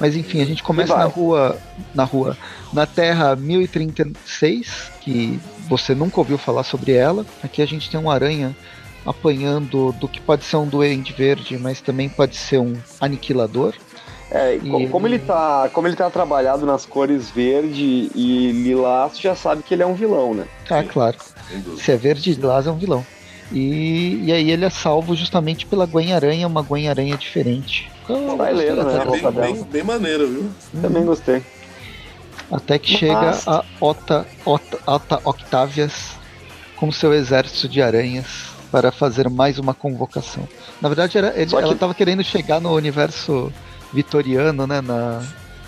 Mas 0.00 0.16
enfim, 0.16 0.40
a 0.40 0.44
gente 0.44 0.62
começa 0.62 0.96
na 0.96 1.04
rua, 1.04 1.56
na 1.94 2.02
rua, 2.02 2.36
na 2.72 2.84
Terra 2.84 3.36
1036, 3.36 4.90
que 5.00 5.38
você 5.68 5.94
nunca 5.94 6.18
ouviu 6.20 6.36
falar 6.36 6.64
sobre 6.64 6.92
ela. 6.92 7.24
Aqui 7.42 7.62
a 7.62 7.66
gente 7.66 7.88
tem 7.88 8.00
uma 8.00 8.12
aranha 8.12 8.56
apanhando 9.06 9.92
do 9.92 10.08
que 10.08 10.20
pode 10.20 10.44
ser 10.44 10.56
um 10.56 10.66
duende 10.66 11.12
verde, 11.12 11.56
mas 11.58 11.80
também 11.80 12.08
pode 12.08 12.36
ser 12.36 12.58
um 12.58 12.74
aniquilador. 13.00 13.74
É, 14.34 14.56
e 14.56 14.88
como 14.88 15.06
ele... 15.06 15.20
tá, 15.20 15.70
como 15.72 15.86
ele 15.86 15.94
tá 15.94 16.10
trabalhado 16.10 16.66
nas 16.66 16.84
cores 16.84 17.30
verde 17.30 18.10
e 18.12 18.50
lilás, 18.50 19.12
você 19.12 19.22
já 19.22 19.36
sabe 19.36 19.62
que 19.62 19.72
ele 19.72 19.84
é 19.84 19.86
um 19.86 19.94
vilão, 19.94 20.34
né? 20.34 20.44
Ah, 20.68 20.82
claro. 20.82 21.16
Se 21.78 21.92
é 21.92 21.96
verde 21.96 22.32
e 22.32 22.34
lilás 22.34 22.66
é 22.66 22.70
um 22.70 22.76
vilão. 22.76 23.06
E, 23.52 24.24
e 24.24 24.32
aí 24.32 24.50
ele 24.50 24.64
é 24.64 24.70
salvo 24.70 25.14
justamente 25.14 25.64
pela 25.66 25.86
Gwen-Aranha, 25.86 26.48
uma 26.48 26.62
Gwen-Aranha 26.62 27.16
diferente. 27.16 27.88
Styleiro, 28.02 28.82
né? 28.82 29.04
Bem, 29.04 29.32
bem, 29.32 29.62
bem 29.62 29.82
maneiro, 29.84 30.26
viu? 30.26 30.50
Também 30.82 31.04
gostei. 31.04 31.40
Até 32.50 32.76
que 32.76 32.90
Mas... 32.90 32.98
chega 32.98 33.40
a 33.46 33.64
Ota, 33.80 34.26
Ota, 34.44 34.78
Ota 34.84 35.20
Octavias 35.24 36.16
com 36.76 36.90
seu 36.90 37.14
exército 37.14 37.68
de 37.68 37.80
aranhas 37.80 38.26
para 38.72 38.90
fazer 38.90 39.30
mais 39.30 39.60
uma 39.60 39.72
convocação. 39.72 40.48
Na 40.80 40.88
verdade, 40.88 41.16
era, 41.16 41.32
ele, 41.40 41.46
que... 41.46 41.54
ela 41.54 41.74
estava 41.74 41.94
querendo 41.94 42.24
chegar 42.24 42.60
no 42.60 42.74
universo 42.74 43.52
vitoriano, 43.94 44.66
né? 44.66 44.80
Na, 44.80 45.22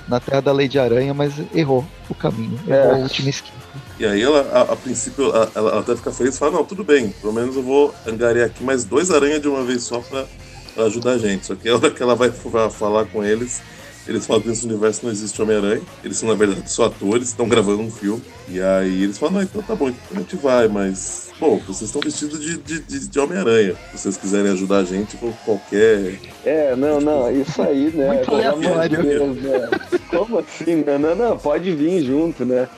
na 0.09 0.20
Terra 0.20 0.41
da 0.41 0.53
Lei 0.53 0.68
de 0.68 0.79
Aranha, 0.79 1.12
mas 1.12 1.35
errou 1.55 1.85
o 2.09 2.14
caminho, 2.14 2.59
errou 2.66 2.93
é. 2.93 2.95
a 2.95 2.97
última 2.97 3.31
esquina. 3.31 3.57
E 3.99 4.05
aí 4.05 4.22
ela, 4.22 4.41
a, 4.53 4.72
a 4.72 4.77
princípio, 4.77 5.24
ela, 5.24 5.51
ela, 5.55 5.81
até 5.81 5.97
fica 5.97 6.12
feliz 6.12 6.37
e 6.37 6.39
fala, 6.39 6.53
não, 6.53 6.64
tudo 6.64 6.85
bem, 6.85 7.11
pelo 7.20 7.33
menos 7.33 7.57
eu 7.57 7.62
vou 7.62 7.95
angariar 8.07 8.47
aqui 8.47 8.62
mais 8.62 8.85
dois 8.85 9.11
aranhas 9.11 9.41
de 9.41 9.49
uma 9.49 9.64
vez 9.64 9.83
só 9.83 10.01
pra, 10.01 10.27
pra 10.74 10.85
ajudar 10.85 11.12
a 11.12 11.18
gente. 11.18 11.47
Só 11.47 11.55
que 11.55 11.68
a 11.68 11.74
hora 11.74 11.91
que 11.91 12.03
ela 12.03 12.14
vai 12.14 12.31
falar 12.70 13.07
com 13.07 13.24
eles, 13.24 13.62
eles 14.07 14.26
falam 14.26 14.42
que 14.42 14.48
nesse 14.48 14.66
universo 14.66 15.04
não 15.04 15.12
existe 15.12 15.40
Homem-Aranha. 15.40 15.82
Eles 16.04 16.16
são, 16.16 16.28
na 16.28 16.34
verdade, 16.34 16.70
só 16.70 16.86
atores, 16.86 17.28
estão 17.28 17.48
gravando 17.48 17.82
um 17.82 17.90
filme. 17.90 18.22
E 18.48 18.61
aí 18.61 19.02
eles 19.02 19.18
falam, 19.18 19.36
não, 19.36 19.42
então 19.42 19.62
tá 19.62 19.74
bom, 19.74 19.88
então 19.88 20.16
a 20.16 20.20
gente 20.20 20.36
vai, 20.36 20.68
mas. 20.68 21.30
Bom, 21.38 21.59
vocês 21.66 21.82
estão 21.82 22.00
vestidos 22.00 22.40
de, 22.40 22.57
de, 22.59 22.80
de, 22.80 23.09
de 23.09 23.18
Homem-Aranha. 23.18 23.74
Se 23.92 23.98
vocês 23.98 24.16
quiserem 24.16 24.52
ajudar 24.52 24.78
a 24.78 24.84
gente 24.84 25.16
com 25.16 25.32
qualquer. 25.44 26.18
É, 26.44 26.74
não, 26.76 27.00
não, 27.00 27.30
isso 27.30 27.61
aí, 27.61 27.90
né? 27.92 28.14
Muito 28.14 28.30
aleatório. 28.30 29.02
Deus, 29.02 29.36
né? 29.36 29.70
Como 30.09 30.38
assim? 30.38 30.84
Não, 30.86 30.98
não, 30.98 31.14
não, 31.14 31.38
pode 31.38 31.74
vir 31.74 32.02
junto, 32.04 32.44
né? 32.44 32.68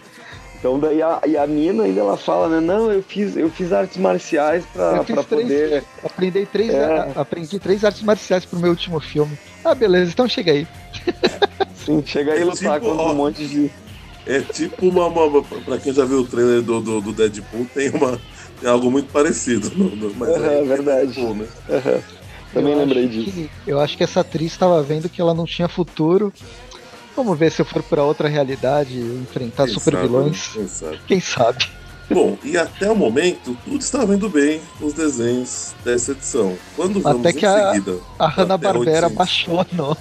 Então 0.58 0.78
daí 0.80 1.00
a, 1.00 1.20
e 1.24 1.36
a 1.36 1.46
mina 1.46 1.84
ainda 1.84 2.00
ela 2.00 2.16
fala, 2.16 2.48
né? 2.48 2.60
Não, 2.60 2.90
eu 2.90 3.00
fiz, 3.02 3.36
eu 3.36 3.48
fiz 3.48 3.72
artes 3.72 3.96
marciais 3.96 4.64
pra, 4.72 5.04
pra 5.04 5.22
poder. 5.22 5.84
Aprendi 6.02 6.46
três, 6.46 6.74
é. 6.74 7.12
aprendi 7.14 7.58
três 7.60 7.84
artes 7.84 8.02
marciais 8.02 8.44
pro 8.44 8.58
meu 8.58 8.70
último 8.70 8.98
filme. 8.98 9.38
Ah, 9.64 9.74
beleza, 9.74 10.10
então 10.10 10.28
chega 10.28 10.52
aí. 10.52 10.66
Sim, 11.84 12.02
chega 12.04 12.32
aí 12.32 12.40
e 12.40 12.42
é 12.42 12.44
lutar 12.44 12.80
tipo, 12.80 12.90
contra 12.90 13.06
um 13.06 13.14
monte 13.14 13.46
de. 13.46 13.70
É 14.26 14.40
tipo 14.40 14.88
uma, 14.88 15.06
uma. 15.06 15.42
Pra 15.42 15.78
quem 15.78 15.92
já 15.92 16.04
viu 16.04 16.20
o 16.20 16.26
trailer 16.26 16.62
do, 16.62 16.80
do, 16.80 17.00
do 17.00 17.12
Deadpool, 17.12 17.66
tem 17.74 17.90
uma. 17.90 18.20
Tem 18.60 18.68
algo 18.68 18.90
muito 18.90 19.10
parecido. 19.12 19.70
No, 19.74 19.94
no, 19.94 20.14
mas 20.14 20.28
uhum, 20.30 20.44
é 20.44 20.64
verdade. 20.64 21.12
Deadpool, 21.12 21.34
né? 21.34 21.46
Uhum. 21.68 22.02
Também 22.52 22.72
eu 22.72 22.78
lembrei 22.78 23.08
disso. 23.08 23.30
Que, 23.30 23.50
eu 23.66 23.78
acho 23.78 23.96
que 23.96 24.02
essa 24.02 24.20
atriz 24.20 24.52
estava 24.52 24.82
vendo 24.82 25.08
que 25.08 25.20
ela 25.20 25.34
não 25.34 25.44
tinha 25.44 25.68
futuro 25.68 26.32
Vamos 27.18 27.36
ver 27.36 27.50
se 27.50 27.60
eu 27.60 27.66
for 27.66 27.82
para 27.82 28.04
outra 28.04 28.28
realidade 28.28 28.96
enfrentar 28.96 29.64
quem 29.64 29.74
super 29.74 29.94
sabe, 29.94 30.06
vilões. 30.06 30.50
Quem 30.52 30.68
sabe? 30.68 31.00
Quem 31.08 31.20
sabe? 31.20 31.68
Bom, 32.10 32.38
e 32.42 32.56
até 32.56 32.90
o 32.90 32.96
momento 32.96 33.56
tudo 33.64 33.78
estava 33.78 34.14
indo 34.14 34.28
bem 34.30 34.60
nos 34.80 34.94
desenhos 34.94 35.74
dessa 35.84 36.12
edição. 36.12 36.56
Quando 36.74 37.00
vamos 37.00 37.20
até 37.20 37.38
que 37.38 37.44
a, 37.44 37.72
seguida, 37.72 37.98
a 38.18 38.26
Hanna-Barbera 38.26 39.08
baixou, 39.10 39.66
não. 39.72 39.96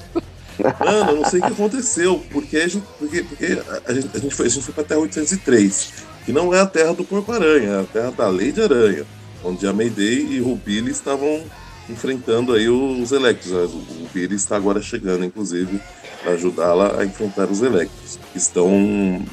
Mano, 0.80 1.12
eu 1.12 1.16
não 1.18 1.26
sei 1.26 1.39
o 1.39 1.43
que 1.43 1.53
aconteceu, 1.53 2.24
porque 2.32 2.58
a 2.58 2.68
gente, 2.68 2.86
porque, 2.97 3.24
porque 3.24 3.62
a 3.86 3.93
gente, 3.93 4.10
a 4.14 4.20
gente 4.20 4.34
foi, 4.34 4.47
a 4.47 4.49
gente 4.49 4.64
foi 4.64 4.74
pra 4.74 4.84
Terra 4.84 5.01
803, 5.01 5.93
que 6.26 6.32
não 6.32 6.53
é 6.53 6.62
a 6.62 6.66
terra 6.66 6.93
do 6.93 7.03
Porco-Aranha, 7.03 7.70
é 7.70 7.82
a 7.82 7.84
terra 7.84 8.12
da 8.12 8.28
Lei 8.30 8.51
de 8.51 8.62
Aranha, 8.62 9.05
onde 9.43 9.68
a 9.68 9.74
Mayday 9.74 10.26
e 10.32 10.41
o 10.41 10.55
Billy 10.55 10.91
estavam 10.91 11.43
enfrentando 11.89 12.53
aí 12.53 12.68
os 12.70 13.12
Electros. 13.12 13.51
O 13.51 14.10
Billy 14.14 14.36
está 14.36 14.55
agora 14.55 14.82
chegando, 14.82 15.26
inclusive, 15.26 15.80
ajudá-la 16.26 16.99
a 16.99 17.05
enfrentar 17.05 17.49
os 17.49 17.61
Electros, 17.61 18.20
que 18.32 18.38
estão, 18.38 18.70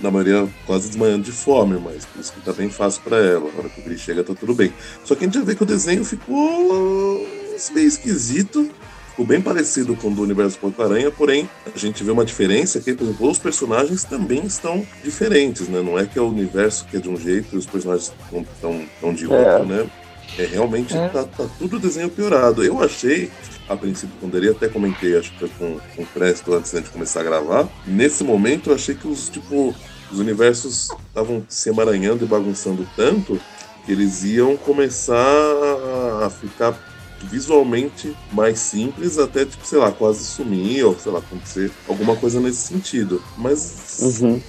na 0.03 0.11
maioria, 0.11 0.49
quase 0.66 0.89
desmanhando 0.89 1.24
de 1.24 1.32
fome, 1.32 1.78
mas 1.78 2.05
por 2.05 2.20
isso 2.20 2.32
que 2.32 2.41
tá 2.41 2.53
bem 2.53 2.68
fácil 2.68 3.03
para 3.03 3.18
ela. 3.18 3.51
Na 3.53 3.59
hora 3.59 3.68
que 3.68 3.80
o 3.80 3.85
Gris 3.85 4.01
chega, 4.01 4.22
tá 4.22 4.35
tudo 4.35 4.55
bem. 4.55 4.72
Só 5.05 5.14
que 5.14 5.24
a 5.24 5.26
gente 5.26 5.39
já 5.39 5.45
vê 5.45 5.55
que 5.55 5.62
o 5.62 5.66
desenho 5.66 6.05
ficou 6.05 7.26
meio 7.72 7.87
esquisito, 7.87 8.70
ficou 9.11 9.24
bem 9.24 9.41
parecido 9.41 9.95
com 9.97 10.09
o 10.09 10.14
do 10.14 10.22
universo 10.22 10.59
Porco-Aranha, 10.59 11.11
porém 11.11 11.49
a 11.72 11.78
gente 11.78 12.03
vê 12.03 12.11
uma 12.11 12.24
diferença 12.24 12.80
que, 12.80 12.93
por 12.95 13.05
exemplo, 13.05 13.30
os 13.30 13.39
personagens 13.39 14.05
também 14.05 14.45
estão 14.45 14.85
diferentes, 15.03 15.68
né? 15.68 15.80
Não 15.80 15.99
é 15.99 16.05
que 16.05 16.18
é 16.18 16.22
o 16.22 16.28
universo 16.28 16.85
que 16.87 16.97
é 16.97 17.01
de 17.01 17.09
um 17.09 17.16
jeito 17.16 17.55
e 17.55 17.59
os 17.59 17.66
personagens 17.66 18.12
estão 18.55 19.14
de 19.14 19.26
outro, 19.26 19.39
é. 19.39 19.64
né? 19.64 19.91
É, 20.39 20.47
realmente 20.47 20.97
é. 20.97 21.09
Tá, 21.09 21.24
tá 21.24 21.47
tudo 21.59 21.78
desenho 21.78 22.11
piorado. 22.11 22.64
Eu 22.64 22.82
achei 22.82 23.30
a 23.68 23.76
princípio 23.76 24.14
quando 24.20 24.37
ele 24.37 24.51
até 24.51 24.68
comentei, 24.68 25.16
acho 25.16 25.32
que 25.32 25.39
foi 25.39 25.49
com, 25.59 25.80
com 25.95 26.03
o 26.03 26.07
Presto 26.07 26.53
antes 26.55 26.72
de 26.72 26.91
começar 26.91 27.20
a 27.20 27.24
gravar. 27.24 27.68
Nesse 27.87 28.22
momento 28.24 28.70
eu 28.70 28.74
achei 28.74 28.95
que 28.95 29.09
os, 29.09 29.28
tipo, 29.28 29.74
os 30.11 30.18
universos 30.18 30.91
estavam 31.09 31.45
se 31.49 31.68
emaranhando 31.68 32.24
e 32.24 32.28
bagunçando 32.28 32.87
tanto 32.97 33.41
que 33.85 33.93
eles 33.93 34.24
iam 34.24 34.57
começar 34.57 35.14
a 36.24 36.30
ficar 36.30 36.74
visualmente 37.22 38.14
mais 38.32 38.59
simples, 38.59 39.18
até, 39.18 39.45
tipo, 39.45 39.66
sei 39.66 39.78
lá, 39.78 39.91
quase 39.91 40.24
sumir, 40.24 40.85
ou 40.85 40.99
sei 40.99 41.12
lá, 41.12 41.18
acontecer 41.18 41.70
alguma 41.89 42.16
coisa 42.16 42.41
nesse 42.41 42.68
sentido. 42.68 43.22
Mas, 43.37 44.20
uhum. 44.20 44.41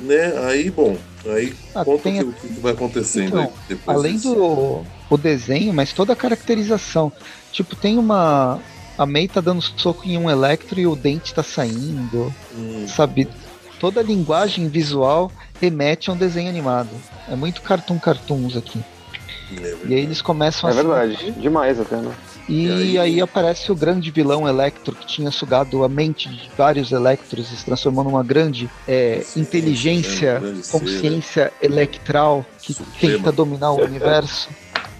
né, 0.00 0.32
aí, 0.46 0.70
bom, 0.70 0.96
aí 1.26 1.54
ah, 1.74 1.84
conta 1.84 2.04
tem... 2.04 2.20
o 2.22 2.32
que, 2.32 2.48
vai 2.60 2.72
acontecendo 2.72 3.38
então, 3.38 3.52
depois. 3.68 3.98
Além 3.98 4.16
disso. 4.16 4.34
do 4.34 4.84
o 5.14 5.18
desenho, 5.18 5.72
mas 5.72 5.92
toda 5.92 6.12
a 6.12 6.16
caracterização. 6.16 7.12
Tipo, 7.52 7.76
tem 7.76 7.98
uma. 7.98 8.58
A 8.96 9.06
May 9.06 9.28
tá 9.28 9.40
dando 9.40 9.62
soco 9.62 10.06
em 10.06 10.16
um 10.16 10.30
Electro 10.30 10.80
e 10.80 10.86
o 10.86 10.96
dente 10.96 11.34
tá 11.34 11.42
saindo. 11.42 12.32
Hum. 12.56 12.86
Sabe? 12.88 13.28
Toda 13.78 14.00
a 14.00 14.02
linguagem 14.02 14.68
visual 14.68 15.30
remete 15.60 16.08
a 16.08 16.12
um 16.12 16.16
desenho 16.16 16.48
animado. 16.48 16.90
É 17.28 17.36
muito 17.36 17.62
cartoon 17.62 17.98
cartoons 17.98 18.56
aqui. 18.56 18.80
É 19.60 19.76
e 19.84 19.94
aí 19.94 20.00
eles 20.00 20.22
começam 20.22 20.68
é 20.68 20.72
a. 20.72 20.76
É 20.76 20.82
verdade, 20.82 21.30
demais 21.32 21.78
até, 21.78 21.96
né? 21.96 22.14
E, 22.48 22.66
e 22.66 22.70
aí... 22.70 22.98
aí... 22.98 23.20
aparece 23.20 23.70
o 23.70 23.74
grande 23.74 24.10
vilão 24.10 24.48
Electro 24.48 24.94
que 24.94 25.06
tinha 25.06 25.30
sugado 25.30 25.84
a 25.84 25.88
mente 25.88 26.28
de 26.28 26.50
vários 26.56 26.90
Electros 26.90 27.52
e 27.52 27.56
se 27.56 27.64
transformou 27.64 28.04
numa 28.04 28.22
grande 28.22 28.68
é, 28.88 29.20
Sim, 29.24 29.40
inteligência, 29.40 30.38
grande 30.40 30.68
consciência 30.68 31.52
ser, 31.60 31.68
né? 31.68 31.76
electral 31.76 32.44
que 32.60 32.72
Suprema. 32.72 33.16
tenta 33.18 33.32
dominar 33.32 33.72
o 33.72 33.82
universo. 33.84 34.48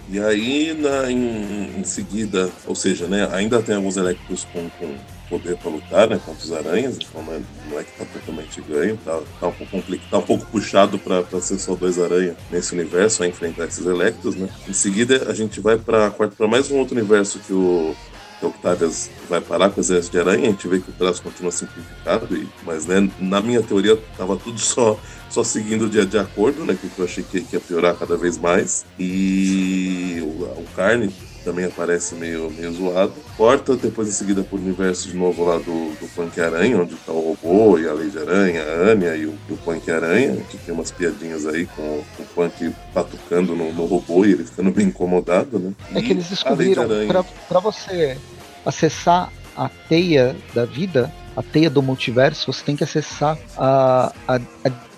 E 0.09 0.19
aí, 0.19 0.73
na, 0.73 1.09
em, 1.09 1.79
em, 1.79 1.83
seguida, 1.83 2.49
ou 2.65 2.75
seja, 2.75 3.07
né, 3.07 3.27
ainda 3.31 3.61
tem 3.61 3.75
alguns 3.75 3.95
Electros 3.95 4.45
com, 4.51 4.69
com 4.71 4.95
poder 5.29 5.57
para 5.57 5.71
lutar 5.71 6.09
né, 6.09 6.19
contra 6.23 6.43
os 6.43 6.51
aranhas, 6.51 6.97
então 6.97 7.23
não 7.23 7.33
é, 7.33 7.41
não 7.69 7.79
é 7.79 7.83
que 7.83 7.91
tá 7.97 8.05
totalmente 8.05 8.61
ganho, 8.61 8.97
tá, 8.97 9.19
tá, 9.39 9.47
um, 9.47 9.51
pouco 9.51 9.71
complicado, 9.71 10.09
tá 10.11 10.17
um 10.17 10.21
pouco 10.21 10.45
puxado 10.47 10.99
para 10.99 11.23
ser 11.41 11.57
só 11.57 11.73
dois 11.73 11.97
aranhas 11.97 12.35
nesse 12.51 12.73
universo 12.73 13.23
a 13.23 13.27
enfrentar 13.27 13.65
esses 13.65 13.85
Electros. 13.85 14.35
Né. 14.35 14.49
Em 14.67 14.73
seguida, 14.73 15.25
a 15.29 15.33
gente 15.33 15.59
vai 15.59 15.77
para 15.77 16.13
mais 16.47 16.69
um 16.69 16.77
outro 16.77 16.95
universo 16.95 17.39
que 17.39 17.53
o 17.53 17.95
que 18.43 18.45
o 18.45 18.49
Octavius 18.49 19.09
vai 19.29 19.39
parar 19.39 19.69
com 19.69 19.79
o 19.79 19.83
exército 19.83 20.11
de 20.11 20.19
aranha, 20.19 20.47
a 20.47 20.51
gente 20.51 20.67
vê 20.67 20.79
que 20.79 20.89
o 20.89 20.93
traço 20.93 21.23
continua 21.23 21.51
simplificado, 21.51 22.35
e, 22.35 22.47
mas 22.65 22.85
né, 22.85 23.09
na 23.19 23.41
minha 23.41 23.61
teoria 23.63 23.97
tava 24.17 24.35
tudo 24.35 24.59
só 24.59 24.99
só 25.33 25.43
seguindo 25.43 25.89
de, 25.89 26.05
de 26.05 26.17
acordo, 26.19 26.63
né? 26.63 26.77
Que 26.79 26.87
eu 26.95 27.05
achei 27.05 27.23
que, 27.23 27.41
que 27.41 27.55
ia 27.55 27.59
piorar 27.59 27.95
cada 27.95 28.15
vez 28.15 28.37
mais. 28.37 28.85
E 28.99 30.19
o, 30.21 30.43
o 30.43 30.65
Carne 30.75 31.11
também 31.43 31.65
aparece 31.65 32.13
meio, 32.13 32.51
meio 32.51 32.71
zoado. 32.71 33.13
Corta 33.35 33.75
depois 33.75 34.07
em 34.07 34.11
seguida 34.11 34.43
pro 34.43 34.57
universo 34.57 35.09
de 35.09 35.17
novo 35.17 35.43
lá 35.43 35.57
do, 35.57 35.99
do 35.99 36.07
Punk 36.15 36.39
Aranha, 36.39 36.79
onde 36.79 36.95
tá 36.95 37.11
o 37.11 37.35
robô 37.35 37.79
e 37.79 37.87
a 37.87 37.93
Lei 37.93 38.09
de 38.09 38.19
Aranha, 38.19 38.61
a 38.61 38.91
Anya 38.91 39.15
e 39.15 39.25
o, 39.25 39.33
e 39.49 39.53
o 39.53 39.57
Punk 39.57 39.89
Aranha, 39.89 40.37
que 40.49 40.57
tem 40.57 40.73
umas 40.73 40.91
piadinhas 40.91 41.47
aí 41.47 41.65
com, 41.65 42.03
com 42.15 42.23
o 42.23 42.25
Punk 42.27 42.73
patucando 42.93 43.55
no, 43.55 43.73
no, 43.73 43.85
robô 43.85 44.23
e 44.25 44.33
ele 44.33 44.43
ficando 44.45 44.71
bem 44.71 44.87
incomodado, 44.87 45.57
né? 45.57 45.73
É 45.95 46.01
que 46.01 46.11
eles 46.11 46.29
descobriram, 46.29 46.87
pra, 47.07 47.23
pra 47.23 47.59
você 47.59 48.17
acessar 48.63 49.31
a 49.55 49.67
teia 49.89 50.35
da 50.53 50.65
vida, 50.65 51.11
a 51.35 51.41
teia 51.41 51.69
do 51.69 51.81
multiverso, 51.81 52.51
você 52.51 52.63
tem 52.63 52.75
que 52.75 52.83
acessar 52.83 53.37
a, 53.57 54.13
a, 54.27 54.35
a 54.35 54.92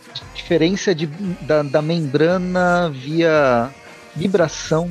diferença 0.46 0.93
de, 0.93 1.08
da, 1.41 1.64
da 1.64 1.82
membrana 1.82 2.88
via 2.91 3.72
vibração, 4.16 4.88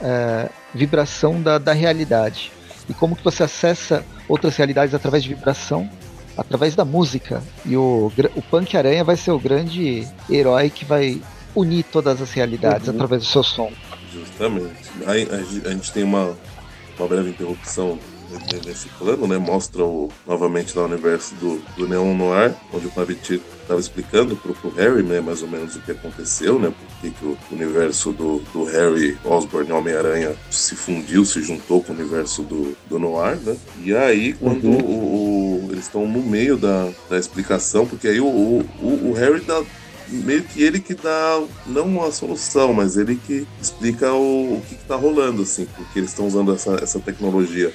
é, 0.00 0.48
vibração 0.72 1.42
da, 1.42 1.58
da 1.58 1.72
realidade. 1.72 2.52
E 2.88 2.94
como 2.94 3.16
que 3.16 3.24
você 3.24 3.42
acessa 3.42 4.04
outras 4.28 4.56
realidades 4.56 4.94
através 4.94 5.24
de 5.24 5.34
vibração? 5.34 5.90
Através 6.36 6.76
da 6.76 6.84
música. 6.84 7.42
E 7.66 7.76
o, 7.76 8.12
o 8.36 8.42
Punk 8.42 8.76
Aranha 8.76 9.02
vai 9.02 9.16
ser 9.16 9.32
o 9.32 9.38
grande 9.40 10.06
herói 10.30 10.70
que 10.70 10.84
vai 10.84 11.20
unir 11.56 11.82
todas 11.82 12.22
as 12.22 12.30
realidades 12.30 12.86
uhum. 12.86 12.94
através 12.94 13.22
do 13.22 13.26
seu 13.26 13.42
som. 13.42 13.72
Justamente. 14.12 14.92
A, 15.04 15.70
gente 15.72 15.92
tem 15.92 16.04
uma, 16.04 16.36
uma 16.96 17.08
breve 17.08 17.30
interrupção 17.30 17.98
nesse 18.64 18.88
plano, 18.90 19.26
né? 19.26 19.38
Mostra 19.38 19.84
o, 19.84 20.10
novamente 20.26 20.76
lá 20.76 20.84
o 20.84 20.86
universo 20.86 21.34
do, 21.36 21.60
do 21.76 21.88
Neon 21.88 22.14
Noir, 22.14 22.54
onde 22.72 22.86
o 22.86 22.90
Paviti 22.90 23.40
estava 23.62 23.80
explicando 23.80 24.36
pro, 24.36 24.54
pro 24.54 24.70
Harry, 24.70 25.02
né, 25.02 25.20
mais 25.20 25.42
ou 25.42 25.48
menos 25.48 25.76
o 25.76 25.80
que 25.80 25.92
aconteceu, 25.92 26.58
né? 26.58 26.72
Por 26.72 27.10
que 27.10 27.24
o 27.24 27.36
universo 27.50 28.12
do, 28.12 28.38
do 28.52 28.64
Harry 28.64 29.16
Osborn 29.24 29.70
Homem-Aranha 29.72 30.34
se 30.50 30.74
fundiu, 30.74 31.24
se 31.24 31.42
juntou 31.42 31.82
com 31.82 31.92
o 31.92 31.96
universo 31.96 32.42
do, 32.42 32.76
do 32.88 32.98
Noir, 32.98 33.38
né? 33.40 33.56
E 33.82 33.94
aí, 33.94 34.32
quando 34.34 34.64
uhum. 34.64 34.78
o, 34.78 35.66
o, 35.66 35.72
eles 35.72 35.84
estão 35.84 36.06
no 36.06 36.22
meio 36.22 36.56
da, 36.56 36.88
da 37.08 37.18
explicação, 37.18 37.86
porque 37.86 38.08
aí 38.08 38.20
o, 38.20 38.26
o, 38.26 39.10
o 39.10 39.12
Harry 39.12 39.40
dá, 39.40 39.62
meio 40.08 40.42
que 40.42 40.62
ele 40.62 40.80
que 40.80 40.94
dá, 40.94 41.42
não 41.66 42.02
a 42.02 42.10
solução, 42.10 42.72
mas 42.72 42.96
ele 42.96 43.16
que 43.16 43.46
explica 43.60 44.12
o, 44.12 44.54
o 44.54 44.62
que 44.66 44.74
está 44.74 44.96
rolando, 44.96 45.42
assim, 45.42 45.66
porque 45.76 45.98
eles 45.98 46.10
estão 46.10 46.26
usando 46.26 46.54
essa, 46.54 46.78
essa 46.82 46.98
tecnologia 46.98 47.72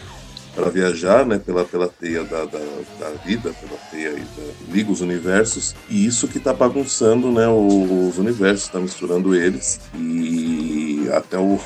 para 0.55 0.69
viajar 0.69 1.25
né, 1.25 1.39
pela, 1.39 1.65
pela 1.65 1.87
teia 1.87 2.23
da, 2.23 2.45
da, 2.45 2.59
da 2.99 3.09
vida, 3.25 3.51
pela 3.53 3.77
teia 3.89 4.09
aí 4.09 4.23
da, 4.37 4.73
liga 4.73 4.91
os 4.91 5.01
universos, 5.01 5.75
e 5.89 6.05
isso 6.05 6.27
que 6.27 6.37
está 6.37 6.53
bagunçando 6.53 7.31
né, 7.31 7.47
os 7.47 8.17
universos, 8.17 8.65
está 8.65 8.79
misturando 8.79 9.35
eles, 9.35 9.79
e 9.95 11.09
até 11.11 11.37
o 11.37 11.59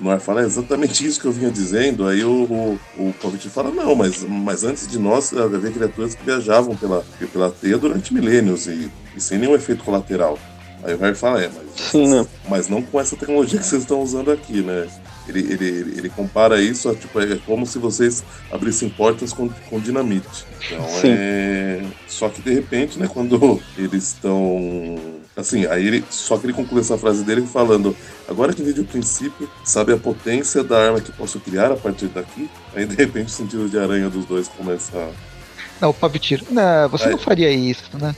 Noir 0.00 0.20
fala 0.20 0.42
é 0.42 0.44
exatamente 0.44 1.06
isso 1.06 1.20
que 1.20 1.26
eu 1.26 1.32
vinha 1.32 1.50
dizendo. 1.50 2.06
Aí 2.06 2.24
o, 2.24 2.30
o, 2.30 2.80
o 2.98 3.14
Covid 3.20 3.48
fala, 3.48 3.70
não, 3.70 3.94
mas, 3.94 4.24
mas 4.24 4.64
antes 4.64 4.88
de 4.88 4.98
nós 4.98 5.32
havia 5.32 5.70
criaturas 5.70 6.14
que 6.14 6.24
viajavam 6.24 6.76
pela, 6.76 7.04
pela 7.32 7.50
teia 7.50 7.78
durante 7.78 8.12
milênios 8.12 8.66
e, 8.66 8.90
e 9.16 9.20
sem 9.20 9.38
nenhum 9.38 9.54
efeito 9.54 9.84
colateral. 9.84 10.38
Aí 10.82 10.94
o 10.94 10.98
Harry 10.98 11.14
fala, 11.14 11.42
é, 11.42 11.48
mas, 11.48 11.90
Sim, 11.90 12.08
né? 12.08 12.26
mas 12.48 12.68
não 12.68 12.82
com 12.82 13.00
essa 13.00 13.16
tecnologia 13.16 13.58
que 13.58 13.64
vocês 13.64 13.82
estão 13.82 14.02
usando 14.02 14.30
aqui, 14.30 14.60
né? 14.60 14.86
Ele, 15.28 15.40
ele, 15.52 15.64
ele 15.98 16.08
compara 16.10 16.60
isso 16.60 16.88
a 16.88 16.94
tipo, 16.94 17.18
é 17.20 17.36
como 17.46 17.64
se 17.66 17.78
vocês 17.78 18.22
abrissem 18.52 18.88
portas 18.90 19.32
com, 19.32 19.48
com 19.48 19.80
dinamite. 19.80 20.44
Então 20.66 20.86
Sim. 20.88 21.08
é. 21.16 21.82
Só 22.06 22.28
que 22.28 22.42
de 22.42 22.52
repente, 22.52 22.98
né, 22.98 23.08
quando 23.12 23.60
eles 23.78 24.04
estão. 24.08 24.96
Assim, 25.36 25.66
aí 25.66 25.86
ele. 25.86 26.04
Só 26.10 26.36
que 26.36 26.46
ele 26.46 26.52
conclui 26.52 26.80
essa 26.82 26.98
frase 26.98 27.24
dele 27.24 27.46
falando: 27.46 27.96
Agora 28.28 28.52
que 28.52 28.60
entendi 28.62 28.80
o 28.80 28.84
princípio, 28.84 29.48
sabe 29.64 29.92
a 29.92 29.96
potência 29.96 30.62
da 30.62 30.78
arma 30.78 31.00
que 31.00 31.10
posso 31.12 31.40
criar 31.40 31.72
a 31.72 31.76
partir 31.76 32.06
daqui? 32.06 32.48
Aí 32.74 32.84
de 32.84 32.94
repente 32.94 33.26
o 33.28 33.30
sentido 33.30 33.68
de 33.68 33.78
aranha 33.78 34.10
dos 34.10 34.24
dois 34.26 34.46
começa 34.48 34.96
a. 34.96 35.08
Não, 35.80 35.90
o 35.90 35.94
Pavitir. 35.94 36.42
Não, 36.50 36.88
você 36.88 37.04
Aí. 37.06 37.10
não 37.12 37.18
faria 37.18 37.50
isso, 37.50 37.90
né? 37.98 38.14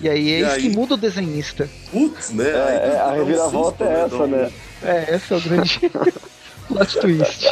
E 0.00 0.08
aí 0.08 0.32
é 0.32 0.38
E 0.38 0.42
isso 0.42 0.50
aí? 0.50 0.62
que 0.62 0.68
muda 0.70 0.94
o 0.94 0.96
desenhista. 0.96 1.68
Putz, 1.92 2.30
né? 2.30 2.48
É, 2.48 2.54
Aí 2.56 2.90
é, 2.94 3.00
a 3.00 3.12
reviravolta 3.12 3.84
é 3.84 3.92
Dá 3.94 4.00
essa, 4.06 4.16
um- 4.16 4.26
né? 4.26 4.50
É, 4.84 5.14
esse 5.16 5.32
é 5.32 5.36
o 5.36 5.40
grande 5.40 5.80
plot 6.68 6.98
twist. 7.00 7.46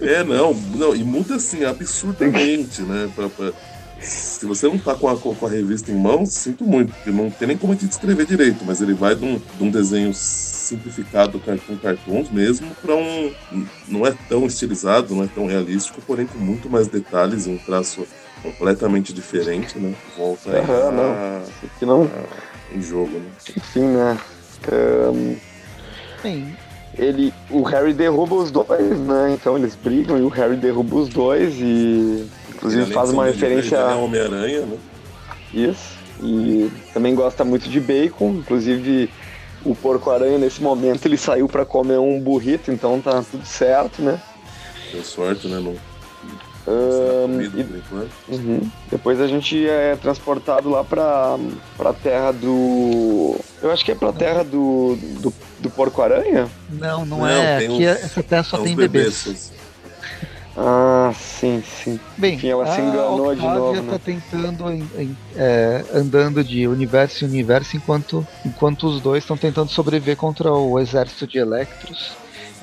É, 0.00 0.22
não, 0.24 0.52
não, 0.54 0.94
e 0.94 1.02
muda 1.04 1.36
assim, 1.36 1.64
absurdamente, 1.64 2.82
né? 2.82 3.10
Pra- 3.14 3.28
pra- 3.28 3.52
Se 4.00 4.46
você 4.46 4.66
não 4.66 4.78
tá 4.78 4.94
com 4.94 5.08
a, 5.08 5.16
com 5.16 5.46
a 5.46 5.48
revista 5.50 5.90
em 5.90 5.94
mãos, 5.94 6.30
sinto 6.32 6.64
muito, 6.64 6.92
porque 6.92 7.10
não 7.10 7.30
tem 7.30 7.48
nem 7.48 7.56
como 7.56 7.74
te 7.76 7.86
descrever 7.86 8.24
direito, 8.26 8.64
mas 8.64 8.80
ele 8.80 8.94
vai 8.94 9.14
de 9.14 9.24
um, 9.24 9.38
de 9.38 9.62
um 9.62 9.70
desenho 9.70 10.12
simplificado, 10.14 11.38
cartoon 11.40 11.76
cartoons 11.76 12.30
mesmo, 12.30 12.70
pra 12.82 12.94
um. 12.94 13.32
Não 13.88 14.06
é 14.06 14.14
tão 14.28 14.46
estilizado, 14.46 15.14
não 15.14 15.24
é 15.24 15.26
tão 15.26 15.46
realístico, 15.46 16.00
porém 16.02 16.26
com 16.26 16.38
muito 16.38 16.68
mais 16.70 16.86
detalhes 16.88 17.46
e 17.46 17.50
um 17.50 17.58
traço 17.58 18.06
completamente 18.42 19.12
diferente, 19.12 19.78
né? 19.78 19.94
Volta 20.16 20.50
aí 20.50 20.60
a- 20.60 20.90
não. 20.90 21.42
Que 21.78 21.84
não, 21.84 22.10
em 22.74 22.80
jogo, 22.80 23.18
né? 23.18 23.30
enfim, 23.56 23.80
né? 23.80 24.18
Ahn, 24.72 25.36
Bem, 26.22 26.56
ele, 26.98 27.32
o 27.50 27.62
Harry 27.62 27.92
derruba 27.92 28.34
os 28.34 28.50
dois, 28.50 28.98
né? 28.98 29.32
Então 29.34 29.56
eles 29.56 29.74
brigam 29.74 30.18
e 30.18 30.22
o 30.22 30.28
Harry 30.28 30.56
derruba 30.56 30.96
os 30.96 31.08
dois 31.08 31.54
e 31.58 32.26
inclusive 32.54 32.82
Além 32.82 32.94
faz 32.94 33.10
uma 33.10 33.22
um 33.22 33.26
referência 33.26 33.80
a 33.80 33.96
Homem-Aranha, 33.96 34.60
né? 34.62 34.78
isso. 35.52 35.98
E 36.22 36.70
também 36.92 37.14
gosta 37.14 37.44
muito 37.44 37.68
de 37.68 37.80
bacon, 37.80 38.30
inclusive 38.32 39.08
o 39.64 39.74
porco-aranha 39.74 40.38
nesse 40.38 40.62
momento 40.62 41.06
ele 41.06 41.16
saiu 41.16 41.48
pra 41.48 41.64
comer 41.64 41.98
um 41.98 42.20
burrito, 42.20 42.70
então 42.70 43.00
tá 43.00 43.22
tudo 43.30 43.44
certo, 43.46 44.02
né? 44.02 44.20
Deu 44.92 45.02
sorte, 45.02 45.48
né? 45.48 45.58
Não, 45.60 45.74
Comida 47.22 47.56
e. 48.28 48.34
Uhum. 48.34 48.70
Depois 48.90 49.20
a 49.20 49.26
gente 49.26 49.66
é 49.68 49.96
transportado 49.96 50.68
lá 50.70 50.84
pra, 50.84 51.36
pra 51.76 51.92
terra 51.92 52.32
do. 52.32 53.36
Eu 53.62 53.70
acho 53.70 53.84
que 53.84 53.92
é 53.92 53.94
pra 53.94 54.12
terra 54.12 54.42
do, 54.44 54.96
do, 55.20 55.32
do 55.58 55.70
porco-aranha? 55.70 56.48
não, 56.70 57.04
não, 57.04 57.18
Não, 57.18 57.26
é. 57.26 57.58
Aqui 57.58 57.68
uns- 57.68 57.80
essa 57.82 58.22
terra 58.22 58.42
só 58.42 58.56
São 58.56 58.64
tem 58.64 58.76
bebês. 58.76 59.22
bebês. 59.24 59.52
Ah, 60.56 61.12
sim, 61.14 61.62
sim. 61.64 61.98
Bem, 62.18 62.34
Enfim, 62.34 62.48
ela 62.48 62.66
se 62.66 62.80
enganou 62.80 63.34
de 63.34 63.40
novo, 63.40 63.82
tá 63.84 63.92
né? 63.92 64.00
tentando 64.04 64.70
em- 64.70 64.86
em- 64.98 65.16
é, 65.36 65.84
andando 65.94 66.42
de 66.42 66.66
universo 66.66 67.24
em 67.24 67.28
universo 67.28 67.76
enquanto, 67.76 68.26
enquanto 68.44 68.86
os 68.88 69.00
dois 69.00 69.22
estão 69.22 69.36
tentando 69.36 69.70
sobreviver 69.70 70.16
contra 70.16 70.52
o 70.52 70.78
exército 70.78 71.26
de 71.26 71.38
Electros. 71.38 72.12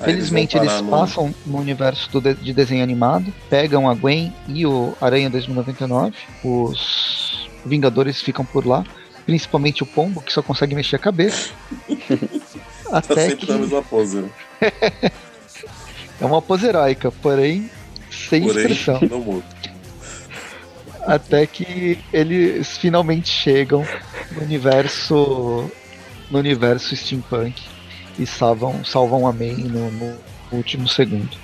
Felizmente 0.04 0.56
eles, 0.56 0.80
no- 0.80 0.90
passam 0.90 1.34
no 1.44 1.58
universo 1.58 2.10
do 2.10 2.20
de, 2.20 2.34
de 2.34 2.52
desenho 2.52 2.82
animado, 2.82 3.32
pegam 3.50 3.88
a 3.88 3.94
Gwen 3.94 4.32
e 4.46 4.64
o 4.66 4.94
Aranha 5.00 5.28
2099. 5.30 6.14
Os 6.44 7.48
Vingadores 7.66 8.20
ficam 8.22 8.44
por 8.44 8.64
lá, 8.66 8.84
principalmente 9.26 9.82
o 9.82 9.86
Pombo, 9.86 10.20
que 10.22 10.32
só 10.32 10.40
consegue 10.42 10.74
mexer 10.74 10.96
a 10.96 11.00
cabeça. 11.00 11.50
Tá 12.88 12.96
Até 12.98 13.28
sempre 13.28 13.36
que 13.44 13.52
na 13.52 13.58
mesma 13.58 13.82
pose, 13.82 14.24
é 16.18 16.24
uma 16.24 16.40
pose 16.40 16.66
heróica, 16.66 17.12
porém 17.12 17.70
sem 18.10 18.42
Porém, 18.42 18.62
expressão. 18.62 18.98
não 19.10 19.20
muda. 19.20 19.44
Até 21.06 21.46
que 21.46 21.98
eles 22.10 22.78
finalmente 22.78 23.28
chegam 23.28 23.86
no 24.32 24.40
universo 24.42 25.70
no 26.30 26.38
universo 26.38 26.96
steampunk 26.96 27.60
e 28.18 28.26
salvam, 28.26 28.84
salvam 28.84 29.26
a 29.26 29.32
May 29.32 29.54
no, 29.54 29.90
no 29.90 30.16
último 30.52 30.88
segundo. 30.88 31.36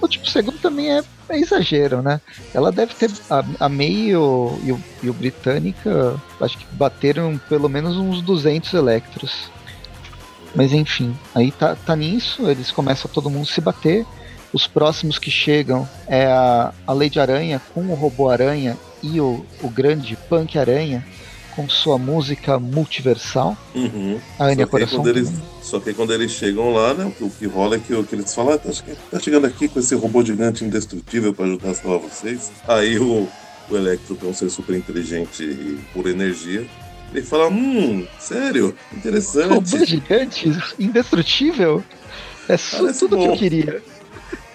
O 0.00 0.04
último 0.04 0.26
segundo 0.26 0.58
também 0.58 0.90
é, 0.90 1.02
é 1.28 1.38
exagero, 1.38 2.00
né? 2.00 2.20
Ela 2.54 2.72
deve 2.72 2.94
ter. 2.94 3.10
A, 3.28 3.44
a 3.60 3.68
May 3.68 4.08
e 4.08 4.16
o, 4.16 4.58
e, 4.64 4.72
o, 4.72 4.80
e 5.02 5.10
o 5.10 5.12
Britânica 5.12 6.18
acho 6.40 6.56
que 6.58 6.64
bateram 6.72 7.38
pelo 7.48 7.68
menos 7.68 7.96
uns 7.96 8.22
200 8.22 8.72
Electros. 8.72 9.50
Mas 10.54 10.72
enfim, 10.72 11.16
aí 11.34 11.52
tá, 11.52 11.76
tá 11.76 11.94
nisso, 11.94 12.48
eles 12.48 12.70
começam 12.72 13.10
todo 13.12 13.30
mundo 13.30 13.46
se 13.46 13.60
bater. 13.60 14.04
Os 14.52 14.66
próximos 14.66 15.16
que 15.16 15.30
chegam 15.30 15.88
é 16.08 16.26
a, 16.26 16.72
a 16.84 16.92
Lady 16.92 17.20
Aranha 17.20 17.60
com 17.72 17.82
o 17.82 17.94
Robô 17.94 18.28
Aranha 18.28 18.76
e 19.00 19.20
o, 19.20 19.46
o 19.62 19.68
grande 19.68 20.16
Punk 20.28 20.58
Aranha 20.58 21.06
com 21.54 21.68
sua 21.68 21.98
música 21.98 22.58
multiversal. 22.58 23.56
Uhum. 23.74 24.18
A 24.38 24.44
que, 24.46 24.66
Coração. 24.66 24.98
quando 24.98 25.08
eles, 25.08 25.32
só 25.62 25.80
que 25.80 25.92
quando 25.94 26.12
eles 26.12 26.30
chegam 26.30 26.72
lá, 26.72 26.94
né, 26.94 27.04
o 27.04 27.10
que, 27.10 27.30
que 27.30 27.46
rola 27.46 27.76
é 27.76 27.78
que, 27.78 27.94
o 27.94 28.04
que 28.04 28.14
eles 28.14 28.34
falam, 28.34 28.54
ah, 28.54 28.58
tá, 28.58 28.70
tá 29.10 29.20
chegando 29.20 29.46
aqui 29.46 29.68
com 29.68 29.78
esse 29.80 29.94
robô 29.94 30.24
gigante 30.24 30.64
indestrutível 30.64 31.34
pra 31.34 31.46
ajudar 31.46 31.70
a 31.70 31.74
salvar 31.74 31.98
vocês. 31.98 32.50
Aí 32.66 32.98
o, 32.98 33.28
o 33.68 33.76
Electro, 33.76 34.16
que 34.16 34.26
é 34.26 34.28
um 34.28 34.34
ser 34.34 34.50
super 34.50 34.76
inteligente 34.76 35.42
e 35.44 35.78
por 35.92 36.06
energia, 36.06 36.66
ele 37.12 37.22
fala, 37.24 37.48
hum, 37.48 38.06
sério, 38.18 38.66
Robô 38.66 38.98
interessante, 38.98 39.84
gigante, 39.84 40.48
indestrutível. 40.78 41.82
É 42.48 42.56
Parece 42.56 42.98
tudo 42.98 43.16
que 43.16 43.26
bom. 43.26 43.32
eu 43.32 43.36
queria. 43.36 43.82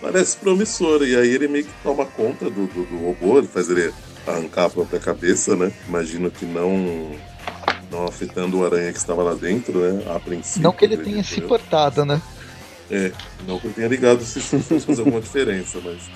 parece 0.01 0.37
promissor. 0.37 1.03
E 1.03 1.15
aí 1.15 1.29
ele 1.29 1.47
meio 1.47 1.65
que 1.65 1.71
toma 1.83 2.05
conta 2.05 2.49
do, 2.49 2.67
do, 2.67 2.85
do 2.85 2.97
robô, 2.97 3.37
ele 3.39 3.47
faz 3.47 3.69
ele 3.69 3.93
arrancar 4.27 4.65
a 4.65 4.69
própria 4.69 4.99
cabeça, 4.99 5.55
né? 5.55 5.71
Imagino 5.87 6.29
que 6.31 6.45
não 6.45 7.11
não 7.91 8.05
afetando 8.05 8.59
o 8.59 8.65
aranha 8.65 8.91
que 8.91 8.97
estava 8.97 9.21
lá 9.23 9.33
dentro, 9.35 9.79
né? 9.79 10.03
A 10.15 10.19
princípio. 10.19 10.63
Não 10.63 10.71
que 10.71 10.83
ele 10.85 10.97
tenha 10.97 11.23
se 11.23 11.39
eu. 11.39 11.47
portado, 11.47 12.03
né? 12.03 12.21
É, 12.89 13.11
não 13.47 13.59
que 13.59 13.67
eu 13.67 13.73
tenha 13.73 13.87
ligado 13.87 14.23
se 14.23 14.39
isso 14.39 14.59
fazer 14.85 15.01
alguma 15.01 15.21
diferença, 15.21 15.79
mas. 15.83 16.09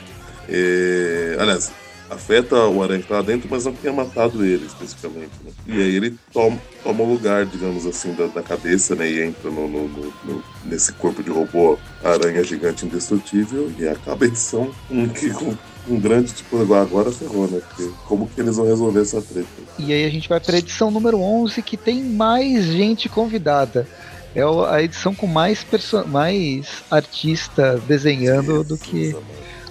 É, 0.47 1.37
aliás, 1.39 1.71
afeta 2.09 2.55
o 2.65 2.81
aranha 2.81 3.01
que 3.01 3.07
tá 3.07 3.15
lá 3.17 3.21
dentro, 3.21 3.47
mas 3.49 3.65
não 3.65 3.71
que 3.73 3.81
tenha 3.81 3.93
matado 3.93 4.43
ele 4.43 4.65
especificamente. 4.65 5.29
Né? 5.45 5.51
E 5.67 5.73
aí 5.81 5.95
ele 5.95 6.17
toma, 6.33 6.57
toma 6.83 7.03
o 7.03 7.11
lugar, 7.13 7.45
digamos 7.45 7.85
assim, 7.85 8.13
da, 8.13 8.25
da 8.27 8.41
cabeça, 8.41 8.95
né? 8.95 9.09
E 9.09 9.21
entra 9.21 9.49
no, 9.51 9.67
no- 9.67 9.87
no- 9.87 10.43
nesse 10.65 10.91
corpo 10.93 11.21
de 11.21 11.29
robô 11.29 11.77
aranha 12.03 12.43
gigante 12.43 12.85
indestrutível 12.85 13.71
e 13.77 13.87
acaba 13.87 14.25
a 14.25 14.27
edição 14.27 14.71
com, 14.87 15.07
que- 15.09 15.29
com 15.29 15.55
um 15.89 15.99
grande 15.99 16.33
tipo, 16.33 16.61
agora, 16.61 16.83
agora 16.83 17.11
ferrou, 17.11 17.47
né? 17.47 17.61
Porque 17.67 17.91
como 18.07 18.27
que 18.27 18.39
eles 18.39 18.55
vão 18.57 18.65
resolver 18.65 19.01
essa 19.01 19.21
treta? 19.21 19.47
E 19.77 19.91
aí 19.91 20.05
a 20.05 20.09
gente 20.09 20.29
vai 20.29 20.39
para 20.39 20.55
a 20.55 20.59
edição 20.59 20.91
número 20.91 21.19
11, 21.19 21.61
que 21.61 21.75
tem 21.75 22.03
mais 22.03 22.65
gente 22.65 23.09
convidada. 23.09 23.87
É 24.35 24.41
a 24.43 24.81
edição 24.81 25.15
com 25.15 25.25
mais, 25.25 25.63
perso 25.63 26.07
mais 26.07 26.83
artista 26.91 27.81
desenhando 27.87 28.63
do 28.63 28.77
que 28.77 29.15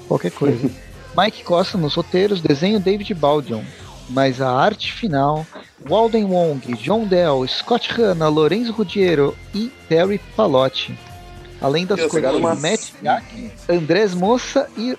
qualquer 0.09 0.33
coisa. 0.33 0.69
Mike 1.17 1.45
Costa 1.45 1.79
nos 1.79 1.95
roteiros, 1.95 2.41
desenho 2.41 2.81
David 2.81 3.13
Baldion. 3.15 3.63
Mas 4.11 4.41
a 4.41 4.51
arte 4.51 4.93
final, 4.93 5.47
Walden 5.87 6.25
Wong, 6.25 6.75
John 6.77 7.07
Dell, 7.07 7.47
Scott 7.47 7.93
Hanna, 7.93 8.29
Lorenzo 8.29 8.73
Ruggiero 8.73 9.37
e 9.55 9.71
Terry 9.89 10.19
Palotti. 10.35 10.99
Além 11.61 11.85
das 11.85 12.01
as 12.01 12.11
cores 12.11 12.31
de 12.33 12.41
cores? 12.41 12.61
Matt 12.61 12.81
Jack, 13.03 13.51
Andrés 13.69 14.15
Moça 14.15 14.69
e 14.77 14.97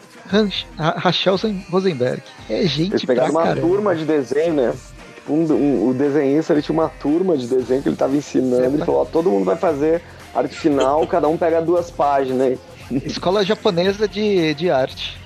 Rachel 0.77 1.35
Rosenberg. 1.71 2.21
É 2.49 2.63
gente 2.65 2.91
Eles 2.91 3.05
pegaram 3.05 3.31
uma 3.31 3.43
caramba. 3.43 3.61
turma 3.67 3.95
de 3.95 4.05
desenho, 4.05 4.53
né? 4.53 4.73
Tipo, 5.15 5.33
um, 5.33 5.43
um- 5.53 5.89
o 5.89 5.93
desenhista 5.93 6.53
ele 6.53 6.61
tinha 6.61 6.73
uma 6.77 6.89
turma 6.89 7.37
de 7.37 7.47
desenho 7.47 7.81
que 7.81 7.89
ele 7.89 7.95
tava 7.95 8.15
ensinando. 8.15 8.63
Ele 8.75 8.85
falou: 8.85 9.01
ó, 9.01 9.05
todo 9.05 9.29
mundo 9.29 9.45
vai 9.45 9.55
fazer 9.57 10.01
arte 10.33 10.55
final, 10.55 11.05
cada 11.07 11.27
um 11.27 11.35
pega 11.37 11.61
duas 11.61 11.89
páginas. 11.91 12.57
Escola 13.05 13.43
japonesa 13.43 14.07
de, 14.07 14.53
de 14.53 14.69
arte. 14.69 15.17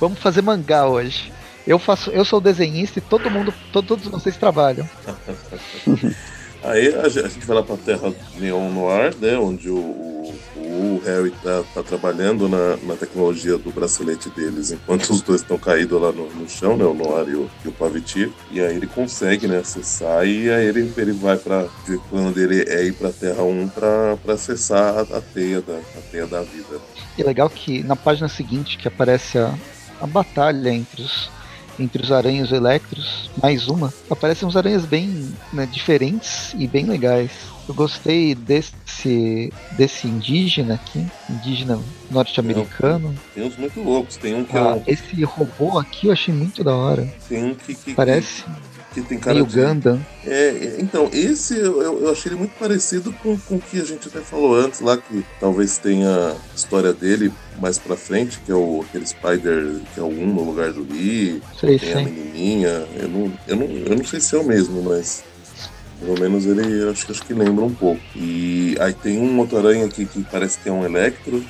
Vamos 0.00 0.18
fazer 0.18 0.42
mangá 0.42 0.86
hoje. 0.86 1.32
Eu 1.66 1.78
faço, 1.78 2.10
eu 2.10 2.24
sou 2.24 2.38
o 2.38 2.42
desenhista 2.42 2.98
e 2.98 3.02
todo 3.02 3.30
mundo, 3.30 3.52
to- 3.72 3.82
todos 3.82 4.06
vocês 4.06 4.36
trabalham. 4.36 4.88
Aí 6.62 6.94
a 6.94 7.08
gente 7.08 7.38
a 7.42 7.46
vai 7.46 7.56
lá 7.56 7.62
pra 7.62 7.76
Terra 7.76 8.12
Neon 8.38 8.68
Noir, 8.70 9.14
né? 9.18 9.38
Onde 9.38 9.68
o, 9.70 9.78
o, 10.80 11.02
Harry 11.04 11.30
tá, 11.42 11.62
tá 11.74 11.82
trabalhando 11.82 12.48
na, 12.48 12.76
na, 12.78 12.96
tecnologia 12.96 13.58
do 13.58 13.70
bracelete 13.70 14.30
deles, 14.30 14.72
enquanto 14.72 15.10
os 15.10 15.20
dois 15.22 15.42
estão 15.42 15.58
caídos 15.58 16.00
lá 16.00 16.10
no, 16.12 16.28
no, 16.30 16.48
chão, 16.48 16.76
né? 16.76 16.84
O 16.84 16.94
Noir 16.94 17.28
e 17.28 17.34
o, 17.34 17.50
e 17.64 17.68
o 17.68 17.72
Pavitir. 17.72 18.32
E 18.50 18.60
aí 18.60 18.76
ele 18.76 18.86
consegue, 18.86 19.46
né, 19.46 19.58
acessar 19.58 20.26
e 20.26 20.50
aí 20.50 20.66
ele, 20.66 20.92
ele 20.96 21.12
vai 21.12 21.36
para 21.36 21.66
O 21.88 22.00
plano 22.08 22.32
dele 22.32 22.64
é 22.68 22.84
ir 22.84 22.94
pra 22.94 23.12
Terra 23.12 23.42
1 23.42 23.68
pra, 23.68 24.16
pra 24.22 24.34
acessar 24.34 24.98
a, 24.98 25.00
a, 25.18 25.20
teia 25.20 25.60
da, 25.60 25.76
a 25.76 26.00
teia 26.10 26.26
da 26.26 26.42
vida. 26.42 26.80
E 27.16 27.22
legal 27.22 27.50
que 27.50 27.82
na 27.82 27.96
página 27.96 28.28
seguinte 28.28 28.78
que 28.78 28.88
aparece 28.88 29.38
a, 29.38 29.54
a 30.00 30.06
batalha 30.06 30.70
entre 30.70 31.02
os 31.02 31.30
entre 31.80 32.02
os 32.02 32.12
aranhas 32.12 32.52
electros, 32.52 33.30
mais 33.42 33.68
uma, 33.68 33.92
aparecem 34.10 34.46
uns 34.46 34.56
aranhas 34.56 34.84
bem 34.84 35.32
né, 35.52 35.66
diferentes 35.66 36.54
e 36.58 36.66
bem 36.66 36.84
legais. 36.84 37.30
Eu 37.68 37.74
gostei 37.74 38.34
desse, 38.34 39.52
desse 39.72 40.08
indígena 40.08 40.74
aqui, 40.74 41.06
indígena 41.28 41.78
norte-americano. 42.10 43.14
Tem 43.34 43.46
uns 43.46 43.56
muito 43.56 43.80
loucos, 43.80 44.16
tem 44.16 44.34
um 44.34 44.44
que 44.44 44.56
ah, 44.56 44.60
é 44.60 44.74
um... 44.74 44.82
Esse 44.86 45.22
robô 45.22 45.78
aqui 45.78 46.08
eu 46.08 46.12
achei 46.12 46.34
muito 46.34 46.64
da 46.64 46.74
hora. 46.74 47.06
Tem 47.28 47.44
um 47.44 47.54
que. 47.54 47.74
que 47.74 47.94
Parece. 47.94 48.42
Que 48.42 48.69
que 48.92 49.00
tem 49.02 49.18
cara 49.18 49.34
meio 49.34 49.46
de... 49.46 49.60
Gundam. 49.60 50.00
É, 50.24 50.76
então, 50.78 51.08
esse 51.12 51.56
eu, 51.56 51.80
eu 51.82 52.10
achei 52.10 52.30
ele 52.30 52.38
muito 52.38 52.52
parecido 52.58 53.12
com, 53.12 53.36
com 53.38 53.56
o 53.56 53.60
que 53.60 53.80
a 53.80 53.84
gente 53.84 54.08
até 54.08 54.20
falou 54.20 54.54
antes 54.54 54.80
lá, 54.80 54.96
que 54.96 55.24
talvez 55.38 55.78
tenha 55.78 56.08
a 56.08 56.56
história 56.56 56.92
dele 56.92 57.32
mais 57.60 57.78
pra 57.78 57.96
frente, 57.96 58.40
que 58.44 58.50
é 58.50 58.54
o 58.54 58.84
aquele 58.88 59.06
Spider, 59.06 59.80
que 59.94 60.00
é 60.00 60.02
o 60.02 60.08
1 60.08 60.34
no 60.34 60.44
lugar 60.44 60.72
do 60.72 60.82
Lee, 60.82 61.42
sei, 61.58 61.78
tem 61.78 61.92
sei. 61.92 61.92
a 61.92 62.04
menininha. 62.04 62.86
Eu 62.96 63.08
não, 63.08 63.32
eu, 63.46 63.56
não, 63.56 63.66
eu 63.66 63.96
não 63.96 64.04
sei 64.04 64.20
se 64.20 64.34
é 64.34 64.38
o 64.38 64.44
mesmo, 64.44 64.82
mas 64.82 65.22
pelo 66.00 66.18
menos 66.18 66.46
ele 66.46 66.90
acho, 66.90 67.10
acho 67.10 67.22
que 67.22 67.34
lembra 67.34 67.64
um 67.64 67.74
pouco. 67.74 68.00
E 68.16 68.76
aí 68.80 68.92
tem 68.92 69.18
um 69.18 69.32
motoranha 69.32 69.84
aqui 69.84 70.06
que 70.06 70.22
parece 70.24 70.58
que 70.58 70.68
é 70.68 70.72
um 70.72 70.84
Electro, 70.84 71.44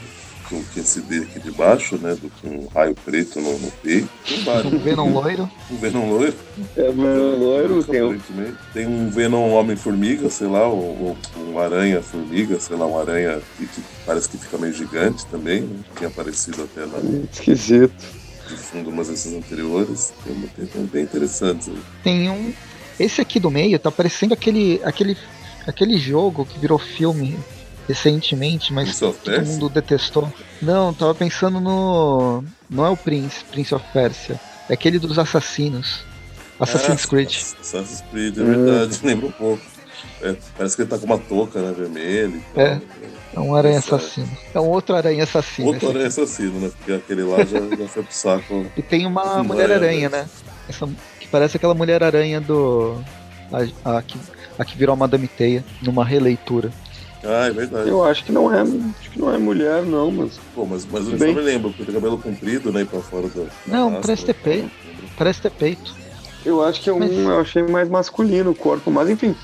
com 0.51 0.63
que 0.65 0.81
esse 0.81 1.01
dele 1.03 1.23
aqui 1.31 1.39
de 1.39 1.53
baixo, 1.53 1.97
né? 1.97 2.17
Do, 2.21 2.29
com 2.43 2.49
um 2.49 2.67
raio 2.67 2.95
preto 3.05 3.41
no, 3.41 3.57
no 3.59 3.71
peito. 3.71 4.09
Tem 4.27 4.43
vários. 4.43 4.73
Um 4.73 4.79
Venom 4.79 5.13
loiro. 5.13 5.51
Um 5.71 5.77
Venom 5.77 6.11
loiro. 6.11 6.35
É, 6.77 6.83
Venom 6.91 7.37
loiro, 7.39 7.85
tem 7.85 8.03
um... 8.03 8.19
Tem 8.75 8.87
um 8.87 9.09
Venom 9.09 9.51
Homem-Formiga, 9.51 10.29
sei 10.29 10.49
lá, 10.49 10.67
ou, 10.67 11.17
um 11.37 11.59
Aranha-Formiga, 11.59 12.59
sei 12.59 12.77
lá, 12.77 12.87
um 12.87 12.99
aranha 12.99 13.41
que, 13.57 13.67
que, 13.67 13.83
parece 14.05 14.29
que 14.29 14.37
fica 14.37 14.59
meio 14.59 14.73
gigante 14.73 15.25
também. 15.27 15.63
Né? 15.63 15.79
Tinha 15.97 16.09
aparecido 16.09 16.65
até 16.65 16.85
lá. 16.85 16.99
Esquisito. 17.33 17.95
De 18.49 18.57
fundo 18.57 18.91
umas 18.91 19.09
dessas 19.09 19.33
anteriores. 19.33 20.13
Tem, 20.25 20.35
tem, 20.57 20.67
tem 20.67 20.85
bem 20.85 21.05
interessantes. 21.05 21.69
Aí. 21.69 21.79
Tem 22.03 22.29
um. 22.29 22.53
Esse 22.99 23.21
aqui 23.21 23.39
do 23.39 23.51
meio 23.51 23.79
tá 23.79 23.91
parecendo 23.91 24.35
aquele, 24.35 24.81
aquele, 24.85 25.17
aquele 25.67 25.97
jogo 25.97 26.45
que 26.45 26.59
virou 26.59 26.79
filme 26.79 27.39
recentemente, 27.91 28.73
mas 28.73 28.99
todo 28.99 29.17
mundo 29.47 29.69
detestou. 29.69 30.33
Não, 30.63 30.95
tava 30.95 31.15
pensando 31.15 31.61
no. 31.61 32.45
Não 32.69 32.87
é 32.87 32.89
o 32.89 32.97
Prince, 32.97 33.45
Prince 33.51 33.75
of 33.75 33.85
Persia. 33.93 34.41
É 34.69 34.75
aquele 34.75 34.99
dos 34.99 35.19
assassinos. 35.19 36.05
Assassin's 36.59 37.05
ah, 37.05 37.09
Creed. 37.09 37.35
Assassin's 37.61 38.05
Creed, 38.11 38.39
é 38.39 38.45
verdade, 38.45 38.99
lembra 39.03 39.27
um 39.27 39.33
pouco. 39.33 39.63
É, 40.23 40.37
parece 40.57 40.77
que 40.77 40.83
ele 40.83 40.91
tá 40.91 40.99
com 40.99 41.07
uma 41.07 41.19
touca, 41.19 41.61
né, 41.61 41.75
vermelha. 41.77 42.41
É. 42.55 42.81
É 43.33 43.39
um 43.39 43.55
aranha 43.55 43.79
assassino. 43.79 44.29
É 44.53 44.61
um 44.61 44.67
outro 44.67 44.95
aranha 44.95 45.23
assassino. 45.23 45.69
Outro 45.69 45.89
aranha 45.89 46.09
assassino, 46.09 46.61
né? 46.61 46.71
Porque 46.77 46.93
aquele 46.93 47.23
lá 47.23 47.39
já, 47.45 47.61
já 47.77 47.89
foi 47.89 48.03
pro 48.03 48.13
saco. 48.13 48.67
E 48.77 48.83
tem 48.83 49.07
uma 49.07 49.43
Mulher-Aranha, 49.45 50.09
né? 50.09 50.29
Essa, 50.69 50.89
que 51.21 51.29
parece 51.29 51.57
aquela 51.57 51.75
Mulher-Aranha 51.75 52.41
do. 52.41 53.01
A, 53.53 53.99
a, 53.99 54.03
que, 54.03 54.19
a 54.59 54.65
que 54.65 54.77
virou 54.77 54.95
a 54.95 54.97
Madame 54.97 55.29
Teia, 55.29 55.65
numa 55.81 56.05
releitura. 56.05 56.73
Ah, 57.25 57.47
é 57.47 57.51
verdade. 57.51 57.89
Eu 57.89 58.03
acho 58.05 58.25
que 58.25 58.33
não 58.33 58.53
é, 58.53 58.63
acho 58.63 59.11
que 59.11 59.21
não 59.21 59.33
é 59.33 59.39
mulher, 59.39 59.83
não, 59.83 60.11
mas. 60.11 60.39
Pô, 60.55 60.65
mas, 60.65 60.87
mas 60.91 61.07
eu 61.07 61.19
Bem... 61.19 61.35
me 61.35 61.41
lembro, 61.41 61.71
porque 61.71 61.85
tem 61.85 61.95
cabelo 61.95 62.19
comprido, 62.19 62.73
né? 62.73 62.85
pra 62.85 63.01
fora 63.01 63.29
do. 63.29 63.49
Não, 63.67 64.01
parece 64.01 64.25
ter 64.25 64.35
peito. 64.35 64.71
Parece 65.17 65.43
ter 65.43 65.51
peito. 65.51 65.95
Eu 66.45 66.65
acho 66.65 66.81
que 66.81 66.89
é 66.89 66.93
um. 66.93 66.99
Mas... 66.99 67.13
Eu 67.13 67.41
achei 67.41 67.63
mais 67.63 67.89
masculino 67.89 68.51
o 68.51 68.55
corpo, 68.55 68.91
mas 68.91 69.11
enfim, 69.11 69.35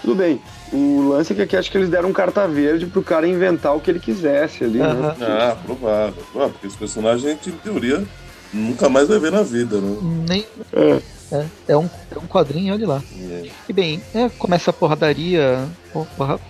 tudo 0.00 0.14
bem. 0.14 0.40
O 0.72 1.10
lance 1.10 1.32
é 1.32 1.36
que 1.36 1.42
aqui 1.42 1.56
acho 1.56 1.70
que 1.70 1.76
eles 1.76 1.88
deram 1.88 2.08
um 2.08 2.12
carta 2.12 2.48
verde 2.48 2.86
pro 2.86 3.02
cara 3.02 3.26
inventar 3.26 3.76
o 3.76 3.80
que 3.80 3.90
ele 3.90 4.00
quisesse 4.00 4.64
ali, 4.64 4.80
uh 4.80 4.84
-huh. 4.84 5.18
né? 5.18 5.26
Ah, 5.26 5.56
provável. 5.64 6.22
Ah, 6.34 6.48
porque 6.48 6.66
esse 6.66 6.76
personagem, 6.76 7.32
em 7.32 7.52
teoria, 7.52 8.04
nunca 8.52 8.88
mais 8.88 9.08
vai 9.08 9.18
ver 9.18 9.30
na 9.30 9.42
vida, 9.42 9.78
né? 9.78 9.96
Nem. 10.28 10.46
É. 10.72 11.15
É, 11.30 11.46
é, 11.68 11.76
um, 11.76 11.88
é 12.10 12.18
um 12.18 12.26
quadrinho, 12.26 12.74
olha 12.74 12.86
lá. 12.86 13.02
É. 13.18 13.48
E 13.68 13.72
bem, 13.72 14.00
é, 14.14 14.28
começa 14.28 14.70
a 14.70 14.72
porradaria, 14.72 15.66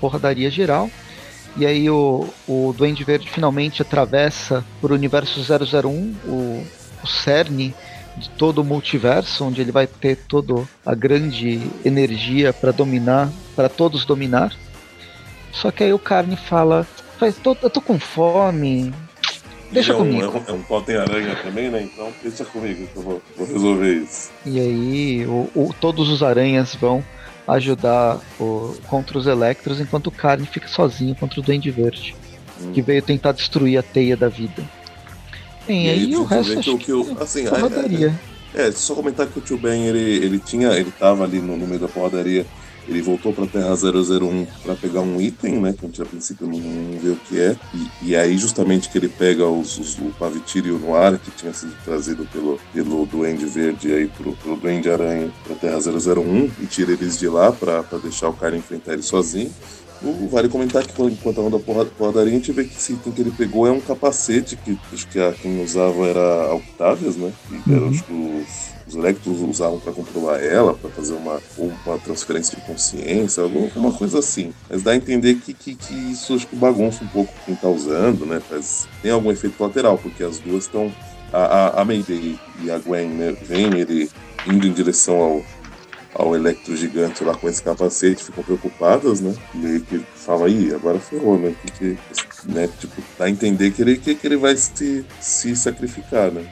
porradaria 0.00 0.50
geral. 0.50 0.90
E 1.56 1.64
aí 1.64 1.88
o, 1.88 2.28
o 2.46 2.74
Duende 2.76 3.02
Verde 3.02 3.30
finalmente 3.30 3.80
atravessa 3.80 4.64
por 4.80 4.92
universo 4.92 5.40
001, 5.40 6.14
o, 6.26 6.66
o 7.02 7.06
cerne 7.06 7.74
de 8.16 8.28
todo 8.30 8.58
o 8.58 8.64
multiverso, 8.64 9.44
onde 9.44 9.60
ele 9.60 9.72
vai 9.72 9.86
ter 9.86 10.16
toda 10.16 10.66
a 10.84 10.94
grande 10.94 11.70
energia 11.84 12.52
para 12.52 12.72
dominar, 12.72 13.30
para 13.54 13.68
todos 13.68 14.04
dominar. 14.04 14.54
Só 15.52 15.70
que 15.70 15.82
aí 15.82 15.92
o 15.92 15.98
Carne 15.98 16.36
fala, 16.36 16.86
eu 17.62 17.70
tô 17.70 17.80
com 17.80 17.98
fome, 17.98 18.92
Deixa 19.70 19.92
é 19.92 19.96
comigo. 19.96 20.18
Um, 20.18 20.22
é 20.22 20.52
um, 20.52 20.60
é 20.70 20.96
um 20.96 21.00
aranha 21.00 21.36
também, 21.42 21.70
né? 21.70 21.82
Então 21.82 22.12
deixa 22.22 22.44
comigo 22.44 22.86
que 22.86 22.96
eu 22.96 23.02
vou, 23.02 23.22
vou 23.36 23.46
resolver 23.46 23.94
isso. 23.94 24.30
E 24.44 24.60
aí 24.60 25.26
o, 25.26 25.48
o, 25.54 25.74
todos 25.80 26.08
os 26.08 26.22
aranhas 26.22 26.74
vão 26.74 27.04
ajudar 27.48 28.20
o, 28.40 28.74
contra 28.88 29.18
os 29.18 29.26
Electros, 29.26 29.80
enquanto 29.80 30.08
o 30.08 30.10
Carne 30.10 30.46
fica 30.46 30.68
sozinho 30.68 31.14
contra 31.14 31.40
o 31.40 31.42
Duende 31.42 31.70
Verde, 31.70 32.16
hum. 32.60 32.72
que 32.72 32.82
veio 32.82 33.02
tentar 33.02 33.32
destruir 33.32 33.78
a 33.78 33.82
teia 33.82 34.16
da 34.16 34.28
vida. 34.28 34.62
Bem, 35.66 35.86
e 35.86 35.90
aí, 35.90 35.98
aí 35.98 36.16
o 36.16 36.24
resto 36.24 36.58
acho 36.58 36.78
que, 36.78 36.90
eu, 36.90 37.16
assim, 37.20 37.44
é, 37.46 38.62
é, 38.62 38.68
é, 38.68 38.72
só 38.72 38.94
comentar 38.94 39.26
que 39.26 39.38
o 39.38 39.42
Tio 39.42 39.58
Ben, 39.58 39.84
ele, 39.86 40.24
ele 40.24 40.38
tinha, 40.38 40.68
ele 40.70 40.92
tava 40.92 41.24
ali 41.24 41.40
no, 41.40 41.56
no 41.56 41.66
meio 41.66 41.80
da 41.80 41.88
porradaria 41.88 42.46
ele 42.88 43.02
voltou 43.02 43.32
para 43.32 43.46
Terra 43.46 43.74
001 43.74 44.46
para 44.62 44.74
pegar 44.74 45.00
um 45.00 45.20
item, 45.20 45.60
né? 45.60 45.72
Que 45.72 45.84
a 45.84 45.88
gente 45.88 46.02
a 46.02 46.06
princípio 46.06 46.46
não, 46.46 46.58
não 46.58 46.98
vê 46.98 47.10
o 47.10 47.16
que 47.16 47.40
é. 47.40 47.56
E, 47.74 48.10
e 48.10 48.16
aí, 48.16 48.38
justamente, 48.38 48.88
que 48.88 48.98
ele 48.98 49.08
pega 49.08 49.46
os, 49.46 49.78
os, 49.78 49.98
o 49.98 50.12
Pavitir 50.18 50.66
e 50.66 50.70
o 50.70 50.78
Noir, 50.78 51.18
que 51.18 51.30
tinha 51.32 51.52
sido 51.52 51.74
trazido 51.84 52.26
pelo, 52.26 52.58
pelo 52.72 53.06
Duende 53.06 53.46
Verde 53.46 53.92
aí 53.92 54.06
pro, 54.08 54.32
pelo 54.36 54.56
Duende 54.56 54.90
Aranha 54.90 55.30
para 55.44 55.56
Terra 55.56 55.78
001 55.78 56.50
e 56.62 56.66
tira 56.66 56.92
eles 56.92 57.18
de 57.18 57.28
lá 57.28 57.52
para 57.52 57.82
deixar 58.02 58.28
o 58.28 58.34
cara 58.34 58.56
enfrentar 58.56 58.92
ele 58.92 59.02
sozinho. 59.02 59.52
O, 60.02 60.28
vale 60.28 60.48
comentar 60.48 60.86
que 60.86 61.02
enquanto 61.02 61.40
anda 61.40 61.56
a 61.56 61.60
porradaria, 61.60 62.32
a 62.32 62.36
gente 62.36 62.52
vê 62.52 62.64
que 62.64 62.76
esse 62.76 62.92
item 62.92 63.12
que 63.12 63.20
ele 63.22 63.30
pegou 63.30 63.66
é 63.66 63.70
um 63.70 63.80
capacete 63.80 64.56
que 64.56 64.78
acho 64.92 65.08
que 65.08 65.18
a, 65.18 65.32
quem 65.32 65.62
usava 65.62 66.06
era 66.06 66.50
a 66.50 66.54
Octavius, 66.54 67.16
né? 67.16 67.32
Que 67.48 67.70
uhum. 67.70 67.76
era 67.76 67.86
os, 67.86 68.00
os 68.00 68.76
os 68.86 68.94
Electros 68.94 69.40
usavam 69.40 69.80
para 69.80 69.92
controlar 69.92 70.38
ela, 70.38 70.74
para 70.74 70.88
fazer 70.90 71.14
uma, 71.14 71.40
uma 71.58 71.98
transferência 71.98 72.56
de 72.56 72.64
consciência, 72.64 73.42
alguma 73.42 73.92
coisa 73.92 74.20
assim. 74.20 74.52
Mas 74.70 74.82
dá 74.82 74.92
a 74.92 74.96
entender 74.96 75.34
que, 75.36 75.52
que, 75.52 75.74
que 75.74 75.94
isso 76.12 76.34
acho 76.34 76.46
que 76.46 76.54
bagunça 76.54 77.02
um 77.02 77.08
pouco 77.08 77.32
quem 77.44 77.56
tá 77.56 77.68
usando, 77.68 78.24
né? 78.24 78.40
Faz, 78.40 78.86
tem 79.02 79.10
algum 79.10 79.32
efeito 79.32 79.56
colateral, 79.56 79.98
porque 79.98 80.22
as 80.22 80.38
duas 80.38 80.64
estão. 80.64 80.92
A, 81.32 81.38
a, 81.38 81.82
a 81.82 81.84
Mayday 81.84 82.38
e 82.62 82.70
a 82.70 82.78
Gwen 82.78 83.08
né, 83.08 83.36
vem 83.42 83.66
ele 83.76 84.08
indo 84.46 84.64
em 84.64 84.72
direção 84.72 85.16
ao, 85.16 85.44
ao 86.18 86.34
Electro 86.34 86.76
Gigante 86.76 87.22
lá 87.22 87.34
com 87.34 87.48
esse 87.48 87.62
capacete, 87.62 88.24
ficam 88.24 88.42
preocupadas, 88.42 89.20
né? 89.20 89.34
E 89.54 89.80
que 89.80 89.98
fala, 90.14 90.46
aí 90.46 90.72
agora 90.74 90.98
ferrou, 90.98 91.38
né? 91.38 91.54
Que, 91.62 91.72
que, 91.72 91.98
né? 92.50 92.68
Tipo, 92.78 93.02
dá 93.18 93.26
a 93.26 93.30
entender 93.30 93.70
que 93.70 93.82
ele, 93.82 93.98
que, 93.98 94.14
que 94.14 94.26
ele 94.26 94.36
vai 94.36 94.56
se, 94.56 95.04
se 95.20 95.54
sacrificar, 95.54 96.30
né? 96.30 96.44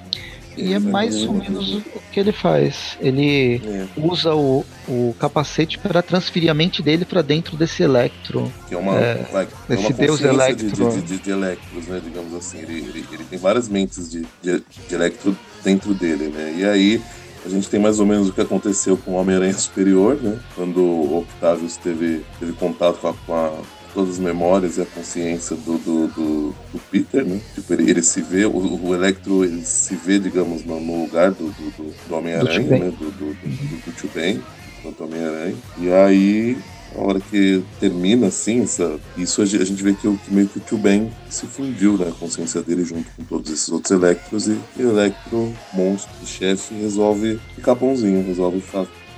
E 0.57 0.73
é 0.73 0.79
mais 0.79 1.25
ou 1.25 1.35
menos 1.35 1.75
o 1.75 2.01
que 2.13 2.21
ele 2.21 2.31
faz. 2.31 2.97
Ele 3.01 3.61
é. 3.65 3.87
usa 3.97 4.35
o, 4.35 4.65
o 4.87 5.15
capacete 5.19 5.79
para 5.79 6.01
transferir 6.01 6.49
a 6.49 6.55
mente 6.55 6.81
dele 6.81 7.05
para 7.05 7.23
dentro 7.23 7.57
desse 7.57 7.83
Electro. 7.83 8.53
Que 8.69 8.75
é 8.75 8.79
uma, 8.79 8.97
é, 9.01 9.27
é 9.69 9.77
uma 9.77 9.91
deus 9.91 10.21
Electro. 10.21 10.69
De, 10.69 11.01
de, 11.01 11.03
de, 11.03 11.19
de, 11.19 11.31
Electros, 11.31 11.87
né? 11.89 12.01
Digamos 12.05 12.33
assim. 12.35 12.59
Ele, 12.59 12.79
ele, 12.79 13.05
ele, 13.11 13.25
tem 13.25 13.39
várias 13.39 13.69
mentes 13.69 14.09
de, 14.09 14.25
de, 14.41 14.63
de 14.89 14.95
Electro 14.95 15.37
dentro 15.65 15.93
dele, 15.93 16.29
né? 16.29 16.55
E 16.57 16.65
aí 16.65 17.03
a 17.45 17.49
gente 17.49 17.69
tem 17.69 17.79
mais 17.79 18.01
ou 18.01 18.07
menos 18.07 18.29
o 18.29 18.33
que 18.33 18.41
aconteceu 18.41 18.97
com 18.97 19.13
o 19.13 19.15
Homem-Aranha 19.15 19.53
Superior, 19.53 20.17
né? 20.21 20.39
Quando 20.55 20.81
o 20.81 21.19
Octavius 21.19 21.77
teve, 21.77 22.25
teve 22.41 22.53
contato 22.53 22.99
com 22.99 23.09
a, 23.09 23.15
com 23.27 23.35
a 23.35 23.53
todas 23.93 24.15
as 24.15 24.19
memórias 24.19 24.77
e 24.77 24.83
a 24.83 24.87
consciência 24.87 25.55
do, 25.55 25.79
do, 25.79 26.09
do, 26.09 26.55
do 26.73 26.79
Peter, 26.91 27.25
né? 27.25 27.41
Tipo, 27.55 27.75
ele, 27.75 27.91
ele 27.91 28.03
se 28.03 28.23
vê, 28.23 28.45
o, 28.45 28.51
o, 28.51 28.95
Electro 28.95 29.45
ele 29.45 29.65
se 29.65 29.95
vê, 29.95 30.19
digamos, 30.19 30.65
no, 30.65 30.81
no 30.81 31.05
lugar 31.05 31.31
do, 31.31 31.51
do, 31.51 31.95
do 32.09 32.15
Homem-Aranha, 32.15 32.79
né? 32.79 32.93
Do, 32.99 33.11
do, 33.11 33.35
do, 33.35 33.85
do 33.85 33.93
Tio 33.93 34.11
Ben, 34.13 34.43
quanto 34.83 35.05
Homem-Aranha. 35.05 35.55
E 35.79 35.93
aí, 35.93 36.59
a 36.97 37.01
hora 37.01 37.21
que 37.21 37.63
termina 37.81 38.29
assim, 38.29 38.63
essa, 38.63 38.99
isso 39.17 39.43
a 39.43 39.45
gente 39.45 39.83
vê 39.83 39.95
que, 39.95 40.09
meio 40.29 40.49
que 40.49 40.59
o 40.59 40.61
Tio 40.61 40.79
Ben 40.79 41.11
se 41.29 41.47
fundiu, 41.47 41.99
né? 41.99 42.13
Consciência 42.19 42.63
dele 42.63 42.85
junto 42.85 43.11
com 43.17 43.25
todos 43.25 43.51
esses 43.51 43.69
outros 43.69 43.91
Electros 43.91 44.47
e, 44.49 44.59
o 44.79 44.91
Electro, 44.91 45.53
monstro, 45.73 46.27
chefe, 46.27 46.75
resolve 46.75 47.41
ficar 47.55 47.75
bonzinho, 47.75 48.25
resolve 48.25 48.63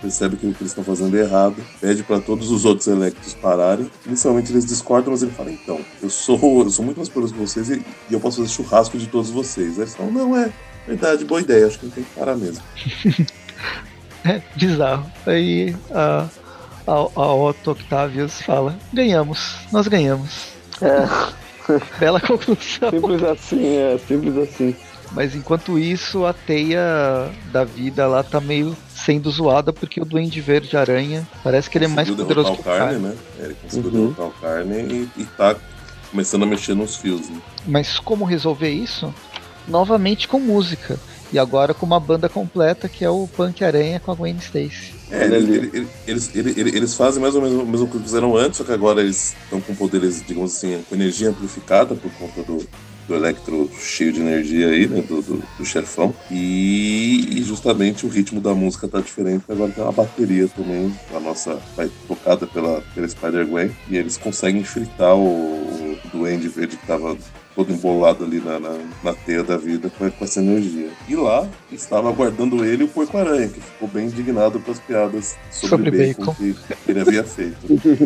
percebe 0.00 0.36
que 0.36 0.46
o 0.46 0.52
que 0.52 0.62
eles 0.62 0.70
estão 0.70 0.84
fazendo 0.84 1.16
é 1.16 1.20
errado, 1.20 1.56
pede 1.80 2.02
para 2.02 2.20
todos 2.20 2.50
os 2.50 2.64
outros 2.64 2.86
electos 2.86 3.34
pararem. 3.34 3.90
Inicialmente 4.06 4.52
eles 4.52 4.64
discordam, 4.64 5.12
mas 5.12 5.22
ele 5.22 5.32
fala: 5.32 5.50
então, 5.50 5.80
eu 6.02 6.10
sou, 6.10 6.62
eu 6.62 6.70
sou 6.70 6.84
muito 6.84 6.98
mais 6.98 7.08
poderoso 7.08 7.34
que 7.34 7.40
vocês 7.40 7.70
e, 7.70 7.82
e 8.10 8.14
eu 8.14 8.20
posso 8.20 8.38
fazer 8.38 8.48
churrasco 8.48 8.98
de 8.98 9.06
todos 9.06 9.30
vocês. 9.30 9.74
Aí 9.74 9.80
eles 9.80 9.94
falam: 9.94 10.12
não, 10.12 10.36
é 10.36 10.52
verdade, 10.86 11.24
boa 11.24 11.40
ideia, 11.40 11.66
acho 11.66 11.78
que 11.78 11.86
ele 11.86 11.92
tem 11.92 12.04
que 12.04 12.10
parar 12.10 12.36
mesmo. 12.36 12.62
é 14.24 14.42
bizarro. 14.56 15.10
Aí 15.26 15.74
a, 15.90 16.28
a, 16.86 16.92
a 16.92 17.34
Otto 17.34 17.72
Octavius 17.72 18.40
fala: 18.42 18.76
ganhamos, 18.92 19.56
nós 19.72 19.88
ganhamos. 19.88 20.46
É. 20.80 21.36
Bela 21.98 22.20
conclusão. 22.20 22.90
Simples 22.90 23.22
assim, 23.24 23.76
é, 23.76 23.98
simples 23.98 24.36
assim. 24.36 24.76
Mas 25.12 25.34
enquanto 25.34 25.78
isso, 25.78 26.26
a 26.26 26.32
teia 26.32 27.30
da 27.52 27.64
vida 27.64 28.06
lá 28.06 28.22
tá 28.22 28.40
meio 28.40 28.76
sendo 28.94 29.30
zoada 29.30 29.72
porque 29.72 30.00
o 30.00 30.04
Duende 30.04 30.40
Verde 30.40 30.76
Aranha 30.76 31.26
parece 31.42 31.70
que 31.70 31.78
ele 31.78 31.84
é 31.84 31.88
mais 31.88 32.10
poderoso 32.10 32.54
que 32.54 32.60
o 32.60 32.64
carne, 32.64 32.80
carne, 32.80 32.98
né? 32.98 33.16
Ele 33.38 33.56
conseguiu 33.62 33.90
uhum. 33.90 34.12
derrotar 34.12 34.26
o 34.26 34.30
carne 34.40 34.74
e, 35.16 35.22
e 35.22 35.24
tá 35.24 35.56
começando 36.10 36.42
a 36.42 36.46
mexer 36.46 36.74
nos 36.74 36.96
fios, 36.96 37.28
né? 37.28 37.40
Mas 37.66 37.98
como 37.98 38.24
resolver 38.24 38.70
isso? 38.70 39.12
Novamente 39.68 40.26
com 40.28 40.38
música. 40.40 40.98
E 41.32 41.38
agora 41.38 41.74
com 41.74 41.84
uma 41.84 42.00
banda 42.00 42.28
completa 42.28 42.88
que 42.88 43.04
é 43.04 43.10
o 43.10 43.28
Punk 43.36 43.64
Aranha 43.64 44.00
com 44.00 44.12
a 44.12 44.14
Gwen 44.14 44.36
Stacy. 44.36 44.94
É, 45.10 45.24
ele, 45.24 45.70
ele, 45.72 45.88
eles, 46.06 46.34
ele, 46.34 46.76
eles 46.76 46.94
fazem 46.94 47.22
mais 47.22 47.34
ou 47.34 47.42
menos 47.42 47.62
o 47.62 47.66
mesmo 47.66 47.86
que 47.86 47.98
fizeram 47.98 48.36
antes, 48.36 48.58
só 48.58 48.64
que 48.64 48.72
agora 48.72 49.00
eles 49.00 49.36
estão 49.44 49.60
com 49.60 49.74
poderes, 49.74 50.24
digamos 50.26 50.56
assim, 50.56 50.82
com 50.88 50.94
energia 50.94 51.28
amplificada 51.28 51.94
por 51.94 52.10
conta 52.12 52.42
do, 52.42 52.66
do 53.06 53.14
Electro 53.14 53.70
cheio 53.78 54.12
de 54.12 54.20
energia 54.20 54.68
aí, 54.68 54.86
né? 54.86 55.00
Do, 55.02 55.22
do, 55.22 55.42
do 55.58 55.64
chefão. 55.64 56.14
E, 56.30 57.38
e, 57.38 57.42
justamente 57.42 58.04
o 58.04 58.08
ritmo 58.08 58.40
da 58.40 58.54
música 58.54 58.88
tá 58.88 59.00
diferente, 59.00 59.44
agora 59.48 59.70
tem 59.70 59.82
uma 59.82 59.92
bateria 59.92 60.48
também, 60.48 60.92
a 61.14 61.20
nossa, 61.20 61.60
vai 61.76 61.90
tocada 62.08 62.46
pela, 62.46 62.82
pela 62.94 63.08
Spider-Gwen, 63.08 63.70
e 63.88 63.96
eles 63.96 64.16
conseguem 64.16 64.64
fritar 64.64 65.14
o, 65.14 65.22
o 65.22 65.98
Duende 66.12 66.48
Verde 66.48 66.76
que 66.76 66.86
tava 66.86 67.16
todo 67.56 67.72
embolado 67.72 68.22
ali 68.22 68.38
na, 68.38 68.60
na, 68.60 68.78
na 69.02 69.14
teia 69.14 69.42
da 69.42 69.56
vida 69.56 69.90
com, 69.90 70.08
com, 70.10 70.24
essa 70.24 70.40
energia. 70.40 70.90
E 71.08 71.16
lá 71.16 71.48
estava 71.72 72.10
aguardando 72.10 72.62
ele 72.64 72.84
o 72.84 72.88
Porco-Aranha, 72.88 73.48
que 73.48 73.60
ficou 73.60 73.88
bem 73.88 74.04
indignado 74.04 74.60
com 74.60 74.70
as 74.70 74.78
piadas 74.78 75.36
sobre, 75.50 75.68
sobre 75.68 75.90
bacon, 75.90 76.26
bacon. 76.26 76.34
Que, 76.34 76.54
que 76.54 76.90
ele 76.90 77.00
havia 77.00 77.24
feito. 77.24 77.56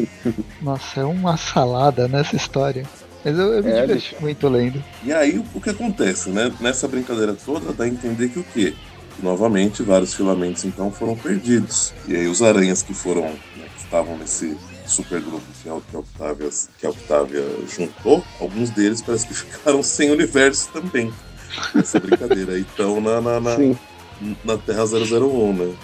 Nossa, 0.62 1.00
é 1.00 1.04
uma 1.04 1.36
salada 1.36 2.06
nessa 2.06 2.36
história. 2.36 2.86
Mas 3.24 3.36
eu, 3.36 3.52
eu 3.52 3.62
me 3.62 3.70
é, 3.70 3.80
diverti 3.82 4.16
muito 4.20 4.48
lendo. 4.48 4.82
E 5.02 5.12
aí 5.12 5.44
o 5.52 5.60
que 5.60 5.70
acontece, 5.70 6.30
né? 6.30 6.50
Nessa 6.60 6.86
brincadeira 6.86 7.34
toda 7.34 7.72
dá 7.72 7.84
a 7.84 7.88
entender 7.88 8.28
que 8.28 8.38
o 8.38 8.44
quê? 8.44 8.72
Novamente, 9.22 9.82
vários 9.82 10.14
filamentos 10.14 10.64
então 10.64 10.90
foram 10.90 11.16
perdidos. 11.16 11.92
E 12.08 12.16
aí 12.16 12.28
os 12.28 12.40
aranhas 12.40 12.82
que 12.82 12.94
foram, 12.94 13.22
né, 13.22 13.66
que 13.74 13.82
estavam 13.82 14.16
nesse 14.16 14.56
supergrupo 14.90 15.42
que 15.62 15.68
a, 15.68 15.80
que, 15.80 15.96
a 15.96 15.98
Octavia, 15.98 16.50
que 16.78 16.86
a 16.86 16.90
Octavia 16.90 17.44
juntou, 17.68 18.24
alguns 18.40 18.70
deles 18.70 19.00
parece 19.02 19.26
que 19.26 19.34
ficaram 19.34 19.82
sem 19.82 20.10
universo 20.10 20.68
também. 20.72 21.12
Essa 21.74 21.98
brincadeira. 21.98 22.58
Então 22.58 23.00
na, 23.00 23.20
na, 23.20 23.40
na, 23.40 23.56
na 24.44 24.58
Terra 24.58 24.84
001, 24.84 25.52
né? 25.52 25.74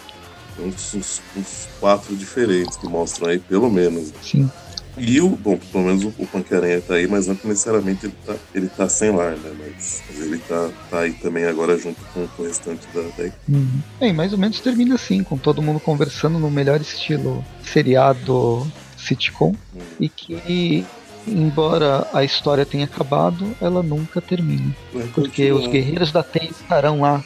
Uns, 0.59 0.94
uns, 0.94 1.22
uns, 1.36 1.68
quatro 1.78 2.16
diferentes 2.16 2.76
que 2.76 2.86
mostram 2.86 3.28
aí, 3.28 3.38
pelo 3.38 3.70
menos. 3.70 4.12
Sim. 4.22 4.50
E 4.98 5.20
o, 5.20 5.28
bom, 5.28 5.59
pelo 5.59 5.84
menos 5.84 6.04
o, 6.04 6.09
o 6.18 6.26
Punk-Aranha 6.26 6.80
tá 6.80 6.94
aí, 6.94 7.07
mas 7.07 7.26
não 7.26 7.36
necessariamente 7.44 8.07
ele 8.07 8.14
tá, 8.24 8.34
ele 8.54 8.68
tá 8.68 8.88
sem 8.88 9.11
lar, 9.11 9.32
né? 9.32 9.52
Mas, 9.59 10.02
mas 10.09 10.20
ele 10.20 10.38
tá, 10.38 10.70
tá 10.90 11.00
aí 11.00 11.12
também 11.12 11.44
agora 11.44 11.76
junto 11.76 12.00
com, 12.14 12.26
com 12.26 12.42
o 12.42 12.46
restante 12.46 12.86
da, 12.94 13.02
da 13.02 13.30
uhum. 13.46 13.80
Bem, 14.00 14.14
mais 14.14 14.32
ou 14.32 14.38
menos 14.38 14.59
termina 14.61 14.94
assim, 14.94 15.22
com 15.22 15.36
todo 15.36 15.61
mundo 15.61 15.78
conversando 15.78 16.38
no 16.38 16.50
melhor 16.50 16.80
estilo 16.80 17.44
seriado 17.62 18.66
sitcom 19.07 19.54
e 20.00 20.09
que 20.09 20.84
embora 21.26 22.07
a 22.12 22.22
história 22.22 22.64
tenha 22.64 22.84
acabado, 22.84 23.57
ela 23.61 23.82
nunca 23.82 24.20
termina. 24.20 24.74
Porque 25.14 25.50
os 25.52 25.66
guerreiros 25.66 26.12
da 26.12 26.22
Terra 26.22 26.50
estarão 26.50 27.00
lá 27.00 27.24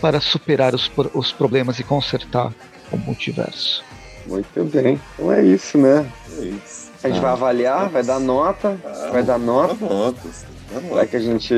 para 0.00 0.20
superar 0.20 0.74
os, 0.74 0.90
os 1.14 1.32
problemas 1.32 1.78
e 1.78 1.84
consertar 1.84 2.52
o 2.90 2.96
multiverso. 2.96 3.84
Muito 4.26 4.64
bem. 4.64 5.00
Então 5.14 5.32
é 5.32 5.42
isso, 5.42 5.78
né? 5.78 6.10
É 6.38 6.44
isso. 6.44 6.90
A 7.02 7.08
gente 7.08 7.18
ah, 7.18 7.22
vai 7.22 7.30
avaliar, 7.32 7.88
vai 7.88 8.02
dar 8.02 8.18
nota, 8.18 8.76
ah, 8.84 9.10
vai 9.12 9.22
dar 9.22 9.38
nota. 9.38 9.76
Notas. 9.84 10.44
Será 10.88 11.06
que 11.06 11.16
a 11.16 11.20
gente. 11.20 11.54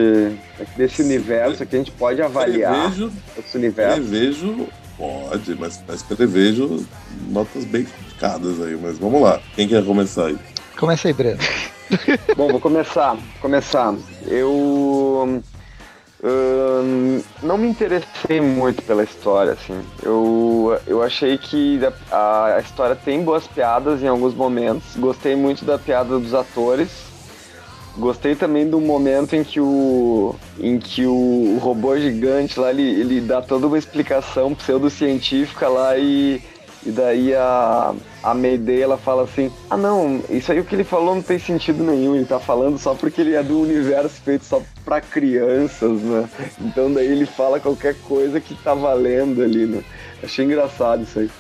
Desse 0.76 1.02
universo 1.02 1.62
aqui 1.62 1.76
a 1.76 1.78
gente 1.78 1.92
pode 1.92 2.20
avaliar 2.20 2.92
prevejo, 2.92 3.12
esse 3.38 3.56
universo? 3.56 3.96
Prevejo, 3.96 4.68
pode, 4.98 5.54
mas, 5.54 5.82
mas 5.88 6.02
prevejo 6.02 6.86
notas 7.30 7.64
bem 7.64 7.86
complicadas 8.18 8.60
aí, 8.60 8.76
mas 8.76 8.98
vamos 8.98 9.22
lá. 9.22 9.40
Quem 9.54 9.68
quer 9.68 9.84
começar 9.84 10.26
aí? 10.26 10.38
Começa 10.76 11.08
aí, 11.08 11.14
Breno. 11.14 11.38
Bom, 12.36 12.48
vou 12.48 12.60
começar. 12.60 13.16
Começar. 13.40 13.94
Eu 14.26 15.42
não 17.42 17.56
me 17.56 17.68
interessei 17.68 18.40
muito 18.40 18.82
pela 18.82 19.04
história, 19.04 19.52
assim. 19.52 19.80
Eu, 20.02 20.78
eu 20.86 21.02
achei 21.02 21.38
que 21.38 21.80
a, 22.10 22.56
a 22.56 22.60
história 22.60 22.96
tem 22.96 23.22
boas 23.22 23.46
piadas 23.46 24.02
em 24.02 24.08
alguns 24.08 24.34
momentos. 24.34 24.96
Gostei 24.96 25.36
muito 25.36 25.64
da 25.64 25.78
piada 25.78 26.18
dos 26.18 26.34
atores. 26.34 26.90
Gostei 27.96 28.36
também 28.36 28.68
do 28.68 28.80
momento 28.80 29.34
em 29.34 29.42
que 29.42 29.60
o, 29.60 30.36
em 30.60 30.78
que 30.78 31.04
o, 31.04 31.56
o 31.56 31.58
robô 31.60 31.98
gigante 31.98 32.58
lá, 32.60 32.70
ele, 32.70 32.82
ele 32.82 33.20
dá 33.20 33.42
toda 33.42 33.66
uma 33.66 33.78
explicação 33.78 34.54
pseudocientífica 34.54 35.68
lá 35.68 35.98
e 35.98 36.40
e 36.89 36.91
daí 36.91 37.34
a, 37.34 37.95
a 38.22 38.32
Mayday 38.32 38.80
ela 38.80 38.97
fala 38.97 39.24
assim: 39.24 39.53
Ah, 39.68 39.76
não, 39.76 40.22
isso 40.30 40.51
aí 40.51 40.59
o 40.59 40.64
que 40.64 40.74
ele 40.74 40.84
falou 40.84 41.14
não 41.14 41.20
tem 41.20 41.39
sentido 41.39 41.84
nenhum. 41.84 42.16
Ele 42.16 42.24
tá 42.24 42.41
falando 42.41 42.78
só 42.78 42.95
porque 42.95 43.20
ele 43.20 43.34
é 43.34 43.43
do 43.43 43.61
universo 43.61 44.22
feito 44.22 44.47
só 44.47 44.62
pra 44.86 44.99
crianças, 44.99 46.01
né? 46.01 46.26
Então 46.59 46.91
daí 46.91 47.07
ele 47.07 47.26
fala 47.26 47.61
qualquer 47.61 47.95
coisa 48.07 48.41
que 48.41 48.55
tá 48.55 48.72
valendo 48.72 49.43
ali, 49.43 49.66
né? 49.66 49.84
Achei 50.22 50.47
engraçado 50.47 51.03
isso 51.03 51.18
aí. 51.18 51.30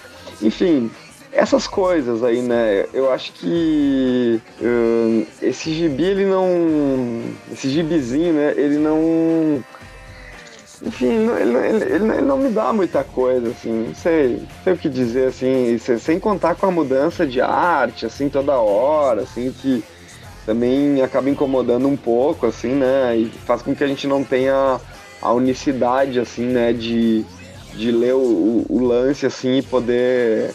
Enfim, 0.42 0.90
essas 1.32 1.66
coisas 1.66 2.22
aí, 2.22 2.42
né? 2.42 2.84
Eu 2.92 3.10
acho 3.10 3.32
que 3.32 4.42
uh, 4.60 5.26
esse 5.40 5.72
gibi, 5.72 6.04
ele 6.04 6.26
não. 6.26 7.22
Esse 7.50 7.70
gibizinho, 7.70 8.34
né? 8.34 8.52
Ele 8.54 8.76
não 8.76 9.64
enfim, 10.80 11.28
ele, 11.40 11.56
ele, 11.56 11.94
ele, 11.94 12.22
não 12.22 12.36
me 12.36 12.50
dá 12.50 12.72
muita 12.72 13.02
coisa, 13.02 13.48
assim, 13.48 13.88
não 13.88 13.94
sei, 13.94 14.36
não 14.36 14.62
sei 14.64 14.72
o 14.72 14.76
que 14.76 14.88
dizer, 14.88 15.28
assim, 15.28 15.76
sem 15.98 16.20
contar 16.20 16.54
com 16.54 16.66
a 16.66 16.70
mudança 16.70 17.26
de 17.26 17.40
arte, 17.40 18.06
assim, 18.06 18.28
toda 18.28 18.58
hora, 18.58 19.22
assim, 19.22 19.52
que 19.52 19.82
também 20.46 21.02
acaba 21.02 21.28
incomodando 21.28 21.88
um 21.88 21.96
pouco, 21.96 22.46
assim, 22.46 22.74
né, 22.74 23.16
e 23.16 23.26
faz 23.44 23.60
com 23.60 23.74
que 23.74 23.82
a 23.82 23.88
gente 23.88 24.06
não 24.06 24.22
tenha 24.22 24.80
a 25.20 25.32
unicidade, 25.32 26.20
assim, 26.20 26.46
né, 26.46 26.72
de, 26.72 27.24
de 27.74 27.90
ler 27.90 28.14
o, 28.14 28.64
o 28.68 28.80
lance, 28.80 29.26
assim, 29.26 29.58
e 29.58 29.62
poder 29.62 30.54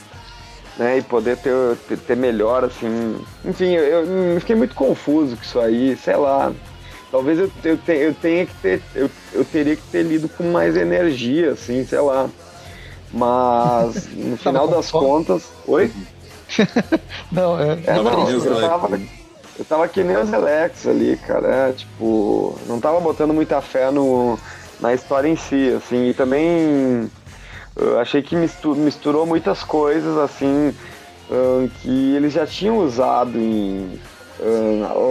né, 0.77 0.97
e 0.97 1.01
poder 1.01 1.37
ter, 1.37 1.53
ter, 1.87 1.97
ter 1.97 2.17
melhor, 2.17 2.63
assim. 2.63 3.17
Enfim, 3.45 3.73
eu, 3.73 4.05
eu, 4.05 4.39
fiquei 4.39 4.55
muito 4.55 4.73
confuso 4.73 5.35
com 5.35 5.43
isso 5.43 5.59
aí, 5.59 5.95
sei 5.97 6.15
lá. 6.15 6.51
Talvez 7.13 7.37
eu, 7.37 7.51
eu, 7.63 7.77
te, 7.77 7.91
eu 7.91 8.11
tenha 8.15 8.43
que 8.43 8.55
ter. 8.55 8.81
Eu, 8.95 9.07
eu 9.33 9.45
teria 9.45 9.75
que 9.75 9.83
ter 9.83 10.01
lido 10.01 10.27
com 10.27 10.51
mais 10.51 10.75
energia, 10.75 11.51
assim, 11.51 11.85
sei 11.85 11.99
lá. 11.99 12.27
Mas 13.13 14.07
no 14.17 14.35
final 14.35 14.67
das 14.67 14.89
contas. 14.89 15.43
Oi? 15.67 15.91
não, 17.31 17.59
é. 17.59 17.77
é 17.85 17.93
não, 17.93 18.27
eu 18.27 18.59
tava, 18.59 18.99
eu 19.59 19.65
tava 19.65 19.87
que 19.87 20.03
nem 20.03 20.17
os 20.17 20.33
Alex 20.33 20.87
ali, 20.87 21.15
cara. 21.17 21.47
É, 21.47 21.71
tipo, 21.73 22.57
não 22.65 22.79
tava 22.79 22.99
botando 22.99 23.31
muita 23.31 23.61
fé 23.61 23.91
no, 23.91 24.39
na 24.79 24.91
história 24.91 25.27
em 25.27 25.35
si, 25.35 25.71
assim. 25.77 26.09
E 26.09 26.15
também 26.15 27.11
eu 27.75 27.99
achei 27.99 28.23
que 28.23 28.35
misturou, 28.35 28.75
misturou 28.75 29.25
muitas 29.27 29.63
coisas, 29.63 30.17
assim, 30.17 30.73
que 31.79 32.15
eles 32.15 32.33
já 32.33 32.47
tinham 32.47 32.79
usado 32.79 33.37
em 33.37 33.99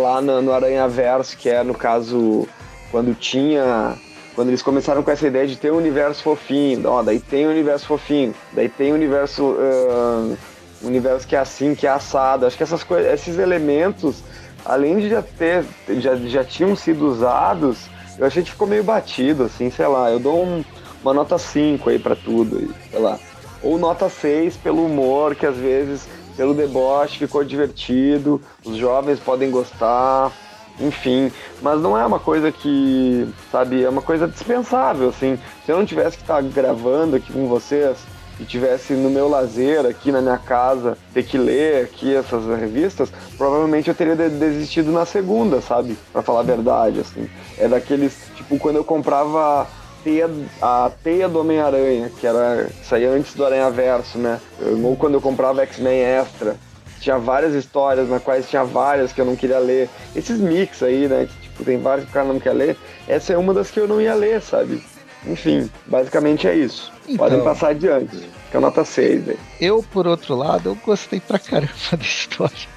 lá 0.03 0.21
no, 0.21 0.53
Aranha 0.53 0.87
Verso, 0.89 1.37
que 1.37 1.49
é 1.49 1.63
no 1.63 1.75
caso 1.75 2.47
quando 2.91 3.15
tinha. 3.15 3.97
Quando 4.35 4.49
eles 4.49 4.63
começaram 4.63 5.03
com 5.03 5.11
essa 5.11 5.27
ideia 5.27 5.47
de 5.47 5.57
ter 5.57 5.71
um 5.71 5.77
universo 5.77 6.23
fofinho, 6.23 6.89
ó, 6.89 7.03
daí 7.03 7.21
tem 7.21 7.47
um 7.47 7.51
universo 7.51 7.87
fofinho, 7.87 8.35
daí 8.53 8.69
tem 8.69 8.93
um 8.93 8.95
universo. 8.95 9.45
Uh, 9.45 10.37
universo 10.83 11.27
que 11.27 11.37
é 11.37 11.39
assim, 11.39 11.75
que 11.75 11.87
é 11.87 11.91
assado. 11.91 12.47
Acho 12.47 12.57
que 12.57 12.63
essas 12.63 12.85
esses 13.13 13.39
elementos, 13.39 14.23
além 14.65 14.99
de 14.99 15.11
já 15.11 15.23
ter. 15.23 15.65
já, 15.99 16.17
já 16.17 16.45
tinham 16.45 16.75
sido 16.75 17.07
usados, 17.07 17.89
eu 18.19 18.27
achei 18.27 18.43
que 18.43 18.51
ficou 18.51 18.67
meio 18.67 18.85
batido, 18.85 19.45
assim, 19.45 19.71
sei 19.71 19.87
lá, 19.87 20.11
eu 20.11 20.19
dou 20.19 20.45
um, 20.45 20.65
uma 21.03 21.15
nota 21.15 21.39
5 21.39 21.91
aí 21.91 21.99
para 21.99 22.17
tudo, 22.17 22.73
sei 22.91 23.01
lá. 23.01 23.19
Ou 23.63 23.79
nota 23.79 24.09
6 24.09 24.57
pelo 24.57 24.85
humor, 24.85 25.35
que 25.35 25.47
às 25.47 25.57
vezes 25.57 26.09
pelo 26.37 26.55
deboche, 26.55 27.19
ficou 27.19 27.45
divertido, 27.45 28.41
os 28.65 28.77
jovens 28.77 29.19
podem 29.21 29.51
gostar, 29.51 30.33
enfim. 30.81 31.31
Mas 31.61 31.81
não 31.81 31.99
é 31.99 32.05
uma 32.05 32.19
coisa 32.19 32.51
que, 32.51 33.29
sabe, 33.51 33.83
é 33.85 33.89
uma 33.89 34.03
coisa 34.03 34.27
dispensável, 34.27 35.09
assim. 35.09 35.39
Se 35.65 35.73
eu 35.73 35.77
não 35.77 35.87
tivesse 35.87 36.17
que 36.17 36.23
estar 36.23 36.43
gravando 36.43 37.17
aqui 37.17 37.33
com 37.33 37.47
vocês, 37.47 37.99
e 38.41 38.45
tivesse 38.45 38.95
no 38.95 39.11
meu 39.11 39.29
lazer 39.29 39.87
aqui 39.87 40.11
na 40.11 40.21
minha 40.21 40.39
casa 40.39 40.97
ter 41.13 41.23
que 41.23 41.39
ler 41.39 41.85
aqui 41.85 42.15
essas 42.15 42.45
revistas, 42.59 43.13
provavelmente 43.37 43.89
eu 43.89 43.95
teria 43.95 44.17
desistido 44.17 44.91
na 44.91 45.05
segunda, 45.05 45.61
sabe? 45.61 45.97
Para 46.13 46.23
falar 46.23 46.41
a 46.41 46.45
verdade, 46.45 47.01
assim. 47.01 47.29
É 47.59 47.69
daqueles, 47.69 48.17
tipo, 48.35 48.59
quando 48.59 48.77
eu 48.77 48.85
comprava 48.85 49.69
teia, 50.03 50.31
a 50.61 50.91
teia 51.03 51.29
do 51.29 51.41
Homem-Aranha, 51.41 52.11
que 52.19 52.27
era 52.27 52.69
saía 52.83 53.11
antes 53.11 53.35
do 53.35 53.45
Aranha 53.45 53.71
Verso, 53.71 54.19
né? 54.19 54.41
Ou 54.83 54.97
quando 54.97 55.15
eu 55.15 55.21
comprava 55.21 55.63
X-Men 55.63 56.03
Extra, 56.03 56.57
tinha 57.01 57.19
várias 57.19 57.55
histórias 57.55 58.09
na 58.09 58.21
quais 58.21 58.49
tinha 58.49 58.65
várias 58.65 59.13
que 59.13 59.21
eu 59.21 59.25
não 59.25 59.35
queria 59.35 59.59
ler. 59.59 59.91
Esses 60.15 60.39
mix 60.39 60.83
aí, 60.83 61.09
né? 61.09 61.27
Que, 61.27 61.49
tipo, 61.49 61.65
tem 61.65 61.79
vários 61.79 62.05
que 62.05 62.11
o 62.11 62.15
cara 62.15 62.27
não 62.27 62.39
quer 62.39 62.53
ler. 62.53 62.77
Essa 63.09 63.33
é 63.33 63.37
uma 63.37 63.53
das 63.53 63.71
que 63.71 63.81
eu 63.81 63.89
não 63.89 64.01
ia 64.01 64.15
ler, 64.15 64.41
sabe? 64.41 64.83
Enfim, 65.27 65.71
basicamente 65.87 66.47
é 66.47 66.55
isso. 66.55 66.93
Então, 67.05 67.17
Podem 67.17 67.43
passar 67.43 67.69
adiante. 67.69 68.17
Que 68.51 68.57
é 68.57 68.61
nota 68.61 68.85
6, 68.85 69.25
velho. 69.25 69.39
Eu, 69.61 69.85
por 69.93 70.07
outro 70.07 70.35
lado, 70.37 70.71
eu 70.71 70.79
gostei 70.85 71.21
pra 71.21 71.39
caramba 71.39 71.73
da 71.91 72.05
história. 72.05 72.69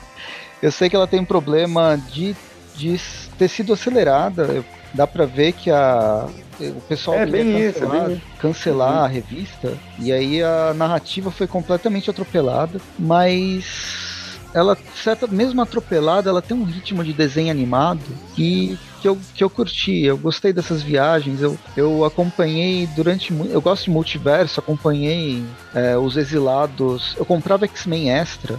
Eu 0.61 0.71
sei 0.71 0.89
que 0.89 0.95
ela 0.95 1.07
tem 1.07 1.19
um 1.19 1.25
problema 1.25 1.99
de, 2.11 2.35
de 2.75 2.99
ter 3.37 3.47
sido 3.47 3.73
acelerada. 3.73 4.63
Dá 4.95 5.05
pra 5.05 5.25
ver 5.25 5.51
que 5.51 5.69
a, 5.69 6.25
o 6.59 6.81
pessoal 6.81 7.17
é, 7.17 7.25
cancelar, 7.25 8.11
isso, 8.11 8.17
é 8.17 8.21
cancelar 8.39 8.93
uhum. 8.93 9.03
a 9.03 9.07
revista 9.07 9.73
e 9.99 10.11
aí 10.11 10.41
a 10.41 10.73
narrativa 10.73 11.29
foi 11.29 11.47
completamente 11.47 12.09
atropelada, 12.09 12.79
mas 12.97 14.15
ela, 14.55 14.77
certa, 14.95 15.27
mesmo 15.27 15.61
atropelada, 15.61 16.29
ela 16.29 16.41
tem 16.41 16.55
um 16.55 16.63
ritmo 16.63 17.03
de 17.03 17.11
desenho 17.11 17.51
animado 17.51 17.99
que, 18.33 18.79
que, 19.01 19.07
eu, 19.09 19.19
que 19.33 19.43
eu 19.43 19.49
curti. 19.49 20.05
Eu 20.05 20.17
gostei 20.17 20.53
dessas 20.53 20.81
viagens. 20.81 21.41
Eu, 21.41 21.57
eu 21.75 22.05
acompanhei 22.05 22.87
durante. 22.95 23.33
Eu 23.49 23.61
gosto 23.61 23.83
de 23.83 23.89
multiverso, 23.89 24.61
acompanhei 24.61 25.43
é, 25.73 25.97
os 25.97 26.15
exilados. 26.15 27.15
Eu 27.17 27.25
comprava 27.25 27.65
X-Men 27.65 28.11
Extra 28.11 28.57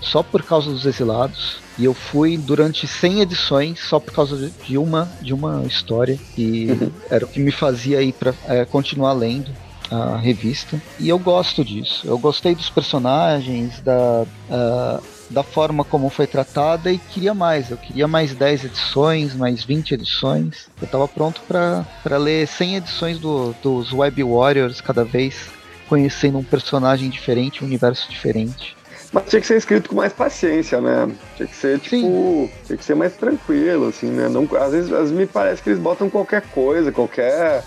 só 0.00 0.22
por 0.22 0.42
causa 0.42 0.70
dos 0.70 0.86
exilados. 0.86 1.58
E 1.78 1.84
eu 1.84 1.94
fui 1.94 2.36
durante 2.36 2.86
100 2.86 3.20
edições 3.20 3.80
só 3.80 4.00
por 4.00 4.12
causa 4.12 4.50
de 4.66 4.76
uma, 4.76 5.08
de 5.20 5.32
uma 5.32 5.62
história. 5.64 6.18
E 6.36 6.70
uhum. 6.70 6.90
era 7.10 7.24
o 7.24 7.28
que 7.28 7.40
me 7.40 7.52
fazia 7.52 8.02
ir 8.02 8.12
para 8.12 8.34
é, 8.46 8.64
continuar 8.64 9.12
lendo 9.12 9.50
a 9.90 10.16
revista. 10.16 10.80
E 10.98 11.08
eu 11.08 11.18
gosto 11.18 11.64
disso. 11.64 12.06
Eu 12.06 12.18
gostei 12.18 12.54
dos 12.54 12.68
personagens, 12.68 13.80
da, 13.80 14.24
uh, 14.50 15.02
da 15.30 15.42
forma 15.42 15.84
como 15.84 16.08
foi 16.08 16.26
tratada 16.26 16.92
e 16.92 16.98
queria 16.98 17.34
mais. 17.34 17.70
Eu 17.70 17.76
queria 17.76 18.08
mais 18.08 18.34
10 18.34 18.64
edições, 18.64 19.34
mais 19.34 19.64
20 19.64 19.94
edições. 19.94 20.68
Eu 20.80 20.86
estava 20.86 21.08
pronto 21.08 21.40
para 21.46 22.18
ler 22.18 22.46
100 22.46 22.76
edições 22.76 23.18
do, 23.18 23.54
dos 23.62 23.92
Web 23.92 24.22
Warriors 24.22 24.80
cada 24.80 25.04
vez, 25.04 25.48
conhecendo 25.88 26.38
um 26.38 26.44
personagem 26.44 27.08
diferente, 27.08 27.62
um 27.62 27.66
universo 27.66 28.10
diferente. 28.10 28.76
Mas 29.12 29.24
tinha 29.24 29.40
que 29.40 29.46
ser 29.46 29.56
escrito 29.56 29.88
com 29.88 29.96
mais 29.96 30.12
paciência, 30.12 30.80
né? 30.80 31.10
Tinha 31.36 31.48
que 31.48 31.56
ser, 31.56 31.78
tipo, 31.78 31.96
Sim. 31.96 32.50
tinha 32.66 32.76
que 32.76 32.84
ser 32.84 32.94
mais 32.94 33.14
tranquilo, 33.14 33.88
assim, 33.88 34.10
né? 34.10 34.28
Não, 34.28 34.46
às, 34.56 34.72
vezes, 34.72 34.92
às 34.92 34.98
vezes 34.98 35.12
me 35.12 35.26
parece 35.26 35.62
que 35.62 35.70
eles 35.70 35.80
botam 35.80 36.10
qualquer 36.10 36.42
coisa, 36.42 36.92
qualquer. 36.92 37.64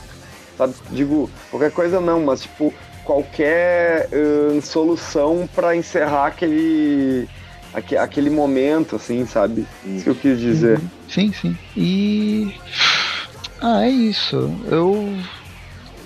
Sabe, 0.58 0.76
digo, 0.92 1.30
qualquer 1.50 1.72
coisa 1.72 2.00
não, 2.00 2.22
mas 2.22 2.42
tipo, 2.42 2.72
qualquer 3.04 4.08
solução 4.62 5.50
para 5.54 5.76
encerrar 5.76 6.28
aquele 6.28 7.28
aquele 7.74 8.30
momento, 8.30 8.96
assim, 8.98 9.26
sabe? 9.26 9.66
Isso 9.86 10.04
que 10.04 10.10
eu 10.10 10.16
quis 10.16 10.40
dizer. 10.40 10.80
Uhum. 10.80 10.90
Sim, 11.08 11.34
sim. 11.34 11.58
E. 11.76 12.54
Ah, 13.62 13.86
é 13.86 13.90
isso. 13.90 14.54
Eu. 14.70 15.18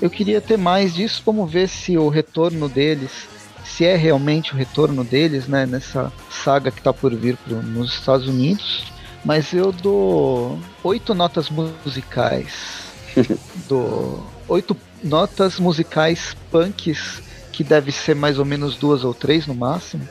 Eu 0.01 0.09
queria 0.09 0.39
ter 0.39 0.57
mais 0.57 0.93
disso. 0.93 1.21
Vamos 1.25 1.51
ver 1.51 1.67
se 1.67 1.97
o 1.97 2.09
retorno 2.09 2.69
deles. 2.69 3.27
Se 3.66 3.84
é 3.86 3.95
realmente 3.95 4.53
o 4.53 4.55
retorno 4.55 5.03
deles, 5.03 5.47
né? 5.47 5.66
Nessa 5.66 6.11
saga 6.30 6.72
que 6.72 6.82
tá 6.82 6.93
por 6.93 7.13
vir 7.13 7.36
pro, 7.38 7.61
nos 7.61 7.93
Estados 7.93 8.28
Unidos. 8.28 8.91
Mas 9.24 9.51
eu 9.53 9.72
dou 9.72 10.59
oito 10.84 11.13
notas 11.13 11.49
musicais. 11.49 12.86
do 13.68 14.24
oito 14.47 14.78
notas 15.03 15.59
musicais 15.59 16.36
punks 16.51 17.22
que 17.51 17.63
deve 17.63 17.91
ser 17.91 18.16
mais 18.16 18.38
ou 18.38 18.45
menos 18.45 18.76
duas 18.76 19.03
ou 19.03 19.13
três 19.13 19.47
no 19.47 19.55
máximo 19.55 20.07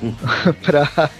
para 0.62 1.10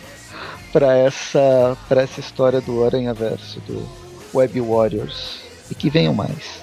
para 0.73 0.97
essa 0.97 1.77
para 1.89 2.03
essa 2.03 2.21
história 2.21 2.61
do 2.61 2.85
Aranha 2.85 3.13
Verso 3.13 3.61
do 3.61 3.89
Web 4.33 4.61
Warriors 4.61 5.44
e 5.75 5.77
que 5.77 5.91
venham 5.91 6.15
mais. 6.15 6.63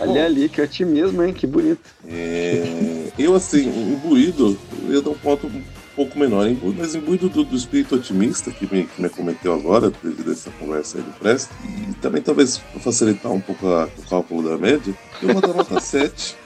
Olha 0.00 0.24
ali 0.24 0.48
que 0.48 0.60
otimismo, 0.60 1.22
hein? 1.22 1.32
Que 1.32 1.46
bonito. 1.46 1.80
É, 2.06 3.10
eu 3.18 3.34
assim, 3.34 3.68
imbuído, 3.68 4.56
eu 4.84 4.94
ia 4.94 5.02
dar 5.02 5.10
um 5.10 5.14
ponto 5.14 5.46
um 5.46 5.62
pouco 5.96 6.18
menor, 6.18 6.48
imbuído, 6.48 6.78
mas 6.78 6.94
imbuído 6.94 7.28
do, 7.28 7.44
do 7.44 7.56
espírito 7.56 7.96
otimista 7.96 8.50
que 8.50 8.72
me, 8.72 8.84
que 8.84 9.02
me 9.02 9.08
cometeu 9.08 9.52
agora, 9.52 9.92
devido 10.02 10.30
a 10.30 10.32
essa 10.32 10.50
conversa 10.52 10.98
aí 10.98 11.04
do 11.04 11.12
Presto, 11.18 11.54
e 11.64 11.92
também 11.94 12.22
talvez 12.22 12.58
facilitar 12.80 13.32
um 13.32 13.40
pouco 13.40 13.66
a, 13.66 13.88
o 13.98 14.02
cálculo 14.08 14.48
da 14.48 14.56
média, 14.56 14.94
eu 15.22 15.32
vou 15.32 15.42
dar 15.42 15.54
nota 15.54 15.80
7. 15.80 16.36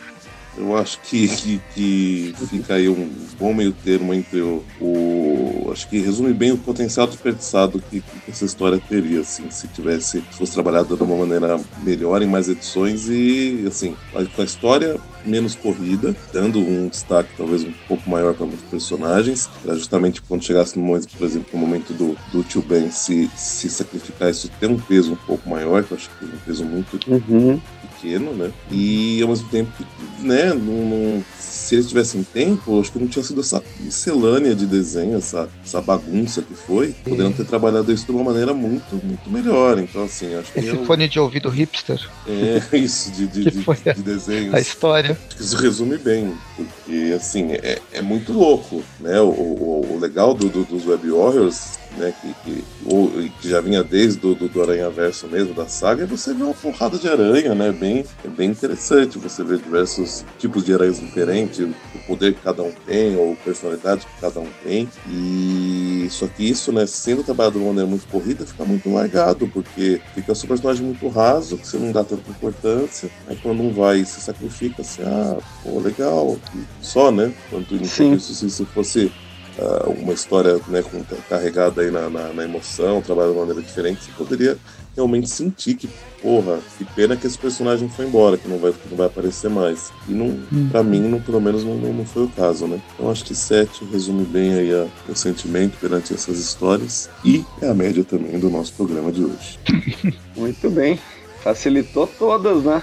Eu 0.56 0.76
acho 0.76 1.00
que, 1.00 1.28
que, 1.28 1.60
que, 1.74 2.34
fica 2.48 2.74
aí 2.74 2.88
um 2.88 3.10
bom 3.38 3.52
meio 3.52 3.72
termo 3.72 4.14
entre 4.14 4.40
o, 4.40 4.64
o, 4.80 5.68
Acho 5.72 5.88
que 5.88 5.98
resume 5.98 6.32
bem 6.32 6.52
o 6.52 6.58
potencial 6.58 7.06
desperdiçado 7.06 7.82
que, 7.90 8.00
que, 8.00 8.30
essa 8.30 8.44
história 8.44 8.78
teria, 8.78 9.20
assim, 9.20 9.50
se 9.50 9.66
tivesse. 9.68 10.22
Se 10.30 10.38
fosse 10.38 10.52
trabalhada 10.52 10.96
de 10.96 11.02
uma 11.02 11.16
maneira 11.16 11.60
melhor 11.82 12.22
em 12.22 12.26
mais 12.26 12.48
edições 12.48 13.08
e, 13.08 13.64
assim, 13.66 13.96
com 14.12 14.42
a 14.42 14.44
história 14.44 14.96
menos 15.24 15.54
corrida, 15.54 16.14
dando 16.32 16.58
um 16.60 16.88
destaque 16.88 17.30
talvez 17.36 17.64
um 17.64 17.72
pouco 17.88 18.08
maior 18.08 18.34
para 18.34 18.46
muitos 18.46 18.64
personagens. 18.66 19.48
Era 19.64 19.74
justamente 19.74 20.22
quando 20.22 20.44
chegasse 20.44 20.78
no 20.78 20.84
momento, 20.84 21.08
por 21.16 21.24
exemplo, 21.26 21.48
no 21.52 21.58
momento 21.58 21.92
do, 21.92 22.16
do 22.30 22.42
tio 22.44 22.62
Ben 22.62 22.90
se, 22.90 23.30
se 23.34 23.68
sacrificar, 23.70 24.30
isso 24.30 24.50
ter 24.60 24.68
um 24.68 24.78
peso 24.78 25.12
um 25.12 25.16
pouco 25.16 25.48
maior, 25.48 25.82
que 25.82 25.92
eu 25.92 25.96
acho 25.96 26.10
que 26.10 26.24
tem 26.24 26.28
um 26.28 26.38
peso 26.38 26.64
muito 26.64 27.00
uhum. 27.08 27.60
Pequeno, 28.04 28.34
né? 28.34 28.52
E 28.70 29.22
ao 29.22 29.28
mesmo 29.28 29.48
tempo 29.48 29.72
né, 30.20 30.52
não, 30.52 30.74
não, 30.86 31.24
se 31.38 31.74
eles 31.74 31.88
tivessem 31.88 32.22
tempo, 32.22 32.80
acho 32.80 32.92
que 32.92 32.98
não 32.98 33.06
tinha 33.06 33.22
sido 33.22 33.40
essa 33.40 33.62
miscelânea 33.80 34.54
de 34.54 34.66
desenho, 34.66 35.16
essa, 35.16 35.48
essa 35.64 35.80
bagunça 35.80 36.42
que 36.42 36.54
foi. 36.54 36.94
Poderiam 37.04 37.32
ter 37.32 37.44
trabalhado 37.44 37.92
isso 37.92 38.06
de 38.06 38.12
uma 38.12 38.24
maneira 38.24 38.52
muito, 38.52 38.96
muito 39.04 39.30
melhor. 39.30 39.78
Então, 39.78 40.04
assim, 40.04 40.34
acho 40.34 40.52
que. 40.52 40.58
Esse 40.58 40.68
eu... 40.68 40.84
fone 40.84 41.08
de 41.08 41.18
ouvido 41.18 41.48
hipster. 41.48 42.00
É, 42.26 42.60
isso, 42.76 43.10
de, 43.12 43.26
de, 43.26 43.44
de, 43.44 43.64
de 43.94 44.02
desenhos. 44.02 44.54
A 44.54 44.60
história. 44.60 45.18
Acho 45.26 45.36
que 45.36 45.42
isso 45.42 45.56
resume 45.56 45.98
bem, 45.98 46.34
porque 46.56 47.14
assim, 47.14 47.52
é, 47.52 47.80
é 47.92 48.02
muito 48.02 48.32
louco, 48.32 48.82
né? 49.00 49.20
O, 49.20 49.28
o, 49.28 49.94
o 49.94 49.98
legal 49.98 50.34
do, 50.34 50.48
do, 50.48 50.64
dos 50.64 50.86
Web 50.86 51.10
Warriors, 51.10 51.78
né, 51.96 52.14
que, 52.20 52.34
que, 52.44 52.64
ou, 52.84 53.10
que 53.40 53.48
já 53.48 53.60
vinha 53.60 53.82
desde 53.82 54.20
do, 54.20 54.34
do, 54.34 54.48
do 54.48 54.62
Aranha 54.62 54.90
Verso 54.90 55.26
mesmo, 55.26 55.54
da 55.54 55.66
saga, 55.66 56.04
é 56.04 56.06
você 56.06 56.32
vê 56.32 56.42
uma 56.42 56.54
porrada 56.54 56.98
de 56.98 57.08
aranha, 57.08 57.54
né? 57.54 57.72
Bem, 57.72 58.04
é 58.24 58.28
bem 58.28 58.50
interessante 58.50 59.18
você 59.18 59.42
ver 59.42 59.58
diversos 59.58 60.24
tipos 60.38 60.64
de 60.64 60.74
aranhas 60.74 61.00
diferentes, 61.00 61.60
o 61.60 61.98
poder 62.06 62.34
que 62.34 62.40
cada 62.40 62.62
um 62.62 62.72
tem, 62.86 63.16
ou 63.16 63.36
personalidade 63.36 64.06
que 64.06 64.20
cada 64.20 64.40
um 64.40 64.48
tem. 64.62 64.88
E 65.08 66.06
só 66.10 66.26
que 66.26 66.48
isso, 66.48 66.72
né, 66.72 66.86
sendo 66.86 67.22
trabalhado 67.22 67.58
de 67.58 67.64
uma 67.64 67.68
maneira 67.68 67.88
muito 67.88 68.06
corrida, 68.08 68.46
fica 68.46 68.64
muito 68.64 68.92
largado, 68.92 69.48
porque 69.48 70.00
fica 70.14 70.32
um 70.32 70.46
personagem 70.46 70.84
muito 70.84 71.08
raso, 71.08 71.58
que 71.58 71.66
você 71.66 71.78
não 71.78 71.92
dá 71.92 72.04
tanta 72.04 72.28
importância. 72.30 73.10
Aí 73.26 73.36
quando 73.36 73.62
um 73.62 73.72
vai 73.72 74.00
e 74.00 74.06
se 74.06 74.20
sacrifica, 74.20 74.82
assim, 74.82 75.02
ah, 75.02 75.38
pô, 75.62 75.80
legal. 75.80 76.38
Só, 76.80 77.10
né? 77.10 77.32
Quanto 77.50 77.74
isso, 77.76 78.34
se, 78.34 78.50
se 78.50 78.64
fosse 78.66 79.12
uh, 79.58 79.90
uma 79.90 80.12
história 80.12 80.60
né, 80.68 80.82
com, 80.82 81.02
carregada 81.28 81.82
aí 81.82 81.90
na, 81.90 82.08
na, 82.08 82.32
na 82.32 82.44
emoção, 82.44 83.00
trabalhada 83.00 83.32
de 83.34 83.40
maneira 83.40 83.62
diferente, 83.62 84.04
você 84.04 84.12
poderia 84.12 84.58
realmente 84.94 85.28
sentir 85.28 85.74
que, 85.74 85.88
porra, 86.22 86.60
que 86.78 86.84
pena 86.84 87.16
que 87.16 87.26
esse 87.26 87.36
personagem 87.36 87.88
foi 87.88 88.06
embora, 88.06 88.36
que 88.36 88.48
não 88.48 88.58
vai, 88.58 88.72
que 88.72 88.88
não 88.88 88.96
vai 88.96 89.06
aparecer 89.06 89.50
mais. 89.50 89.92
E 90.08 90.12
não, 90.12 90.26
hum. 90.26 90.68
pra 90.70 90.82
mim, 90.82 91.00
não, 91.00 91.20
pelo 91.20 91.40
menos, 91.40 91.64
não, 91.64 91.76
não 91.76 92.06
foi 92.06 92.24
o 92.24 92.28
caso, 92.28 92.66
né? 92.66 92.80
Então 92.94 93.10
acho 93.10 93.24
que 93.24 93.34
7 93.34 93.84
resume 93.90 94.24
bem 94.24 94.54
aí 94.54 94.72
a, 94.72 94.86
o 95.08 95.14
sentimento 95.14 95.76
perante 95.78 96.14
essas 96.14 96.38
histórias 96.38 97.10
e 97.24 97.44
é 97.60 97.68
a 97.68 97.74
média 97.74 98.04
também 98.04 98.38
do 98.38 98.48
nosso 98.48 98.72
programa 98.74 99.10
de 99.10 99.24
hoje. 99.24 99.58
Muito 100.36 100.70
bem. 100.70 100.98
Facilitou 101.42 102.06
todas, 102.06 102.62
né? 102.62 102.82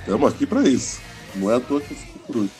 Estamos 0.00 0.32
aqui 0.32 0.46
para 0.46 0.68
isso. 0.68 1.00
Não 1.34 1.50
é 1.50 1.56
à 1.56 1.60
toa 1.60 1.80
que 1.80 1.94
último. 2.28 2.50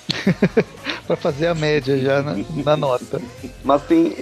para 1.09 1.16
fazer 1.16 1.47
a 1.47 1.55
média 1.55 1.97
já 1.99 2.23
na, 2.23 2.37
na, 2.64 2.77
nota. 2.77 3.21
Mas 3.64 3.83
tem, 3.85 4.14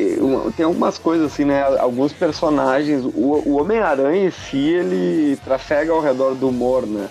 tem 0.56 0.64
algumas 0.64 0.98
coisas 0.98 1.32
assim, 1.32 1.44
né? 1.44 1.62
Alguns 1.80 2.12
personagens, 2.12 3.04
o, 3.04 3.42
o 3.44 3.60
Homem-Aranha 3.60 4.26
em 4.26 4.30
si, 4.30 4.58
ele 4.58 5.36
trafega 5.44 5.92
ao 5.92 6.00
redor 6.00 6.34
do 6.34 6.48
humor, 6.48 6.86
né? 6.86 7.08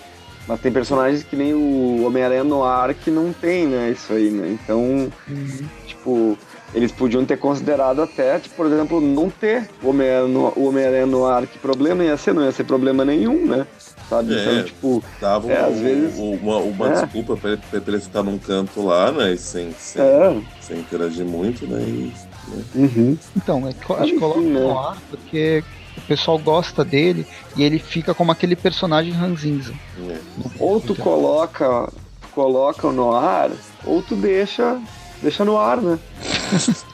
Mas 0.48 0.60
tem 0.60 0.72
personagens 0.72 1.24
que 1.24 1.36
nem 1.36 1.52
o 1.52 2.06
Homem-Aranha 2.06 2.44
no 2.44 2.62
ar 2.62 2.94
que 2.94 3.10
não 3.10 3.32
tem, 3.32 3.66
né? 3.66 3.90
Isso 3.90 4.12
aí, 4.12 4.30
né? 4.30 4.48
Então, 4.62 5.10
uhum. 5.28 5.68
tipo, 5.86 6.38
eles 6.72 6.92
podiam 6.92 7.24
ter 7.24 7.36
considerado 7.36 8.00
até, 8.00 8.38
tipo, 8.38 8.54
por 8.54 8.66
exemplo, 8.66 9.00
não 9.00 9.28
ter 9.28 9.68
o 9.82 9.90
Homem-Aranha 9.90 10.26
no, 10.26 10.52
Homem 10.56 11.06
no 11.06 11.26
ar. 11.26 11.46
Que 11.46 11.58
problema 11.58 12.04
ia 12.04 12.16
ser? 12.16 12.32
Não 12.32 12.44
ia 12.44 12.52
ser 12.52 12.64
problema 12.64 13.04
nenhum, 13.04 13.44
né? 13.44 13.66
Sabe? 14.08 14.34
É, 14.34 14.42
então, 14.52 14.64
tipo, 14.64 15.04
Dava 15.20 15.50
É, 15.52 15.62
um- 15.62 15.66
às 15.72 15.78
vezes- 15.80 16.18
uma, 16.18 16.56
uma 16.58 16.88
É. 16.88 17.02
desculpa 17.02 17.36
pra 17.36 17.50
ele, 17.52 17.62
pra 17.70 17.80
ele 17.86 18.00
ficar 18.00 18.22
num 18.22 18.38
canto 18.38 18.82
lá, 18.84 19.10
né? 19.12 19.32
e 19.34 19.38
Sem, 19.38 19.72
sem, 19.78 20.02
é. 20.02 20.40
sem 20.60 20.78
interagir 20.80 21.24
muito, 21.24 21.66
né? 21.66 21.80
E, 21.80 22.12
né? 22.48 22.64
Uhum. 22.74 23.18
Então, 23.36 23.66
é, 23.66 23.70
acho 23.70 23.78
que 23.80 23.92
Enfim, 24.10 24.18
coloca 24.18 24.40
né? 24.40 24.60
no 24.60 24.78
ar 24.78 24.96
porque 25.10 25.64
o 25.96 26.00
pessoal 26.02 26.38
gosta 26.38 26.84
dele 26.84 27.26
e 27.56 27.62
ele 27.62 27.78
fica 27.78 28.14
como 28.14 28.30
aquele 28.30 28.54
personagem 28.56 29.12
ranzinza. 29.12 29.72
é. 30.08 30.18
Ou 30.58 30.80
tu 30.80 30.94
coloca, 30.94 31.90
coloca 32.32 32.90
no 32.92 33.12
ar, 33.14 33.50
ou 33.84 34.02
tu 34.02 34.14
deixa, 34.14 34.78
deixa 35.22 35.44
no 35.44 35.56
ar, 35.58 35.80
né? 35.80 35.98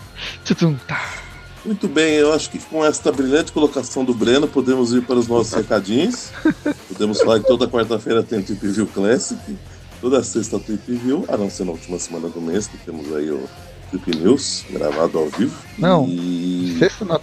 Tá. 0.86 1.00
Muito 1.64 1.88
bem, 1.88 2.14
eu 2.14 2.32
acho 2.32 2.50
que 2.50 2.58
com 2.58 2.84
esta 2.84 3.10
brilhante 3.12 3.52
colocação 3.52 4.04
do 4.04 4.12
Breno, 4.14 4.46
podemos 4.48 4.92
ir 4.92 5.02
para 5.02 5.16
os 5.16 5.26
nossos 5.28 5.52
recadinhos. 5.52 6.30
Podemos 6.92 7.20
falar 7.20 7.40
que 7.40 7.46
toda 7.46 7.66
quarta-feira 7.66 8.22
tem 8.22 8.42
Tweep 8.42 8.68
View 8.68 8.86
Classic, 8.86 9.40
toda 10.00 10.22
sexta 10.22 10.58
Tweep 10.58 10.92
View, 10.92 11.24
a 11.28 11.36
não 11.38 11.48
ser 11.48 11.64
na 11.64 11.72
última 11.72 11.98
semana 11.98 12.28
do 12.28 12.40
mês, 12.40 12.66
que 12.66 12.76
temos 12.76 13.10
aí 13.14 13.30
o 13.30 13.48
Tweep 13.90 14.14
News, 14.16 14.64
gravado 14.70 15.18
ao 15.18 15.28
vivo. 15.30 15.56
Não. 15.78 16.06
E... 16.06 16.76
Sexta 16.78 17.06
na 17.06 17.18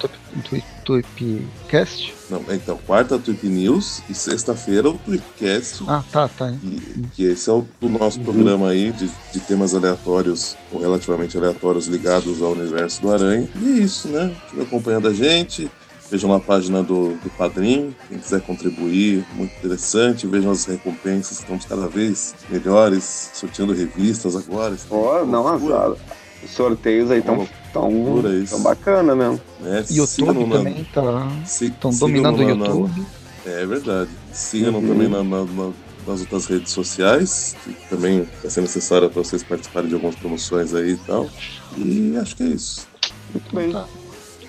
Tweepcast? 0.86 2.13
Não, 2.32 2.43
então, 2.49 2.80
quarta 2.86 3.20
Tweep 3.20 3.47
News 3.47 4.01
e 4.09 4.13
sexta-feira 4.13 4.89
o 4.89 4.97
Tweepcast. 4.97 5.84
Ah, 5.88 6.03
tá, 6.11 6.28
tá. 6.28 6.51
Que, 6.51 7.07
que 7.15 7.24
esse 7.24 7.49
é 7.49 7.53
o, 7.53 7.65
o 7.82 7.89
nosso 7.89 8.20
programa 8.22 8.70
aí 8.70 8.91
de, 8.91 9.09
de 9.32 9.39
temas 9.39 9.76
aleatórios 9.76 10.57
ou 10.72 10.82
relativamente 10.82 11.38
aleatórios 11.38 11.88
ligados 11.88 12.41
ao 12.41 12.53
universo 12.53 13.01
do 13.01 13.11
Aranha. 13.11 13.47
E 13.55 13.65
é 13.65 13.84
isso, 13.84 14.07
né? 14.07 14.36
Fica 14.49 14.63
acompanhando 14.63 15.07
a 15.07 15.13
gente. 15.13 15.70
Vejam 16.12 16.34
a 16.34 16.39
página 16.39 16.82
do, 16.82 17.10
do 17.18 17.30
Padrim, 17.38 17.95
quem 18.07 18.18
quiser 18.18 18.41
contribuir, 18.41 19.24
muito 19.36 19.55
interessante. 19.57 20.26
Vejam 20.26 20.51
as 20.51 20.66
recompensas, 20.66 21.39
estamos 21.39 21.66
cada 21.66 21.88
vez 21.88 22.34
melhores, 22.49 23.30
sorteando 23.34 23.74
revistas 23.74 24.36
agora. 24.36 24.76
Ó, 24.89 25.24
não, 25.24 25.43
Loucura, 25.43 25.95
os 26.43 26.49
sorteios 26.51 27.12
aí 27.12 27.20
estão 27.20 27.47
tão, 27.72 27.91
loucura 27.91 28.43
tão 28.49 28.62
bacana 28.64 29.16
mesmo. 29.16 29.39
né? 29.60 29.86
YouTube 29.89 30.45
na- 30.45 30.57
também 30.57 30.84
tá. 30.91 31.32
sigam-no 31.45 31.97
dominando 31.99 32.39
o 32.39 32.47
na- 32.47 32.55
na- 32.55 32.66
YouTube. 32.66 33.05
É 33.45 33.66
verdade. 33.66 34.10
Sigam 34.34 34.74
Uhum. 34.76 34.88
também 34.88 35.07
na- 35.07 35.24
na- 35.24 35.45
na- 35.45 35.72
nas 36.07 36.22
outras 36.22 36.45
redes 36.47 36.72
sociais, 36.72 37.55
que 37.64 37.74
também 37.88 38.28
vai 38.41 38.49
ser 38.49 38.62
necessário 38.62 39.10
para 39.12 39.24
vocês 39.24 39.43
participarem 39.43 39.89
de 39.89 39.93
algumas 39.93 40.16
promoções 40.16 40.74
aí 40.74 40.93
e 40.93 40.97
tal. 40.97 41.30
E 41.78 42.18
acho 42.20 42.36
que 42.36 42.43
é 42.43 42.47
isso. 42.47 42.88
Muito 43.32 43.55
bem. 43.55 43.72
Tá. 43.72 43.86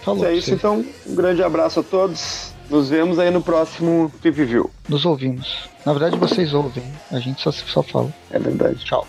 Falou. 0.05 0.21
Se 0.21 0.27
é 0.27 0.35
isso, 0.35 0.53
então. 0.53 0.85
Um 1.07 1.15
grande 1.15 1.43
abraço 1.43 1.81
a 1.81 1.83
todos. 1.83 2.53
Nos 2.69 2.89
vemos 2.89 3.19
aí 3.19 3.31
no 3.31 3.43
próximo 3.43 4.13
Trip 4.23 4.45
View. 4.45 4.71
Nos 4.89 5.05
ouvimos. 5.05 5.69
Na 5.85 5.93
verdade, 5.93 6.17
vocês 6.17 6.55
ouvem. 6.55 6.85
A 7.11 7.19
gente 7.19 7.43
só, 7.43 7.51
só 7.51 7.83
fala. 7.83 8.15
É 8.31 8.39
verdade. 8.39 8.85
Tchau. 8.85 9.07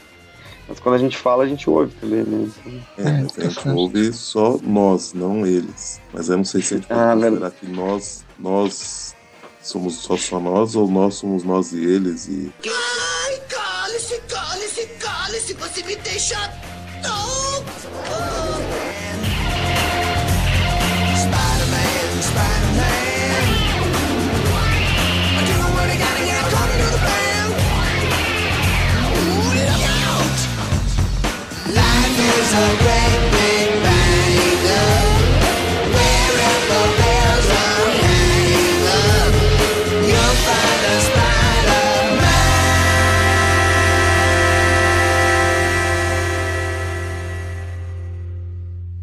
Mas 0.68 0.80
quando 0.80 0.96
a 0.96 0.98
gente 0.98 1.16
fala, 1.18 1.44
a 1.44 1.48
gente 1.48 1.70
ouve 1.70 1.94
também, 1.96 2.24
né? 2.24 2.50
Então, 2.66 2.82
É, 2.98 3.10
É, 3.10 3.22
mas 3.24 3.32
tá 3.34 3.42
a 3.42 3.46
gente 3.50 3.70
ouve 3.70 4.14
só 4.14 4.58
nós, 4.64 5.14
não 5.14 5.46
eles. 5.46 6.00
Mas 6.14 6.30
eu 6.30 6.38
não 6.38 6.46
sei 6.46 6.62
se 6.62 6.74
a 6.74 6.78
gente 6.78 6.88
pode 6.88 7.00
Ah, 7.00 7.14
considerar 7.14 7.52
que 7.52 7.68
nós, 7.68 8.26
nós 8.40 9.16
somos 9.62 9.96
só, 9.96 10.18
só 10.18 10.40
nós 10.40 10.76
ou 10.76 10.88
nós 10.90 11.16
somos 11.16 11.44
nós 11.44 11.72
e 11.74 11.84
eles. 11.84 12.28
E 12.28 12.52
Ai, 12.66 13.40
cale-se, 13.50 14.20
cale-se, 14.28 14.86
cale-se, 14.98 15.54
você 15.54 15.84
me 15.84 15.96
deixa 15.98 16.38
louco! 17.04 18.41
is 32.24 32.54
a 32.54 32.86
red 32.86 33.11